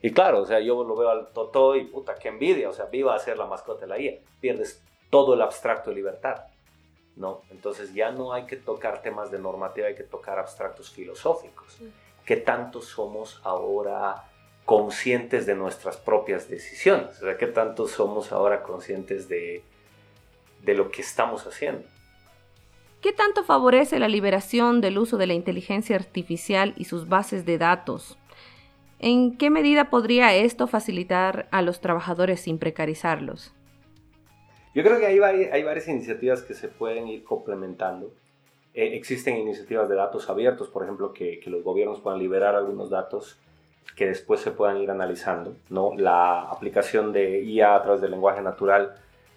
Y 0.02 0.12
claro, 0.12 0.42
o 0.42 0.46
sea, 0.46 0.60
yo 0.60 0.84
lo 0.84 0.96
veo 0.96 1.10
al 1.10 1.32
Totó 1.32 1.78
y 1.78 1.86
puta, 1.86 2.16
qué 2.16 2.28
envidia, 2.28 2.70
o 2.70 2.74
sea, 2.74 2.86
viva 2.86 3.16
a 3.16 3.20
ser 3.20 3.38
la 3.38 3.46
mascota 3.46 3.82
de 3.82 3.88
la 3.88 4.00
IA. 4.00 4.20
Pierdes 4.42 4.82
todo 5.10 5.36
el 5.36 5.42
abstracto 5.42 5.90
de 5.90 5.96
libertad. 5.96 6.48
¿no? 7.16 7.42
Entonces 7.52 7.94
ya 7.94 8.12
no 8.12 8.34
hay 8.34 8.46
que 8.46 8.56
tocar 8.56 9.02
temas 9.02 9.30
de 9.30 9.40
normativa, 9.40 9.88
hay 9.88 9.96
que 9.96 10.04
tocar 10.04 10.40
abstractos 10.40 10.90
filosóficos. 10.90 11.78
¿Qué 12.30 12.38
tanto 12.38 12.84
somos 12.84 13.42
ahora 13.44 14.30
conscientes 14.64 15.48
de 15.48 15.56
nuestras 15.56 15.98
propias 15.98 16.48
decisiones? 16.48 17.18
O 17.18 17.26
sea, 17.26 17.38
¿qué 17.38 17.48
tanto 17.48 17.88
somos 17.88 18.32
ahora 18.32 18.62
conscientes 18.62 19.28
de, 19.28 19.64
de 20.62 20.74
lo 20.76 20.92
que 20.92 21.02
estamos 21.02 21.48
haciendo? 21.48 21.88
¿Qué 23.02 23.14
tanto 23.14 23.44
favorece 23.44 23.98
la 23.98 24.08
liberación 24.08 24.80
del 24.80 25.00
uso 25.00 25.18
de 25.18 25.26
la 25.26 25.34
inteligencia 25.34 25.96
artificial 25.96 26.76
y 26.78 26.86
sus 26.86 27.10
bases 27.10 27.48
de 27.48 27.58
datos? 27.58 28.16
¿En 29.00 29.36
qué 29.36 29.50
medida 29.50 29.90
podría 29.90 30.36
esto 30.36 30.68
facilitar 30.68 31.48
a 31.50 31.64
los 31.64 31.82
trabajadores 31.82 32.42
sin 32.42 32.60
precarizarlos? 32.60 33.56
Yo 34.76 34.84
creo 34.84 35.00
que 35.00 35.08
hay, 35.08 35.20
hay 35.20 35.64
varias 35.64 35.88
iniciativas 35.88 36.44
que 36.44 36.54
se 36.54 36.68
pueden 36.68 37.08
ir 37.08 37.24
complementando. 37.24 38.14
Eh, 38.74 38.96
existen 38.96 39.38
iniciativas 39.38 39.90
de 39.90 39.96
datos 39.96 40.30
abiertos, 40.30 40.68
por 40.70 40.84
ejemplo, 40.84 41.14
que, 41.14 41.40
que, 41.40 41.50
los 41.50 41.64
gobiernos 41.64 42.00
puedan 42.02 42.20
liberar 42.20 42.56
algunos 42.56 42.90
datos 42.90 43.38
que 43.96 44.06
después 44.06 44.40
se 44.42 44.52
puedan 44.52 44.78
ir 44.78 44.92
analizando. 44.92 45.56
¿no? 45.70 45.94
La 45.98 46.42
aplicación 46.42 47.12
de 47.12 47.42
IA 47.42 47.76
a 47.76 47.84
través 47.84 48.02
del 48.02 48.12
lenguaje 48.12 48.42
natural 48.42 48.96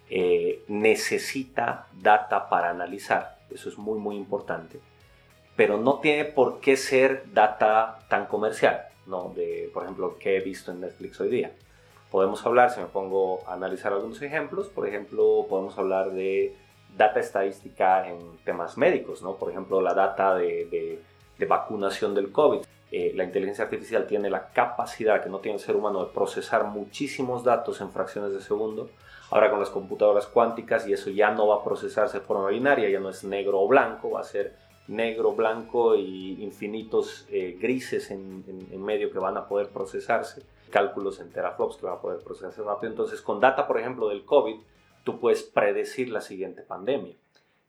eh, 0.09 0.63
necesita 0.67 1.87
data 1.93 2.49
para 2.49 2.69
analizar, 2.69 3.39
eso 3.49 3.69
es 3.69 3.77
muy, 3.77 3.99
muy 3.99 4.15
importante, 4.15 4.79
pero 5.55 5.77
no 5.77 5.99
tiene 5.99 6.25
por 6.25 6.59
qué 6.59 6.77
ser 6.77 7.23
data 7.33 7.99
tan 8.09 8.27
comercial, 8.27 8.81
¿no? 9.07 9.31
de, 9.35 9.69
por 9.73 9.83
ejemplo, 9.83 10.17
que 10.19 10.37
he 10.37 10.39
visto 10.41 10.71
en 10.71 10.81
Netflix 10.81 11.19
hoy 11.19 11.29
día 11.29 11.51
podemos 12.13 12.45
hablar, 12.45 12.69
si 12.69 12.79
me 12.79 12.85
pongo 12.85 13.41
a 13.47 13.53
analizar 13.53 13.91
algunos 13.91 14.21
ejemplos, 14.21 14.67
por 14.67 14.87
ejemplo, 14.87 15.47
podemos 15.49 15.75
hablar 15.79 16.11
de 16.11 16.55
data 16.97 17.19
estadística 17.19 18.07
en 18.07 18.37
temas 18.43 18.77
médicos, 18.77 19.21
¿no? 19.21 19.35
Por 19.35 19.51
ejemplo, 19.51 19.81
la 19.81 19.93
data 19.93 20.35
de, 20.35 20.99
de, 21.37 21.45
vacunación 21.45 22.15
del 22.15 22.31
COVID. 22.31 22.59
Eh, 22.89 23.11
la 23.15 23.25
inteligencia 23.25 23.65
artificial 23.65 24.07
tiene 24.07 24.29
la 24.29 24.49
capacidad 24.53 25.21
que 25.21 25.29
no 25.29 25.39
tiene 25.39 25.57
el 25.57 25.63
ser 25.63 25.75
humano 25.75 26.05
de 26.05 26.13
procesar 26.13 26.63
muchísimos 26.63 27.43
datos 27.43 27.81
en 27.81 27.91
fracciones 27.91 28.31
de 28.31 28.39
segundo. 28.39 28.89
Ahora 29.29 29.49
con 29.49 29.59
las 29.59 29.69
computadoras 29.69 30.27
cuánticas 30.27 30.87
y 30.87 30.93
eso 30.93 31.09
ya 31.09 31.31
no 31.31 31.47
va 31.47 31.55
a 31.55 31.63
procesarse 31.65 32.19
de 32.19 32.25
forma 32.25 32.47
binaria, 32.47 32.87
ya 32.89 33.01
no 33.01 33.09
es 33.09 33.25
negro 33.25 33.59
o 33.59 33.67
blanco, 33.67 34.11
va 34.11 34.21
a 34.21 34.23
ser 34.23 34.55
negro, 34.87 35.33
blanco 35.33 35.95
y 35.95 36.41
infinitos 36.41 37.25
eh, 37.29 37.57
grises 37.59 38.11
en, 38.11 38.43
en, 38.47 38.81
medio 38.83 39.11
que 39.11 39.19
van 39.19 39.35
a 39.35 39.47
poder 39.47 39.67
procesarse, 39.69 40.43
cálculos 40.69 41.19
en 41.19 41.31
teraflops 41.31 41.77
que 41.77 41.85
van 41.85 41.95
a 41.95 42.01
poder 42.01 42.19
procesarse 42.19 42.61
rápido. 42.61 42.91
Entonces, 42.91 43.21
con 43.21 43.39
data, 43.39 43.67
por 43.67 43.79
ejemplo, 43.79 44.07
del 44.07 44.23
COVID, 44.23 44.55
tú 45.03 45.19
puedes 45.19 45.43
predecir 45.43 46.09
la 46.09 46.21
siguiente 46.21 46.61
pandemia. 46.61 47.15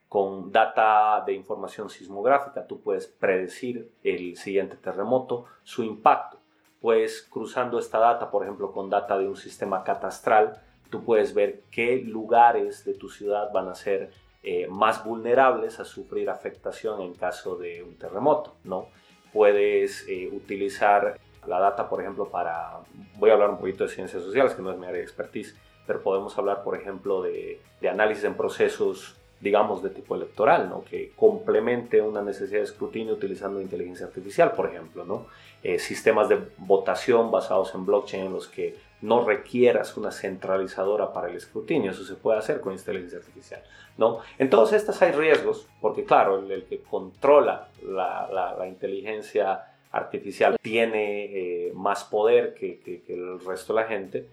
Con 0.08 0.52
data 0.52 1.22
de 1.26 1.32
información 1.32 1.90
sismográfica, 1.90 2.66
tú 2.66 2.80
puedes 2.80 3.06
predecir 3.06 3.90
el 4.04 4.36
siguiente 4.36 4.76
terremoto, 4.76 5.46
su 5.64 5.82
impacto. 5.82 6.38
Pues 6.80 7.22
cruzando 7.22 7.78
esta 7.78 7.98
data, 7.98 8.30
por 8.30 8.44
ejemplo, 8.44 8.70
con 8.72 8.90
data 8.90 9.18
de 9.18 9.26
un 9.26 9.36
sistema 9.36 9.82
catastral, 9.82 10.62
tú 10.90 11.04
puedes 11.04 11.34
ver 11.34 11.62
qué 11.70 11.96
lugares 11.96 12.84
de 12.84 12.94
tu 12.94 13.08
ciudad 13.08 13.50
van 13.52 13.68
a 13.68 13.74
ser 13.74 14.12
eh, 14.42 14.66
más 14.68 15.02
vulnerables 15.04 15.80
a 15.80 15.84
sufrir 15.84 16.28
afectación 16.28 17.00
en 17.00 17.14
caso 17.14 17.56
de 17.56 17.82
un 17.82 17.96
terremoto, 17.96 18.56
¿no? 18.62 18.88
Puedes 19.32 20.06
eh, 20.06 20.28
utilizar 20.30 21.18
la 21.46 21.58
data, 21.58 21.88
por 21.88 22.00
ejemplo, 22.00 22.28
para, 22.28 22.80
voy 23.16 23.30
a 23.30 23.32
hablar 23.32 23.50
un 23.50 23.58
poquito 23.58 23.84
de 23.84 23.90
ciencias 23.90 24.22
sociales, 24.22 24.54
que 24.54 24.62
no 24.62 24.70
es 24.70 24.78
mi 24.78 24.86
área 24.86 24.98
de 24.98 25.02
expertise, 25.02 25.56
pero 25.86 26.02
podemos 26.02 26.36
hablar, 26.38 26.62
por 26.62 26.76
ejemplo, 26.76 27.22
de, 27.22 27.60
de 27.80 27.88
análisis 27.88 28.24
en 28.24 28.34
procesos, 28.34 29.16
digamos, 29.40 29.82
de 29.82 29.90
tipo 29.90 30.14
electoral, 30.14 30.68
¿no? 30.68 30.84
Que 30.84 31.12
complemente 31.16 32.00
una 32.00 32.22
necesidad 32.22 32.60
de 32.60 32.64
escrutinio 32.64 33.14
utilizando 33.14 33.60
inteligencia 33.60 34.06
artificial, 34.06 34.52
por 34.52 34.66
ejemplo, 34.66 35.04
¿no? 35.04 35.26
Eh, 35.62 35.78
sistemas 35.78 36.28
de 36.28 36.38
votación 36.58 37.30
basados 37.30 37.74
en 37.74 37.86
blockchain 37.86 38.26
en 38.26 38.32
los 38.32 38.48
que 38.48 38.76
no 39.00 39.24
requieras 39.24 39.96
una 39.96 40.10
centralizadora 40.10 41.12
para 41.12 41.28
el 41.28 41.36
escrutinio, 41.36 41.90
eso 41.90 42.04
se 42.04 42.14
puede 42.14 42.38
hacer 42.38 42.60
con 42.60 42.72
inteligencia 42.72 43.18
artificial. 43.18 43.62
¿no? 43.96 44.20
En 44.38 44.50
todas 44.50 44.72
estas 44.72 45.00
hay 45.02 45.12
riesgos, 45.12 45.66
porque 45.80 46.04
claro, 46.04 46.38
el, 46.38 46.64
que 46.64 46.80
controla 46.80 47.68
la, 47.82 48.54
la, 48.58 48.66
inteligencia 48.66 49.64
artificial 49.92 50.58
tiene 50.60 51.24
eh, 51.24 51.72
más 51.74 52.04
poder 52.04 52.54
que, 52.54 52.80
que, 52.80 53.02
el 53.08 53.40
resto 53.40 53.74
de 53.74 53.80
la 53.80 53.86
gente, 53.86 54.26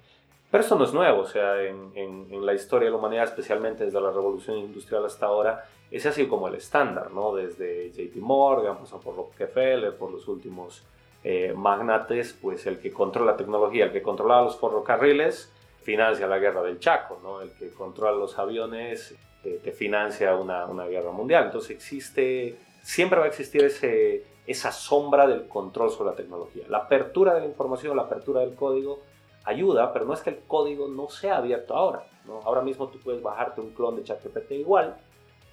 pero 0.52 0.64
eso 0.64 0.76
no 0.76 0.84
es 0.84 0.94
nuevo, 0.94 1.22
o 1.22 1.26
sea, 1.26 1.64
en, 1.64 1.92
en, 1.96 2.46
la 2.46 2.54
historia 2.54 2.88
de 2.88 2.92
la 2.92 2.98
humanidad, 2.98 3.24
especialmente 3.24 3.86
desde 3.86 4.02
la 4.02 4.12
revolución 4.12 4.58
industrial 4.58 5.06
hasta 5.06 5.26
ahora, 5.26 5.66
ese 5.90 6.10
ha 6.10 6.12
sido 6.12 6.28
como 6.28 6.50
el 6.50 6.56
estándar, 6.56 7.12
¿no? 7.12 7.34
Desde 7.34 7.92
JP 7.92 8.18
Morgan, 8.18 8.78
pasó 8.78 9.00
por 9.00 9.16
Rockefeller, 9.16 9.96
por 9.96 10.12
los 10.12 10.28
últimos 10.28 10.84
eh, 11.24 11.54
magnates, 11.56 12.38
pues 12.42 12.68
el 12.68 12.80
que 12.80 12.92
controla 12.92 13.32
la 13.32 13.38
tecnología, 13.38 13.86
el 13.86 13.92
que 13.92 14.02
controla 14.02 14.42
los 14.42 14.60
ferrocarriles, 14.60 15.52
financia 15.84 16.28
la 16.28 16.38
guerra 16.38 16.62
del 16.64 16.80
Chaco, 16.80 17.20
¿no? 17.24 17.42
El 17.42 17.52
que 17.54 17.70
controla 17.70 18.12
los 18.12 18.38
aviones 18.38 19.16
te, 19.42 19.72
financia 19.72 20.36
una, 20.36 20.66
una, 20.66 20.86
guerra 20.86 21.12
mundial. 21.12 21.46
Entonces 21.46 21.72
existe, 21.72 22.58
siempre 22.82 23.20
va 23.20 23.26
a 23.26 23.28
existir 23.28 23.64
ese, 23.64 24.24
esa 24.46 24.72
sombra 24.72 25.28
del 25.28 25.48
control 25.48 25.92
sobre 25.92 26.12
la 26.12 26.16
tecnología. 26.16 26.66
La 26.70 26.80
apertura 26.80 27.34
de 27.34 27.42
la 27.42 27.48
información, 27.48 27.96
la 27.96 28.04
apertura 28.04 28.42
del 28.42 28.56
código 28.56 29.00
ayuda, 29.44 29.94
pero 29.94 30.06
no 30.06 30.14
es 30.14 30.22
que 30.22 30.32
el 30.32 30.40
código 30.48 30.88
no 30.88 31.10
sea 31.10 31.38
abierto 31.38 31.76
ahora. 31.76 32.06
¿no? 32.26 32.42
Ahora 32.44 32.62
mismo 32.62 32.88
tú 32.88 33.00
puedes 33.00 33.22
bajarte 33.22 33.62
un 33.62 33.72
clon 33.72 33.96
de 33.96 34.04
ChatGPT 34.04 34.52
igual 34.52 34.98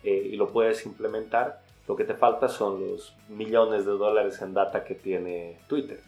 eh, 0.03 0.29
y 0.33 0.37
lo 0.37 0.49
puedes 0.49 0.85
implementar 0.87 1.61
lo 1.89 1.97
que 1.97 2.05
te 2.05 2.15
falta 2.15 2.49
son 2.49 2.87
los 2.87 3.17
millones 3.31 3.87
de 3.87 3.93
dólares 3.93 4.43
en 4.43 4.53
data 4.53 4.85
que 4.85 4.95
tiene 4.95 5.59
Twitter. 5.69 6.01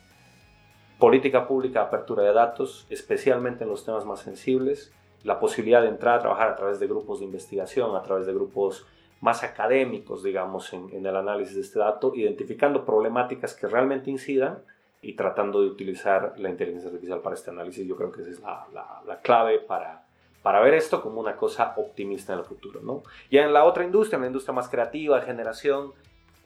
Política 0.98 1.48
pública, 1.48 1.80
apertura 1.80 2.22
de 2.22 2.34
datos, 2.34 2.86
especialmente 2.90 3.64
en 3.64 3.70
los 3.70 3.86
temas 3.86 4.04
más 4.04 4.20
sensibles, 4.20 4.92
la 5.24 5.40
posibilidad 5.40 5.80
de 5.80 5.88
entrar 5.88 6.18
a 6.18 6.20
trabajar 6.20 6.48
a 6.50 6.56
través 6.56 6.80
de 6.80 6.86
grupos 6.86 7.20
de 7.20 7.24
investigación, 7.24 7.96
a 7.96 8.02
través 8.02 8.26
de 8.26 8.34
grupos 8.34 8.86
más 9.22 9.42
académicos, 9.42 10.22
digamos, 10.22 10.70
en, 10.74 11.06
el 11.06 11.16
análisis 11.16 11.54
de 11.54 11.62
este 11.62 11.78
dato, 11.78 12.14
identificando 12.14 12.84
problemáticas 12.84 13.54
que 13.54 13.66
realmente 13.66 14.10
incidan 14.10 14.58
y 15.02 15.14
tratando 15.14 15.60
de 15.62 15.68
utilizar 15.68 16.34
la 16.36 16.50
inteligencia 16.50 16.88
artificial 16.88 17.20
para 17.20 17.34
este 17.34 17.50
análisis. 17.50 17.86
Yo 17.86 17.96
creo 17.96 18.12
que 18.12 18.22
esa 18.22 18.30
es 18.30 18.40
la, 18.40 18.66
la, 19.06 19.20
clave 19.20 19.58
para, 19.58 20.04
para 20.42 20.60
ver 20.60 20.74
esto 20.74 21.02
como 21.02 21.20
una 21.20 21.36
cosa 21.36 21.74
optimista 21.76 22.32
en 22.32 22.40
el 22.40 22.44
futuro. 22.44 22.80
¿no? 22.82 23.02
Ya 23.30 23.42
en 23.42 23.52
la 23.52 23.64
otra 23.64 23.84
industria, 23.84 24.16
en 24.16 24.22
la 24.22 24.26
industria 24.28 24.52
más 24.52 24.68
creativa, 24.68 25.20
generación, 25.22 25.92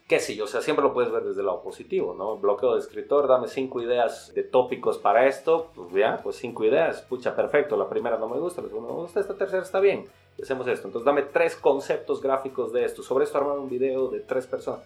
qué 0.09 0.21
sé 0.21 0.37
yo, 0.37 0.45
o 0.45 0.47
sea, 0.47 0.61
siempre 0.61 0.83
lo 0.83 0.93
puedes 0.93 1.11
ver 1.11 1.25
desde 1.25 1.41
el 1.41 1.47
lado 1.47 1.63
positivo, 1.63 2.15
¿no? 2.15 2.37
Bloqueo 2.37 2.75
de 2.75 2.81
escritor, 2.81 3.27
dame 3.27 3.49
cinco 3.49 3.81
ideas 3.81 4.33
de 4.35 4.43
tópicos 4.43 4.99
para 4.99 5.27
esto, 5.27 5.71
pues 5.75 5.93
ya, 5.93 6.21
pues 6.23 6.37
cinco 6.37 6.65
ideas, 6.65 7.01
pucha, 7.03 7.35
perfecto, 7.35 7.77
la 7.77 7.89
primera 7.89 8.19
no 8.19 8.29
me 8.29 8.39
gusta, 8.39 8.61
la 8.61 8.69
segunda 8.69 8.91
no 8.91 8.97
me 8.97 9.03
gusta, 9.03 9.21
esta 9.21 9.35
tercera 9.35 9.63
está 9.63 9.81
bien, 9.81 10.07
hacemos 10.43 10.67
esto. 10.69 10.89
Entonces 10.89 11.07
dame 11.07 11.23
tres 11.23 11.57
conceptos 11.57 12.21
gráficos 12.21 12.73
de 12.73 12.85
esto, 12.85 13.03
sobre 13.03 13.25
esto 13.25 13.39
armar 13.39 13.59
un 13.59 13.71
video 13.71 14.09
de 14.09 14.21
tres 14.21 14.47
personas. 14.47 14.83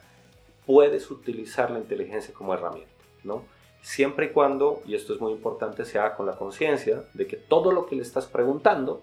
Puedes 0.64 1.10
utilizar 1.10 1.70
la 1.70 1.80
inteligencia 1.80 2.32
como 2.32 2.54
herramienta, 2.54 2.92
¿no? 3.24 3.42
Siempre 3.88 4.26
y 4.26 4.28
cuando, 4.32 4.82
y 4.84 4.94
esto 4.94 5.14
es 5.14 5.20
muy 5.22 5.32
importante, 5.32 5.86
se 5.86 5.98
haga 5.98 6.14
con 6.14 6.26
la 6.26 6.36
conciencia 6.36 7.04
de 7.14 7.26
que 7.26 7.38
todo 7.38 7.72
lo 7.72 7.86
que 7.86 7.96
le 7.96 8.02
estás 8.02 8.26
preguntando 8.26 9.00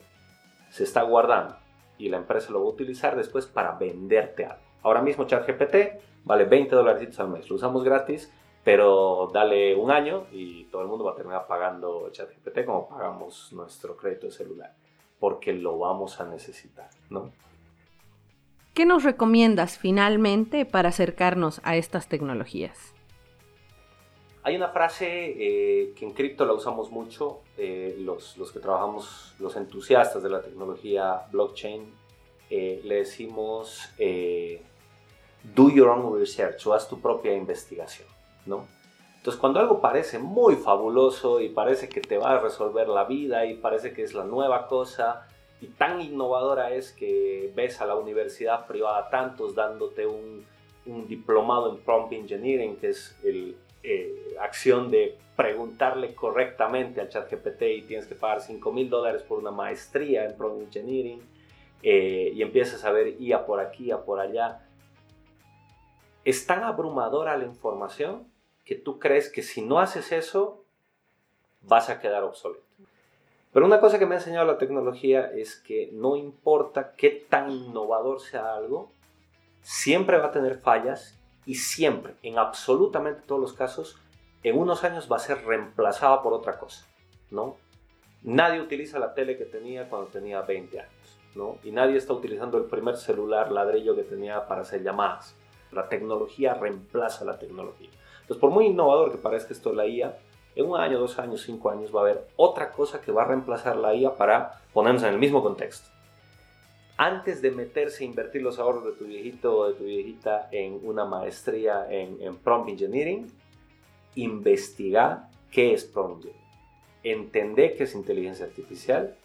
se 0.69 0.83
está 0.83 1.01
guardando 1.01 1.55
y 1.97 2.09
la 2.09 2.17
empresa 2.17 2.51
lo 2.51 2.59
va 2.59 2.67
a 2.67 2.73
utilizar 2.73 3.15
después 3.15 3.47
para 3.47 3.71
venderte 3.79 4.45
algo. 4.45 4.61
Ahora 4.83 5.01
mismo 5.01 5.25
ChatGPT 5.25 5.75
vale 6.23 6.45
20 6.45 6.75
dólares 6.75 7.19
al 7.19 7.29
mes. 7.29 7.49
Lo 7.49 7.55
usamos 7.55 7.83
gratis, 7.83 8.31
pero 8.63 9.31
dale 9.33 9.73
un 9.73 9.89
año 9.89 10.27
y 10.31 10.65
todo 10.65 10.83
el 10.83 10.88
mundo 10.88 11.03
va 11.03 11.13
a 11.13 11.15
terminar 11.15 11.47
pagando 11.47 12.11
ChatGPT 12.11 12.63
como 12.63 12.88
pagamos 12.88 13.51
nuestro 13.53 13.97
crédito 13.97 14.27
de 14.27 14.33
celular, 14.33 14.75
porque 15.19 15.51
lo 15.51 15.79
vamos 15.79 16.21
a 16.21 16.25
necesitar, 16.25 16.91
¿no? 17.09 17.31
¿Qué 18.75 18.86
nos 18.86 19.03
recomiendas 19.03 19.79
finalmente 19.79 20.63
para 20.63 20.89
acercarnos 20.89 21.59
a 21.63 21.75
estas 21.75 22.07
tecnologías? 22.07 22.94
Hay 24.45 24.55
una 24.55 24.67
frase 24.67 25.07
eh, 25.07 25.93
que 25.97 26.05
en 26.05 26.11
cripto 26.11 26.45
la 26.45 26.53
usamos 26.53 26.91
mucho, 26.91 27.39
eh, 27.57 27.95
los, 27.97 28.37
los, 28.37 28.51
que 28.51 28.59
trabajamos, 28.59 29.33
los 29.39 29.55
entusiastas 29.55 30.21
de 30.21 30.29
la 30.29 30.39
tecnología 30.39 31.23
blockchain, 31.31 31.91
eh, 32.51 32.79
le 32.83 32.97
decimos 32.97 33.89
do 33.97 35.71
your 35.71 35.89
own 35.89 36.19
research 36.19 36.67
o 36.67 36.75
haz 36.75 36.87
tu 36.87 37.01
propia 37.01 37.33
investigación, 37.33 38.07
¿no? 38.45 38.67
Entonces, 39.17 39.41
cuando 39.41 39.59
algo 39.59 39.81
parece 39.81 40.19
muy 40.19 40.57
fabuloso 40.57 41.41
y 41.41 41.49
parece 41.49 41.89
que 41.89 42.01
te 42.01 42.19
va 42.19 42.33
a 42.33 42.39
resolver 42.39 42.87
la 42.87 43.05
vida 43.05 43.47
y 43.47 43.55
parece 43.55 43.93
que 43.93 44.03
es 44.03 44.13
la 44.13 44.25
nueva 44.25 44.67
cosa 44.67 45.27
y 45.59 45.69
tan 45.69 45.99
innovadora 46.01 46.71
es 46.71 46.91
que 46.91 47.51
ves 47.55 47.81
a 47.81 47.87
la 47.87 47.95
universidad 47.95 48.67
privada 48.67 49.09
tantos 49.09 49.55
dándote 49.55 50.05
un, 50.05 50.45
un 50.85 51.07
diplomado 51.07 51.71
en 51.71 51.77
prompt 51.77 52.13
engineering, 52.13 52.75
que 52.75 52.89
es 52.89 53.17
el 53.23 53.57
eh, 53.87 54.24
acción 54.39 54.91
de 54.91 55.17
preguntarle 55.36 56.15
correctamente 56.15 57.01
al 57.01 57.09
ChatGPT 57.09 57.61
y 57.63 57.81
tienes 57.83 58.07
que 58.07 58.15
pagar 58.15 58.41
5 58.41 58.71
mil 58.71 58.89
dólares 58.89 59.21
por 59.23 59.39
una 59.39 59.51
maestría 59.51 60.25
en 60.25 60.36
prompt 60.38 60.63
engineering 60.63 61.21
eh, 61.83 62.31
y 62.33 62.41
empiezas 62.41 62.83
a 62.86 62.91
ver 62.91 63.19
IA 63.19 63.45
por 63.45 63.59
aquí, 63.59 63.86
IA 63.86 64.03
por 64.03 64.19
allá 64.19 64.65
es 66.25 66.47
tan 66.47 66.63
abrumadora 66.63 67.38
la 67.38 67.45
información 67.45 68.27
que 68.65 68.75
tú 68.75 68.99
crees 68.99 69.29
que 69.29 69.43
si 69.43 69.61
no 69.61 69.79
haces 69.79 70.11
eso, 70.11 70.65
vas 71.61 71.89
a 71.89 71.99
quedar 71.99 72.23
obsoleto. 72.23 72.65
Pero 73.53 73.65
una 73.65 73.79
cosa 73.79 73.99
que 73.99 74.07
me 74.07 74.15
ha 74.15 74.17
enseñado 74.17 74.45
la 74.45 74.57
tecnología 74.57 75.31
es 75.31 75.55
que 75.55 75.91
no 75.93 76.15
importa 76.15 76.93
qué 76.97 77.25
tan 77.29 77.51
innovador 77.51 78.19
sea 78.19 78.55
algo, 78.55 78.91
siempre 79.61 80.17
va 80.17 80.27
a 80.27 80.31
tener 80.31 80.57
fallas 80.59 81.17
y 81.45 81.55
siempre, 81.55 82.15
en 82.23 82.39
absolutamente 82.39 83.21
todos 83.25 83.39
los 83.39 83.53
casos, 83.53 84.01
en 84.45 84.59
unos 84.59 84.83
años 84.83 85.11
va 85.11 85.15
a 85.15 85.19
ser 85.19 85.43
reemplazada 85.43 86.21
por 86.21 86.31
otra 86.31 86.59
cosa, 86.59 86.85
¿no? 87.31 87.57
Nadie 88.21 88.61
utiliza 88.61 88.99
la 88.99 89.15
tele 89.15 89.37
que 89.37 89.45
tenía 89.45 89.89
cuando 89.89 90.07
tenía 90.09 90.41
20 90.41 90.79
años, 90.79 91.19
¿no? 91.33 91.57
Y 91.63 91.71
nadie 91.71 91.97
está 91.97 92.13
utilizando 92.13 92.59
el 92.59 92.65
primer 92.65 92.95
celular 92.95 93.51
ladrillo 93.51 93.95
que 93.95 94.03
tenía 94.03 94.47
para 94.47 94.61
hacer 94.61 94.83
llamadas. 94.83 95.35
La 95.71 95.89
tecnología 95.89 96.53
reemplaza 96.53 97.25
la 97.25 97.39
tecnología. 97.39 97.89
Entonces, 98.21 98.39
por 98.39 98.51
muy 98.51 98.67
innovador 98.67 99.11
que 99.11 99.17
parezca 99.17 99.51
esto 99.51 99.73
la 99.73 99.87
IA, 99.87 100.15
en 100.55 100.69
un 100.69 100.79
año, 100.79 100.99
dos 100.99 101.17
años, 101.17 101.41
cinco 101.41 101.71
años 101.71 101.93
va 101.93 102.01
a 102.01 102.03
haber 102.03 102.27
otra 102.35 102.71
cosa 102.71 103.01
que 103.01 103.11
va 103.11 103.23
a 103.23 103.27
reemplazar 103.27 103.75
la 103.77 103.95
IA 103.95 104.13
para 104.13 104.61
ponernos 104.73 105.01
en 105.01 105.09
el 105.09 105.17
mismo 105.17 105.41
contexto. 105.41 105.89
Antes 106.97 107.41
de 107.41 107.49
meterse 107.49 108.03
a 108.03 108.07
invertir 108.07 108.43
los 108.43 108.59
ahorros 108.59 108.85
de 108.85 108.91
tu 108.91 109.05
viejito 109.05 109.57
o 109.57 109.67
de 109.69 109.73
tu 109.73 109.85
viejita 109.85 110.49
en 110.51 110.79
una 110.83 111.03
maestría 111.03 111.87
en, 111.89 112.21
en 112.21 112.37
prompt 112.37 112.69
engineering, 112.69 113.27
investiga 114.16 115.30
qué 115.51 115.74
es 115.74 115.84
prompt. 115.84 116.28
Entender 117.03 117.76
qué 117.76 117.84
es 117.84 117.93
inteligencia 117.93 118.45
artificial, 118.45 119.16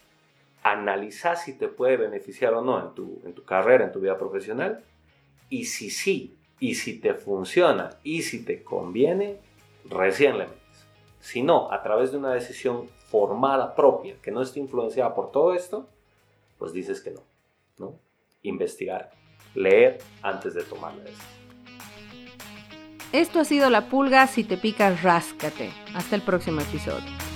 analizar 0.62 1.36
si 1.36 1.56
te 1.56 1.68
puede 1.68 1.96
beneficiar 1.96 2.52
o 2.54 2.62
no 2.62 2.78
en 2.80 2.94
tu, 2.94 3.20
en 3.24 3.32
tu 3.32 3.44
carrera, 3.44 3.86
en 3.86 3.92
tu 3.92 4.00
vida 4.00 4.18
profesional, 4.18 4.84
y 5.48 5.64
si 5.64 5.90
sí, 5.90 6.36
y 6.60 6.74
si 6.74 7.00
te 7.00 7.14
funciona 7.14 7.90
y 8.04 8.22
si 8.22 8.44
te 8.44 8.62
conviene, 8.62 9.38
recién 9.88 10.38
le 10.38 10.44
metes. 10.44 10.60
Si 11.20 11.42
no, 11.42 11.72
a 11.72 11.82
través 11.82 12.12
de 12.12 12.18
una 12.18 12.34
decisión 12.34 12.88
formada 13.10 13.74
propia 13.74 14.16
que 14.22 14.30
no 14.30 14.42
esté 14.42 14.60
influenciada 14.60 15.14
por 15.14 15.32
todo 15.32 15.54
esto, 15.54 15.88
pues 16.58 16.72
dices 16.72 17.00
que 17.00 17.10
no. 17.10 17.22
¿no? 17.78 17.98
Investigar, 18.42 19.10
leer 19.54 19.98
antes 20.22 20.54
de 20.54 20.62
tomar 20.62 20.94
la 20.94 21.04
decisión. 21.04 21.39
Esto 23.12 23.40
ha 23.40 23.44
sido 23.44 23.70
La 23.70 23.88
Pulga, 23.88 24.26
si 24.28 24.44
te 24.44 24.56
picas, 24.56 25.02
ráscate. 25.02 25.70
Hasta 25.94 26.14
el 26.14 26.22
próximo 26.22 26.60
episodio. 26.60 27.29